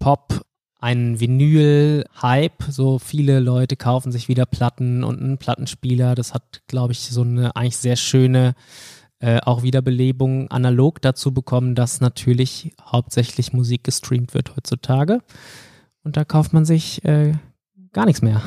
Pop, 0.00 0.44
einen 0.80 1.20
Vinyl-Hype. 1.20 2.64
So 2.68 2.98
viele 2.98 3.38
Leute 3.38 3.76
kaufen 3.76 4.10
sich 4.10 4.28
wieder 4.28 4.44
Platten 4.44 5.04
und 5.04 5.20
einen 5.22 5.38
Plattenspieler. 5.38 6.16
Das 6.16 6.34
hat, 6.34 6.62
glaube 6.66 6.92
ich, 6.92 7.00
so 7.00 7.22
eine 7.22 7.54
eigentlich 7.54 7.76
sehr 7.76 7.96
schöne 7.96 8.54
äh, 9.20 9.40
auch 9.40 9.62
Wiederbelebung 9.62 10.50
analog 10.50 11.00
dazu 11.00 11.32
bekommen, 11.32 11.74
dass 11.74 12.00
natürlich 12.00 12.72
hauptsächlich 12.82 13.52
Musik 13.52 13.84
gestreamt 13.84 14.34
wird 14.34 14.56
heutzutage. 14.56 15.20
Und 16.02 16.16
da 16.16 16.24
kauft 16.24 16.52
man 16.52 16.64
sich 16.64 17.04
äh, 17.04 17.32
gar 17.96 18.04
nichts 18.04 18.20
mehr. 18.20 18.42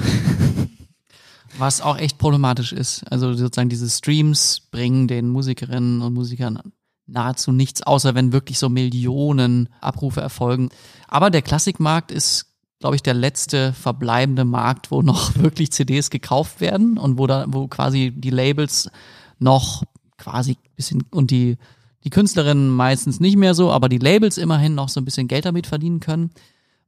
Was 1.58 1.82
auch 1.82 1.98
echt 1.98 2.20
problematisch 2.20 2.72
ist. 2.72 3.04
Also 3.12 3.34
sozusagen 3.34 3.68
diese 3.68 3.90
Streams 3.90 4.62
bringen 4.70 5.08
den 5.08 5.28
Musikerinnen 5.28 6.04
und 6.04 6.14
Musikern 6.14 6.62
nahezu 7.08 7.52
nichts, 7.52 7.82
außer 7.82 8.14
wenn 8.14 8.32
wirklich 8.32 8.60
so 8.60 8.70
Millionen 8.70 9.70
Abrufe 9.82 10.22
erfolgen. 10.22 10.70
Aber 11.08 11.32
der 11.32 11.42
Klassikmarkt 11.42 12.12
ist, 12.12 12.46
glaube 12.80 12.96
ich, 12.96 13.02
der 13.02 13.16
letzte 13.16 13.74
verbleibende 13.74 14.46
Markt, 14.46 14.92
wo 14.92 15.02
noch 15.02 15.36
wirklich 15.40 15.72
CDs 15.72 16.12
gekauft 16.12 16.62
werden 16.62 17.00
und 17.00 17.18
wo 17.18 17.26
da, 17.26 17.46
wo 17.48 17.68
quasi 17.68 18.14
die 18.16 18.30
Labels 18.30 18.92
noch 19.40 19.84
quasi 20.20 20.58
bisschen 20.76 21.04
und 21.10 21.32
die 21.32 21.58
die 22.04 22.12
Künstlerinnen 22.12 22.70
meistens 22.70 23.20
nicht 23.20 23.36
mehr 23.36 23.56
so, 23.56 23.72
aber 23.72 23.90
die 23.90 23.98
Labels 23.98 24.38
immerhin 24.38 24.76
noch 24.76 24.90
so 24.90 25.02
ein 25.02 25.06
bisschen 25.06 25.28
Geld 25.28 25.46
damit 25.46 25.66
verdienen 25.66 26.00
können. 26.00 26.30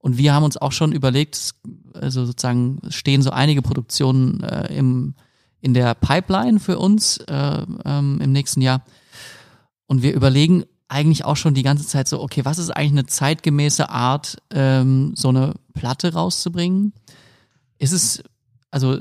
Und 0.02 0.18
wir 0.18 0.34
haben 0.34 0.44
uns 0.44 0.58
auch 0.58 0.72
schon 0.72 0.92
überlegt, 0.92 1.54
also 1.94 2.26
sozusagen 2.26 2.80
stehen 2.90 3.22
so 3.22 3.30
einige 3.30 3.62
Produktionen 3.62 4.44
äh, 4.44 4.74
im, 4.76 5.14
in 5.62 5.74
der 5.74 5.94
Pipeline 5.94 6.60
für 6.60 6.80
uns 6.80 7.18
äh, 7.18 7.66
ähm, 7.86 8.20
im 8.20 8.32
nächsten 8.32 8.62
Jahr. 8.62 8.84
Und 9.86 10.02
wir 10.02 10.14
überlegen 10.14 10.64
eigentlich 10.88 11.24
auch 11.24 11.38
schon 11.38 11.54
die 11.54 11.64
ganze 11.64 11.86
Zeit 11.86 12.08
so, 12.08 12.22
okay, 12.22 12.44
was 12.44 12.58
ist 12.58 12.72
eigentlich 12.72 12.92
eine 12.92 13.06
zeitgemäße 13.06 13.90
Art, 13.90 14.38
ähm, 14.50 15.14
so 15.16 15.30
eine 15.30 15.54
Platte 15.74 16.14
rauszubringen? 16.14 16.94
Ist 17.78 17.94
es, 17.94 18.24
also 18.72 19.00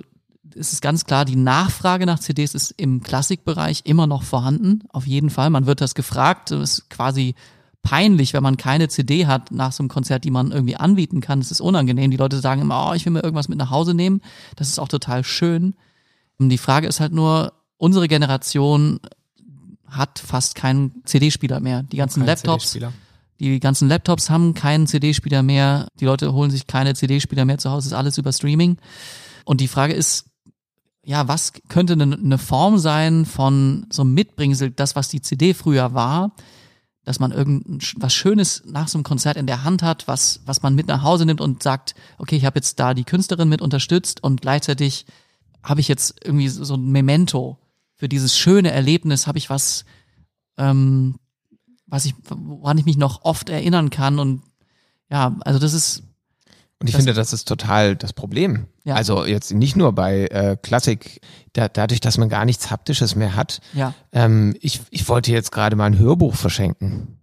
ist 0.55 0.73
es 0.73 0.81
ganz 0.81 1.05
klar, 1.05 1.25
die 1.25 1.37
Nachfrage 1.37 2.07
nach 2.07 2.19
CDs 2.19 2.55
ist 2.55 2.73
im 2.73 3.03
Klassikbereich 3.03 3.83
immer 3.85 4.07
noch 4.07 4.23
vorhanden, 4.23 4.83
auf 4.91 5.07
jeden 5.07 5.31
Fall. 5.31 5.51
Man 5.51 5.67
wird 5.67 5.81
das 5.81 5.95
gefragt, 5.95 6.51
ist 6.51 6.91
quasi 6.91 7.35
peinlich, 7.83 8.33
wenn 8.33 8.43
man 8.43 8.57
keine 8.57 8.89
CD 8.89 9.26
hat 9.26 9.51
nach 9.51 9.72
so 9.72 9.83
einem 9.83 9.89
Konzert, 9.89 10.24
die 10.24 10.31
man 10.31 10.53
irgendwie 10.53 10.76
anbieten 10.76 11.20
kann. 11.20 11.41
Es 11.41 11.51
ist 11.51 11.61
unangenehm. 11.61 12.11
Die 12.11 12.16
Leute 12.16 12.39
sagen 12.41 12.61
immer, 12.61 12.89
oh, 12.91 12.95
ich 12.95 13.05
will 13.05 13.12
mir 13.12 13.22
irgendwas 13.22 13.49
mit 13.49 13.59
nach 13.59 13.70
Hause 13.70 13.95
nehmen. 13.95 14.20
Das 14.57 14.68
ist 14.68 14.78
auch 14.78 14.89
total 14.89 15.24
schön. 15.24 15.74
Und 16.39 16.49
die 16.51 16.59
Frage 16.59 16.87
ist 16.87 17.01
halt 17.01 17.12
nur, 17.12 17.53
unsere 17.76 18.09
Generation 18.09 19.01
hat 19.87 20.18
fast 20.18 20.55
keinen 20.55 21.03
CD-Spieler 21.05 21.61
mehr. 21.61 21.83
Die 21.83 21.97
ganzen 21.97 22.24
Laptops, 22.24 22.78
die 23.41 23.59
ganzen 23.59 23.89
Laptops 23.89 24.31
haben 24.31 24.55
keinen 24.55 24.87
CD-Spieler 24.87 25.43
mehr. 25.43 25.89
Die 25.99 26.05
Leute 26.05 26.33
holen 26.33 26.51
sich 26.51 26.66
keine 26.66 26.95
CD-Spieler 26.95 27.45
mehr 27.45 27.59
zu 27.59 27.70
Hause. 27.70 27.89
ist 27.89 27.95
alles 27.95 28.18
über 28.18 28.33
Streaming. 28.33 28.76
Und 29.45 29.61
die 29.61 29.68
Frage 29.68 29.95
ist, 29.95 30.26
ja, 31.05 31.26
was 31.26 31.55
könnte 31.68 31.95
eine, 31.95 32.14
eine 32.14 32.39
Form 32.39 32.78
sein 32.78 33.24
von 33.24 33.87
so 33.91 34.03
einem 34.03 34.14
Mitbringsel, 34.14 34.70
das, 34.70 34.95
was 34.95 35.09
die 35.09 35.22
CD 35.22 35.55
früher 35.55 35.95
war, 35.95 36.33
dass 37.05 37.19
man 37.19 37.33
irgend 37.33 37.95
was 37.97 38.15
Schönes 38.15 38.63
nach 38.67 38.89
so 38.89 38.99
einem 38.99 39.05
Konzert 39.05 39.37
in 39.37 39.47
der 39.47 39.65
Hand 39.65 39.83
hat, 39.83 40.07
was, 40.07 40.41
was 40.45 40.63
man 40.63 40.75
mit 40.75 40.87
nach 40.87 41.03
Hause 41.03 41.25
nimmt 41.25 41.41
und 41.41 41.63
sagt, 41.63 41.95
okay, 42.19 42.37
ich 42.37 42.45
habe 42.45 42.59
jetzt 42.59 42.79
da 42.79 42.95
die 42.95 43.05
Künstlerin 43.05 43.49
mit 43.49 43.63
unterstützt 43.63 44.23
und 44.23 44.43
gleichzeitig 44.43 45.07
habe 45.63 45.81
ich 45.81 45.89
jetzt 45.89 46.17
irgendwie 46.25 46.49
so 46.49 46.65
so 46.65 46.75
ein 46.75 46.91
Memento 46.91 47.59
für 47.95 48.09
dieses 48.09 48.37
schöne 48.37 48.71
Erlebnis, 48.71 49.27
habe 49.27 49.39
ich 49.39 49.51
was, 49.51 49.85
ähm, 50.57 51.17
was 51.87 52.05
ich, 52.05 52.15
woran 52.29 52.79
ich 52.79 52.87
mich 52.87 52.97
noch 52.97 53.25
oft 53.25 53.49
erinnern 53.49 53.91
kann 53.91 54.19
und 54.19 54.43
ja, 55.11 55.37
also 55.41 55.59
das 55.59 55.73
ist 55.73 56.05
Und 56.81 56.87
ich 56.89 56.93
Das- 56.95 57.01
finde, 57.03 57.12
das 57.12 57.33
ist 57.35 57.47
total 57.47 57.95
das 57.95 58.12
Problem. 58.14 58.66
Ja. 58.85 58.95
Also 58.95 59.26
jetzt 59.26 59.53
nicht 59.53 59.76
nur 59.76 59.93
bei 59.93 60.26
äh, 60.28 60.57
Klassik, 60.61 61.20
da, 61.53 61.68
dadurch, 61.68 62.01
dass 62.01 62.16
man 62.16 62.28
gar 62.31 62.45
nichts 62.47 62.70
Haptisches 62.70 63.14
mehr 63.16 63.37
hat. 63.37 63.61
ja 63.74 63.93
Ähm, 64.12 64.57
ich, 64.61 64.81
ich 64.91 65.07
wollte 65.09 65.31
jetzt 65.31 65.53
gerade 65.53 65.76
mal 65.76 65.85
ein 65.85 65.99
Hörbuch 65.99 66.35
verschenken. 66.35 67.18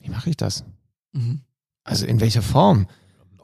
Wie 0.00 0.10
mache 0.10 0.30
ich 0.30 0.36
das? 0.36 0.64
mhm. 1.12 1.40
Also 1.86 2.06
in 2.06 2.20
welcher 2.20 2.40
Form? 2.42 2.86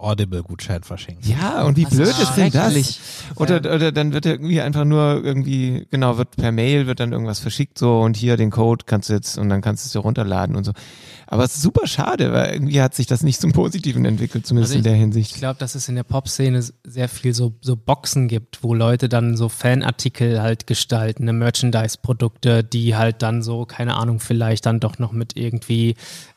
Audible-Gutschein 0.00 0.82
verschenken. 0.82 1.28
Ja, 1.30 1.64
und 1.64 1.76
wie 1.76 1.84
Das 1.84 1.94
blöd 1.94 2.08
ist 2.08 2.20
ist 2.20 2.34
denn 2.36 2.50
das? 2.50 2.98
Oder, 3.36 3.56
oder 3.74 3.92
dann 3.92 4.12
wird 4.12 4.26
irgendwie 4.26 4.60
einfach 4.60 4.84
nur 4.84 5.22
irgendwie, 5.24 5.86
genau, 5.90 6.18
wird 6.18 6.36
per 6.36 6.52
Mail, 6.52 6.86
wird 6.86 7.00
dann 7.00 7.12
irgendwas 7.12 7.38
verschickt 7.38 7.78
so 7.78 8.00
und 8.00 8.16
hier 8.16 8.36
den 8.36 8.50
Code 8.50 8.84
kannst 8.86 9.08
du 9.08 9.14
jetzt 9.14 9.38
und 9.38 9.48
dann 9.48 9.60
kannst 9.60 9.84
du 9.84 9.86
es 9.88 9.92
dir 9.92 10.00
runterladen 10.00 10.56
und 10.56 10.64
so. 10.64 10.72
Aber 11.26 11.44
es 11.44 11.54
ist 11.54 11.62
super 11.62 11.86
schade, 11.86 12.32
weil 12.32 12.54
irgendwie 12.54 12.82
hat 12.82 12.94
sich 12.96 13.06
das 13.06 13.22
nicht 13.22 13.40
zum 13.40 13.52
Positiven 13.52 14.04
entwickelt, 14.04 14.46
zumindest 14.46 14.72
Also 14.72 14.78
in 14.78 14.84
der 14.84 14.94
Ich 14.94 15.00
Hinsicht. 15.00 15.34
glaube, 15.36 15.60
dass 15.60 15.76
es 15.76 15.88
in 15.88 15.94
der 15.94 16.02
Pop-Szene 16.02 16.60
sehr 16.84 17.08
viel 17.08 17.34
so, 17.34 17.54
so 17.60 17.76
Boxen 17.76 18.26
gibt, 18.26 18.64
wo 18.64 18.74
Leute 18.74 19.08
dann 19.08 19.36
so 19.36 19.48
Fanartikel 19.48 20.42
halt 20.42 20.66
gestalten, 20.66 21.26
ne, 21.26 21.32
Merchandise-Produkte, 21.32 22.64
die 22.64 22.96
halt 22.96 23.22
dann 23.22 23.42
so, 23.42 23.64
keine 23.64 23.94
Ahnung, 23.94 24.18
vielleicht 24.18 24.66
dann 24.66 24.80
doch 24.80 24.98
noch 24.98 25.12
mit 25.12 25.36
irgendwie 25.36 25.94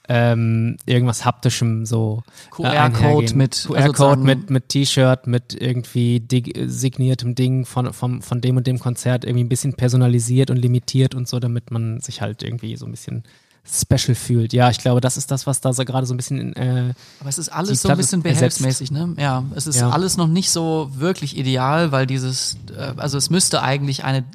ähm, 0.10 0.78
irgendwas 0.86 1.24
haptischem 1.24 1.86
so 1.86 2.24
äh, 2.28 2.51
QR-Code 2.51 3.36
mit 3.36 3.64
QR-Code 3.68 4.22
mit, 4.22 4.49
mit 4.49 4.70
T-Shirt, 4.70 5.28
mit 5.28 5.60
irgendwie 5.60 6.20
dig 6.20 6.54
signiertem 6.66 7.36
Ding 7.36 7.66
von, 7.66 7.93
vom, 7.93 8.22
von 8.22 8.41
dem 8.41 8.58
und 8.58 8.68
dem 8.68 8.80
Konzert 8.80 9.24
irgendwie 9.24 9.45
ein 9.45 9.49
bisschen 9.49 9.74
personalisiert 9.76 10.49
und 10.49 10.58
limitiert 10.58 11.16
und 11.16 11.28
so, 11.28 11.39
damit 11.39 11.72
man 11.72 12.01
sich 12.01 12.22
halt 12.22 12.43
irgendwie 12.43 12.76
so 12.76 12.86
ein 12.86 12.91
bisschen 12.91 13.24
special 13.66 14.14
fühlt. 14.14 14.51
Ja, 14.51 14.70
ich 14.70 14.80
glaube, 14.80 14.99
das 14.99 15.16
ist 15.16 15.32
das, 15.32 15.47
was 15.47 15.62
da 15.62 15.72
so 15.72 15.86
gerade 15.86 16.06
so 16.06 16.14
ein 16.14 16.18
bisschen 16.18 16.54
äh, 16.58 16.93
Aber 17.22 17.30
es 17.30 17.38
ist 17.38 17.47
alles 17.47 17.82
so 17.82 17.88
ein 17.88 17.95
bisschen 17.95 18.22
behelfsmäßig, 18.22 18.91
ne? 18.91 19.16
Ja, 19.18 19.45
es 19.56 19.68
ist 19.68 19.78
Ja. 19.80 19.89
alles 19.89 20.18
noch 20.18 20.28
nicht 20.28 20.49
so 20.49 20.91
wirklich 20.95 21.38
ideal, 21.38 21.93
weil 21.93 22.06
dieses, 22.06 22.58
äh, 22.76 22.93
also 22.97 23.18
es 23.18 23.30
müsste 23.30 23.62
eigentlich 23.62 24.04
eine, 24.04 24.26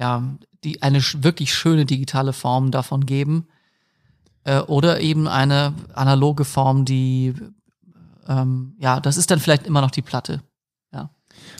ja, 0.00 0.22
die, 0.64 0.80
eine 0.80 1.02
wirklich 1.18 1.52
schöne 1.52 1.84
digitale 1.84 2.32
Form 2.32 2.70
davon 2.70 3.04
geben. 3.04 3.46
Äh, 4.46 4.60
oder 4.60 5.00
eben 5.00 5.26
eine 5.26 5.74
analoge 5.92 6.44
Form, 6.44 6.84
die, 6.84 7.34
ähm, 8.28 8.76
ja, 8.78 9.00
das 9.00 9.16
ist 9.16 9.30
dann 9.30 9.40
vielleicht 9.40 9.66
immer 9.66 9.80
noch 9.80 9.90
die 9.90 10.02
Platte. 10.02 10.40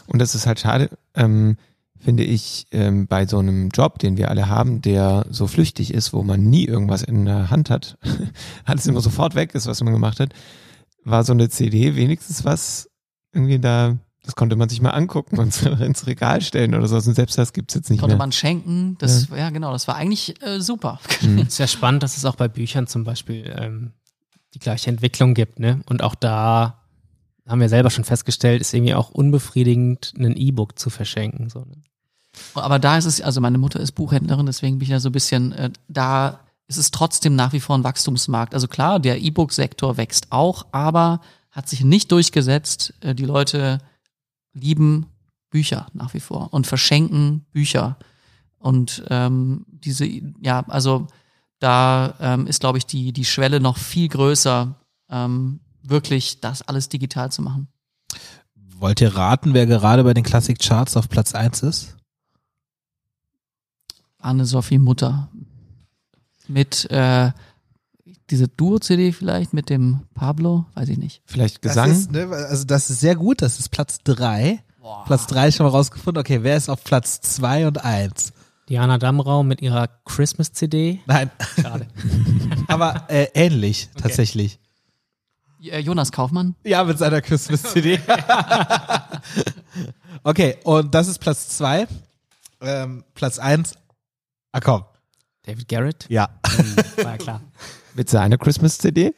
Und 0.07 0.21
das 0.21 0.35
ist 0.35 0.47
halt 0.47 0.61
schade, 0.61 0.91
ähm, 1.15 1.57
finde 1.99 2.25
ich, 2.25 2.67
ähm, 2.71 3.07
bei 3.07 3.27
so 3.27 3.39
einem 3.39 3.71
Job, 3.71 3.99
den 3.99 4.17
wir 4.17 4.31
alle 4.31 4.49
haben, 4.49 4.83
der 4.83 5.27
so 5.31 5.47
flüchtig 5.47 5.93
ist, 5.93 6.13
wo 6.13 6.23
man 6.23 6.43
nie 6.45 6.65
irgendwas 6.65 7.03
in 7.03 7.25
der 7.25 7.51
Hand 7.51 7.71
hat, 7.71 7.99
alles 8.65 8.87
immer 8.87 9.01
sofort 9.01 9.35
weg 9.35 9.55
ist, 9.55 9.67
was 9.67 9.83
man 9.83 9.93
gemacht 9.93 10.21
hat, 10.21 10.33
war 11.05 11.25
so 11.25 11.33
eine 11.33 11.49
CD 11.49 11.97
wenigstens 11.97 12.45
was 12.45 12.89
irgendwie 13.33 13.59
da, 13.59 13.97
das 14.27 14.35
konnte 14.35 14.57
man 14.57 14.69
sich 14.69 14.83
mal 14.83 14.91
angucken 14.91 15.39
und 15.39 15.63
ins 15.81 16.07
Regal 16.07 16.41
stellen 16.43 16.75
oder 16.75 16.89
so. 16.89 16.97
Und 16.97 17.15
selbst 17.15 17.39
das 17.39 17.53
gibt's 17.53 17.75
jetzt 17.75 17.91
nicht 17.91 18.01
Konnte 18.01 18.17
mehr. 18.17 18.19
man 18.19 18.33
schenken, 18.33 18.97
das, 18.99 19.29
ja. 19.35 19.51
genau, 19.51 19.73
das 19.73 19.87
war 19.87 19.95
eigentlich 19.95 20.43
äh, 20.43 20.61
super. 20.61 21.01
Ist 21.47 21.59
ja 21.59 21.69
spannend, 21.69 22.03
dass 22.03 22.17
es 22.17 22.25
auch 22.25 22.35
bei 22.35 22.49
Büchern 22.49 22.89
zum 22.89 23.05
Beispiel 23.05 23.55
ähm, 23.57 23.93
die 24.53 24.59
gleiche 24.59 24.91
Entwicklung 24.91 25.35
gibt, 25.35 25.61
ne? 25.61 25.81
Und 25.87 26.03
auch 26.03 26.17
da 26.17 26.83
haben 27.47 27.61
wir 27.61 27.69
selber 27.69 27.91
schon 27.91 28.03
festgestellt, 28.03 28.61
ist 28.61 28.75
irgendwie 28.75 28.95
auch 28.95 29.11
unbefriedigend, 29.11 30.15
ein 30.19 30.37
E-Book 30.37 30.77
zu 30.77 30.91
verschenken. 30.91 31.49
So, 31.49 31.61
ne? 31.61 31.77
Aber 32.55 32.81
da 32.81 32.99
ist 32.99 33.05
es, 33.05 33.21
also 33.21 33.41
meine 33.41 33.59
Mutter 33.59 33.79
ist 33.79 33.93
Buchhändlerin, 33.93 34.47
deswegen 34.47 34.79
bin 34.79 34.87
ich 34.87 34.91
da 34.91 34.99
so 34.99 35.09
ein 35.09 35.13
bisschen, 35.13 35.53
äh, 35.53 35.71
da 35.89 36.41
ist 36.67 36.79
es 36.79 36.91
trotzdem 36.91 37.37
nach 37.37 37.53
wie 37.53 37.61
vor 37.61 37.79
ein 37.79 37.85
Wachstumsmarkt. 37.85 38.55
Also 38.55 38.67
klar, 38.67 38.99
der 38.99 39.21
E-Book-Sektor 39.21 39.97
wächst 39.97 40.33
auch, 40.33 40.67
aber 40.73 41.21
hat 41.53 41.69
sich 41.69 41.85
nicht 41.85 42.11
durchgesetzt. 42.11 42.95
Äh, 43.01 43.15
die 43.15 43.25
Leute 43.25 43.79
lieben 44.57 45.07
Bücher 45.51 45.87
nach 45.93 46.15
wie 46.15 46.21
vor 46.21 46.53
und 46.53 46.67
verschenken 46.67 47.47
Bücher. 47.53 47.99
Und 48.59 49.05
ähm, 49.11 49.65
diese, 49.69 50.07
ja, 50.41 50.65
also 50.69 51.07
da 51.59 52.15
ähm, 52.21 52.47
ist, 52.47 52.61
glaube 52.61 52.79
ich, 52.79 52.87
die, 52.87 53.13
die 53.13 53.25
Schwelle 53.25 53.61
noch 53.61 53.79
viel 53.79 54.09
größer, 54.09 54.75
ähm, 55.09 55.61
wirklich 55.83 56.41
das 56.41 56.63
alles 56.63 56.89
digital 56.89 57.31
zu 57.31 57.43
machen. 57.43 57.69
Wollt 58.79 59.01
ihr 59.01 59.15
raten, 59.15 59.55
wer 59.55 59.67
gerade 59.67 60.05
bei 60.05 60.13
den 60.13 60.25
Classic 60.25 60.59
Charts 60.59 60.97
auf 60.97 61.09
Platz 61.09 61.35
1 61.35 61.63
ist? 61.63 61.97
Anne-Sophie 64.19 64.79
Mutter. 64.79 65.29
Mit 66.49 66.91
äh, 66.91 67.33
diese 68.31 68.49
Duo-CD 68.49 69.13
vielleicht 69.13 69.53
mit 69.53 69.71
dem 69.71 70.01
Pablo, 70.15 70.67
weiß 70.75 70.89
ich 70.89 70.99
nicht. 70.99 71.23
Vielleicht 71.27 71.63
Gesang. 71.63 71.89
Das 71.89 71.99
ist, 71.99 72.13
ne, 72.13 72.29
also 72.31 72.65
das 72.65 72.91
ist 72.91 73.01
sehr 73.01 73.17
gut, 73.17 73.43
das 73.43 73.59
ist 73.59 73.71
Platz 73.71 73.99
3. 74.05 74.63
Platz 75.05 75.27
drei 75.27 75.51
schon 75.51 75.67
mal 75.67 75.71
rausgefunden. 75.71 76.21
Okay, 76.21 76.43
wer 76.43 76.57
ist 76.57 76.69
auf 76.69 76.85
Platz 76.85 77.21
zwei 77.21 77.67
und 77.67 77.85
eins? 77.85 78.33
Diana 78.69 78.99
Damrau 78.99 79.43
mit 79.43 79.63
ihrer 79.63 79.89
Christmas-CD. 80.05 81.01
Nein, 81.07 81.31
Schade. 81.61 81.87
aber 82.69 83.05
äh, 83.09 83.29
ähnlich 83.35 83.89
tatsächlich. 84.01 84.59
Äh, 85.63 85.81
Jonas 85.81 86.13
Kaufmann. 86.13 86.57
Ja, 86.65 86.85
mit 86.85 86.99
seiner 86.99 87.21
Christmas-CD. 87.21 88.01
okay, 90.25 90.57
und 90.65 90.95
das 90.95 91.09
ist 91.09 91.19
Platz 91.19 91.49
zwei. 91.49 91.87
Ähm, 92.61 93.05
Platz 93.15 93.39
eins. 93.39 93.75
Ah 94.53 94.61
komm. 94.61 94.85
David 95.45 95.69
Garrett. 95.69 96.07
Ja. 96.09 96.29
War 96.97 97.13
ja 97.13 97.17
klar. 97.19 97.41
Mit 97.97 98.11
seiner 98.11 98.39
Christmas-CD? 98.39 99.15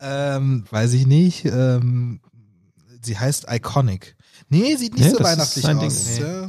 Ähm, 0.00 0.64
weiß 0.70 0.92
ich 0.94 1.06
nicht. 1.06 1.44
Ähm, 1.44 2.20
sie 3.02 3.18
heißt 3.18 3.46
Iconic. 3.50 4.16
Nee, 4.48 4.76
sieht 4.76 4.94
nicht 4.94 5.04
Nee, 5.04 5.10
so 5.10 5.24
weihnachtlich 5.24 5.64
sein 5.64 5.78
Ding. 5.78 5.88
aus. 5.88 6.18
Nee. 6.18 6.24
Ja. 6.24 6.46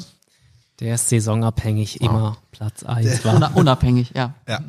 Der 0.79 0.95
ist 0.95 1.09
saisonabhängig 1.09 1.99
immer 2.01 2.37
Platz 2.51 2.83
1 2.83 3.25
war. 3.25 3.35
Una 3.35 3.47
unabhängig, 3.53 4.11
ja. 4.15 4.33
Ja. 4.47 4.61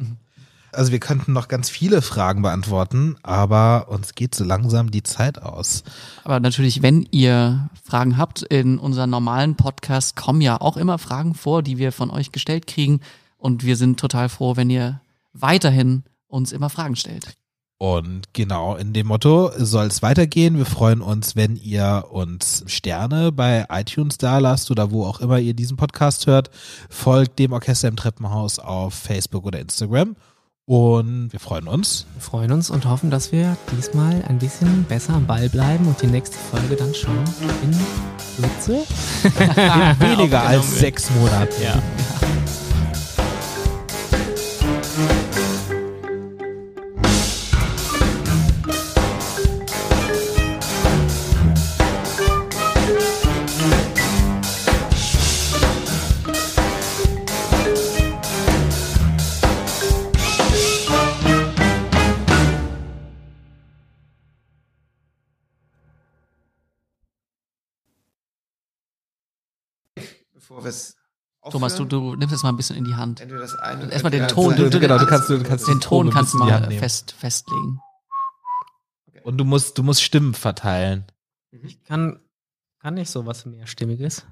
Also 0.73 0.93
wir 0.93 1.01
könnten 1.01 1.33
noch 1.33 1.49
ganz 1.49 1.69
viele 1.69 2.01
Fragen 2.01 2.43
beantworten, 2.43 3.17
aber 3.23 3.89
uns 3.89 4.15
geht 4.15 4.35
so 4.35 4.45
langsam 4.45 4.91
die 4.91 5.03
Zeit 5.03 5.43
aus. 5.43 5.83
Aber 6.23 6.39
natürlich, 6.39 6.81
wenn 6.83 7.07
ihr 7.11 7.71
Fragen 7.83 8.17
habt, 8.17 8.43
in 8.43 8.79
unseren 8.79 9.11
normalen 9.11 9.57
Podcast 9.57 10.15
kommen 10.17 10.41
ja 10.41 10.61
auch 10.61 10.77
immer 10.77 10.99
Fragen 10.99 11.35
vor, 11.35 11.63
die 11.63 11.79
wir 11.79 11.91
von 11.93 12.11
euch 12.11 12.31
gestellt 12.31 12.67
kriegen. 12.69 13.01
Und 13.37 13.65
wir 13.65 13.77
sind 13.77 13.99
total 13.99 14.29
froh, 14.29 14.57
wenn 14.57 14.71
ihr 14.71 15.01
weiterhin 15.33 16.05
uns 16.31 16.53
immer 16.53 16.71
Fragen 16.71 16.97
stellt. 16.97 17.35
Und 17.83 18.35
genau 18.35 18.77
in 18.77 18.93
dem 18.93 19.07
Motto 19.07 19.53
soll 19.57 19.87
es 19.87 20.03
weitergehen. 20.03 20.59
Wir 20.59 20.67
freuen 20.67 21.01
uns, 21.01 21.35
wenn 21.35 21.57
ihr 21.57 22.05
uns 22.11 22.63
Sterne 22.67 23.33
bei 23.33 23.65
iTunes 23.71 24.19
da 24.19 24.37
lasst 24.37 24.71
oder 24.71 24.91
wo 24.91 25.07
auch 25.07 25.21
immer 25.21 25.39
ihr 25.39 25.55
diesen 25.55 25.79
Podcast 25.79 26.27
hört. 26.27 26.51
Folgt 26.91 27.39
dem 27.39 27.53
Orchester 27.53 27.89
im 27.89 27.97
Treppenhaus 27.97 28.59
auf 28.59 28.93
Facebook 28.93 29.47
oder 29.47 29.61
Instagram. 29.61 30.15
Und 30.67 31.33
wir 31.33 31.41
freuen 31.41 31.67
uns. 31.67 32.05
Wir 32.15 32.21
freuen 32.21 32.53
uns 32.53 32.69
und 32.69 32.85
hoffen, 32.85 33.11
dass 33.11 33.33
wir 33.33 33.57
diesmal 33.75 34.23
ein 34.29 34.39
bisschen 34.39 34.85
besser 34.85 35.15
am 35.15 35.27
Ball 35.27 35.49
bleiben 35.49 35.87
und 35.87 36.01
die 36.03 36.07
nächste 36.07 36.37
Folge 36.37 36.77
dann 36.77 36.95
schon 36.95 37.17
in 37.63 37.73
Kürze. 38.37 38.83
Weniger 40.01 40.43
als 40.43 40.79
sechs 40.79 41.11
Monate. 41.13 41.65
Ja. 41.65 41.83
Bevor 70.51 70.65
wir 70.65 70.71
es 70.71 70.97
Thomas, 71.49 71.77
du, 71.77 71.85
du 71.85 72.17
nimmst 72.17 72.35
es 72.35 72.43
mal 72.43 72.49
ein 72.49 72.57
bisschen 72.57 72.75
in 72.77 72.85
die 72.85 72.95
Hand. 72.97 73.21
Entweder 73.21 73.41
das 73.41 73.55
eine 73.55 73.89
Erstmal 73.91 74.11
den 74.11 74.27
Ton, 74.27 74.57
Du, 74.57 74.69
du, 74.69 74.81
genau, 74.81 74.99
du 74.99 75.07
kannst, 75.07 75.31
du 75.31 75.41
kannst 75.45 75.69
den 75.69 75.81
Ton 75.81 76.11
kannst 76.11 76.35
du 76.35 76.39
mal 76.39 76.69
fest, 76.73 77.15
festlegen. 77.17 77.79
Und 79.23 79.39
du 79.39 79.45
musst, 79.45 79.79
du 79.79 79.85
musst 79.85 80.03
Stimmen 80.03 80.35
verteilen. 80.35 81.05
Ich 81.63 81.83
kann, 81.85 82.19
kann 82.81 82.95
nicht 82.95 83.11
so 83.11 83.27
was 83.27 83.47
mehrstimmiges. 83.47 84.27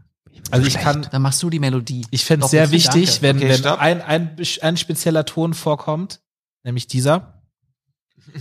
Also 0.50 0.66
ich 0.66 0.74
kann, 0.74 1.06
Dann 1.10 1.22
machst 1.22 1.40
du 1.42 1.50
die 1.50 1.60
Melodie. 1.60 2.04
ich 2.10 2.24
fände 2.24 2.44
es 2.46 2.50
sehr 2.50 2.70
wichtig, 2.72 3.20
danke. 3.20 3.22
wenn, 3.22 3.36
Okay, 3.36 3.48
wenn 3.48 3.58
stopp. 3.58 3.78
ein, 3.80 4.02
ein, 4.02 4.36
ein 4.62 4.76
spezieller 4.76 5.24
Ton 5.24 5.54
vorkommt, 5.54 6.20
nämlich 6.64 6.88
dieser. 6.88 7.42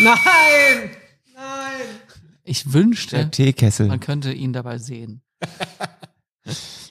Nein! 0.00 0.90
Nein! 1.34 1.80
Ich 2.42 2.72
wünschte, 2.72 3.16
Der 3.16 3.30
Teekessel. 3.30 3.86
man 3.86 4.00
könnte 4.00 4.32
ihn 4.32 4.52
dabei 4.52 4.78
sehen. 4.78 5.22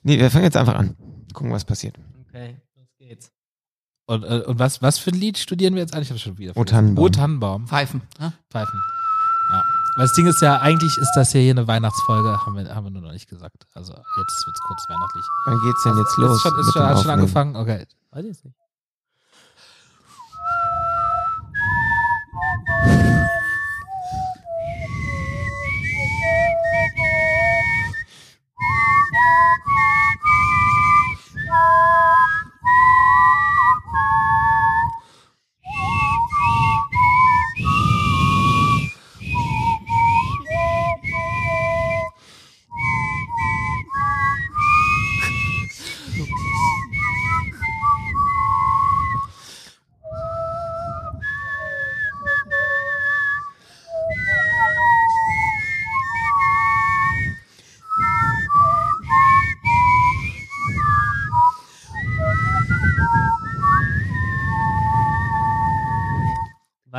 Nee, 0.04 0.18
wir 0.20 0.32
fangen 0.32 0.46
jetzt 0.46 0.58
einfach 0.58 0.76
an. 0.76 0.96
Gucken, 1.34 1.52
was 1.52 1.66
passiert. 1.66 1.98
Okay, 2.28 2.58
los 2.76 2.88
geht's. 2.98 3.32
Und, 4.08 4.24
äh, 4.24 4.44
und 4.46 4.60
was, 4.60 4.82
was 4.82 4.98
für 4.98 5.12
ein 5.12 5.20
Lied 5.20 5.38
studieren 5.38 5.76
wir 5.76 5.82
jetzt 5.82 5.94
eigentlich? 5.94 6.22
Schon 6.22 6.38
wieder. 6.38 6.56
O 6.58 6.64
Tannenbaum. 6.64 7.06
O 7.06 7.10
Tannenbaum. 7.10 7.68
Pfeifen. 7.68 8.02
Ne? 8.20 8.34
Pfeifen. 8.50 8.80
Ja. 9.52 9.64
Weil 9.98 10.06
das 10.06 10.14
Ding 10.14 10.26
ist 10.26 10.42
ja, 10.42 10.60
eigentlich 10.60 10.98
ist 10.98 11.12
das 11.16 11.34
ja 11.34 11.40
hier 11.42 11.52
eine 11.52 11.68
Weihnachtsfolge, 11.68 12.46
haben 12.46 12.56
wir, 12.56 12.74
haben 12.74 12.86
wir 12.86 12.92
nur 12.92 13.02
noch 13.02 13.12
nicht 13.12 13.30
gesagt. 13.30 13.68
Also 13.74 13.94
jetzt 13.94 14.46
wird's 14.48 14.60
kurz 14.68 14.90
weihnachtlich. 14.90 15.26
Wann 15.46 15.60
geht's 15.60 15.84
denn 15.84 15.98
jetzt 15.98 16.10
Also, 16.18 16.22
los? 16.22 16.36
Ist 16.38 16.42
schon, 16.44 16.60
ist 16.60 16.74
schon, 16.74 16.84
hat 16.84 17.02
schon 17.02 17.12
angefangen? 17.12 17.56
Okay. 17.56 17.86
Weiß 18.12 18.26
ich 18.26 18.44
nicht. 18.44 18.56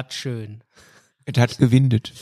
Was 0.08 0.14
schön. 0.14 0.62
Es 1.24 1.38
hat 1.40 1.56
gewindet. 1.58 2.12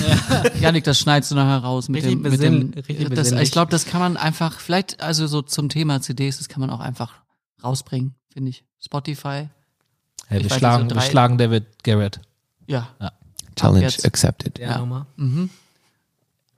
Janik, 0.60 0.84
das 0.84 0.98
schneidest 1.00 1.30
du 1.30 1.34
nachher 1.36 1.58
raus 1.64 1.88
mit 1.88 2.04
Richtig 2.04 2.22
dem, 2.22 2.30
mit 2.30 2.32
dem 2.42 2.72
besinn- 2.72 2.74
richtig 2.76 3.08
das. 3.10 3.32
Ich 3.32 3.50
glaube, 3.50 3.70
das 3.70 3.86
kann 3.86 4.00
man 4.00 4.16
einfach, 4.18 4.60
vielleicht, 4.60 5.00
also 5.00 5.26
so 5.26 5.40
zum 5.40 5.68
Thema 5.70 6.02
CDs, 6.02 6.36
das 6.38 6.48
kann 6.50 6.60
man 6.60 6.68
auch 6.70 6.80
einfach 6.80 7.22
rausbringen, 7.64 8.14
finde 8.32 8.50
ich. 8.50 8.64
Spotify, 8.78 9.48
Hey, 10.28 10.38
Ich 10.38 10.44
wir, 10.44 10.50
weiß, 10.50 10.58
schlagen, 10.58 10.82
also 10.84 10.94
wir 10.96 11.02
schlagen 11.02 11.38
David 11.38 11.82
Garrett. 11.82 12.20
ja. 12.66 12.88
Challenge 13.56 13.84
jetzt. 13.84 14.06
accepted. 14.06 14.58
Ja. 14.58 14.78
Nummer. 14.78 15.06
Mhm. 15.16 15.50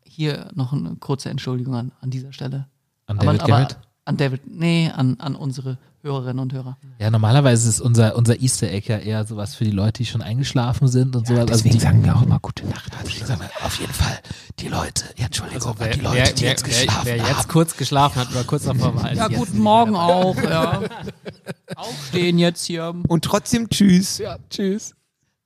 Hier 0.04 0.48
noch 0.54 0.72
eine 0.72 0.94
kurze 0.96 1.28
Entschuldigung 1.30 1.74
an, 1.74 1.92
an 2.00 2.10
dieser 2.10 2.32
Stelle. 2.32 2.68
An 3.06 3.18
Aber, 3.18 3.26
David 3.26 3.40
aber 3.42 3.48
Garrett. 3.50 3.76
an 4.04 4.16
David, 4.16 4.42
nee, 4.46 4.90
an, 4.90 5.18
an 5.18 5.34
unsere 5.34 5.76
Hörerinnen 6.04 6.38
und 6.38 6.52
Hörer. 6.52 6.76
Ja, 6.98 7.10
normalerweise 7.10 7.66
ist 7.66 7.80
unser, 7.80 8.14
unser 8.14 8.38
Easter 8.40 8.68
Egg 8.68 8.92
ja 8.92 8.98
eher 8.98 9.26
sowas 9.26 9.54
für 9.54 9.64
die 9.64 9.70
Leute, 9.70 10.02
die 10.02 10.06
schon 10.06 10.20
eingeschlafen 10.20 10.86
sind 10.86 11.16
und 11.16 11.26
sowas. 11.26 11.46
Deswegen 11.46 11.76
die, 11.76 11.80
sagen 11.80 12.04
wir 12.04 12.14
auch 12.14 12.20
immer 12.22 12.38
gute 12.40 12.66
Nacht. 12.66 12.92
Deswegen 13.02 13.24
sagen 13.24 13.40
wir 13.40 13.66
auf 13.66 13.80
jeden 13.80 13.92
Fall 13.94 14.18
die 14.58 14.68
Leute, 14.68 15.06
ja, 15.16 15.24
Entschuldigung, 15.26 15.62
Also 15.68 15.74
wer, 15.78 15.88
die 15.88 16.00
Leute, 16.00 16.16
wer, 16.16 16.32
die 16.32 16.42
wer, 16.42 16.50
jetzt 16.50 16.66
wer, 16.66 16.68
geschlafen 16.68 17.00
wer 17.04 17.16
jetzt 17.16 17.34
haben. 17.34 17.48
kurz 17.48 17.76
geschlafen 17.78 18.20
hat 18.20 18.30
oder 18.32 18.44
kurz 18.44 18.64
davor 18.64 18.94
war. 18.94 19.14
Ja, 19.14 19.28
guten 19.28 19.58
Morgen 19.58 19.96
auch, 19.96 20.36
ja. 20.36 20.82
Aufstehen 21.76 22.38
jetzt 22.38 22.66
hier. 22.66 22.94
Und 23.08 23.24
trotzdem 23.24 23.70
tschüss. 23.70 24.18
Ja, 24.18 24.36
tschüss. 24.50 24.94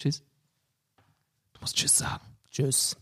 Tschüss. 0.01 0.25
Du 1.55 1.61
musst 1.61 1.77
Tschüss 1.77 1.99
sagen. 1.99 2.25
Tschüss. 2.51 2.97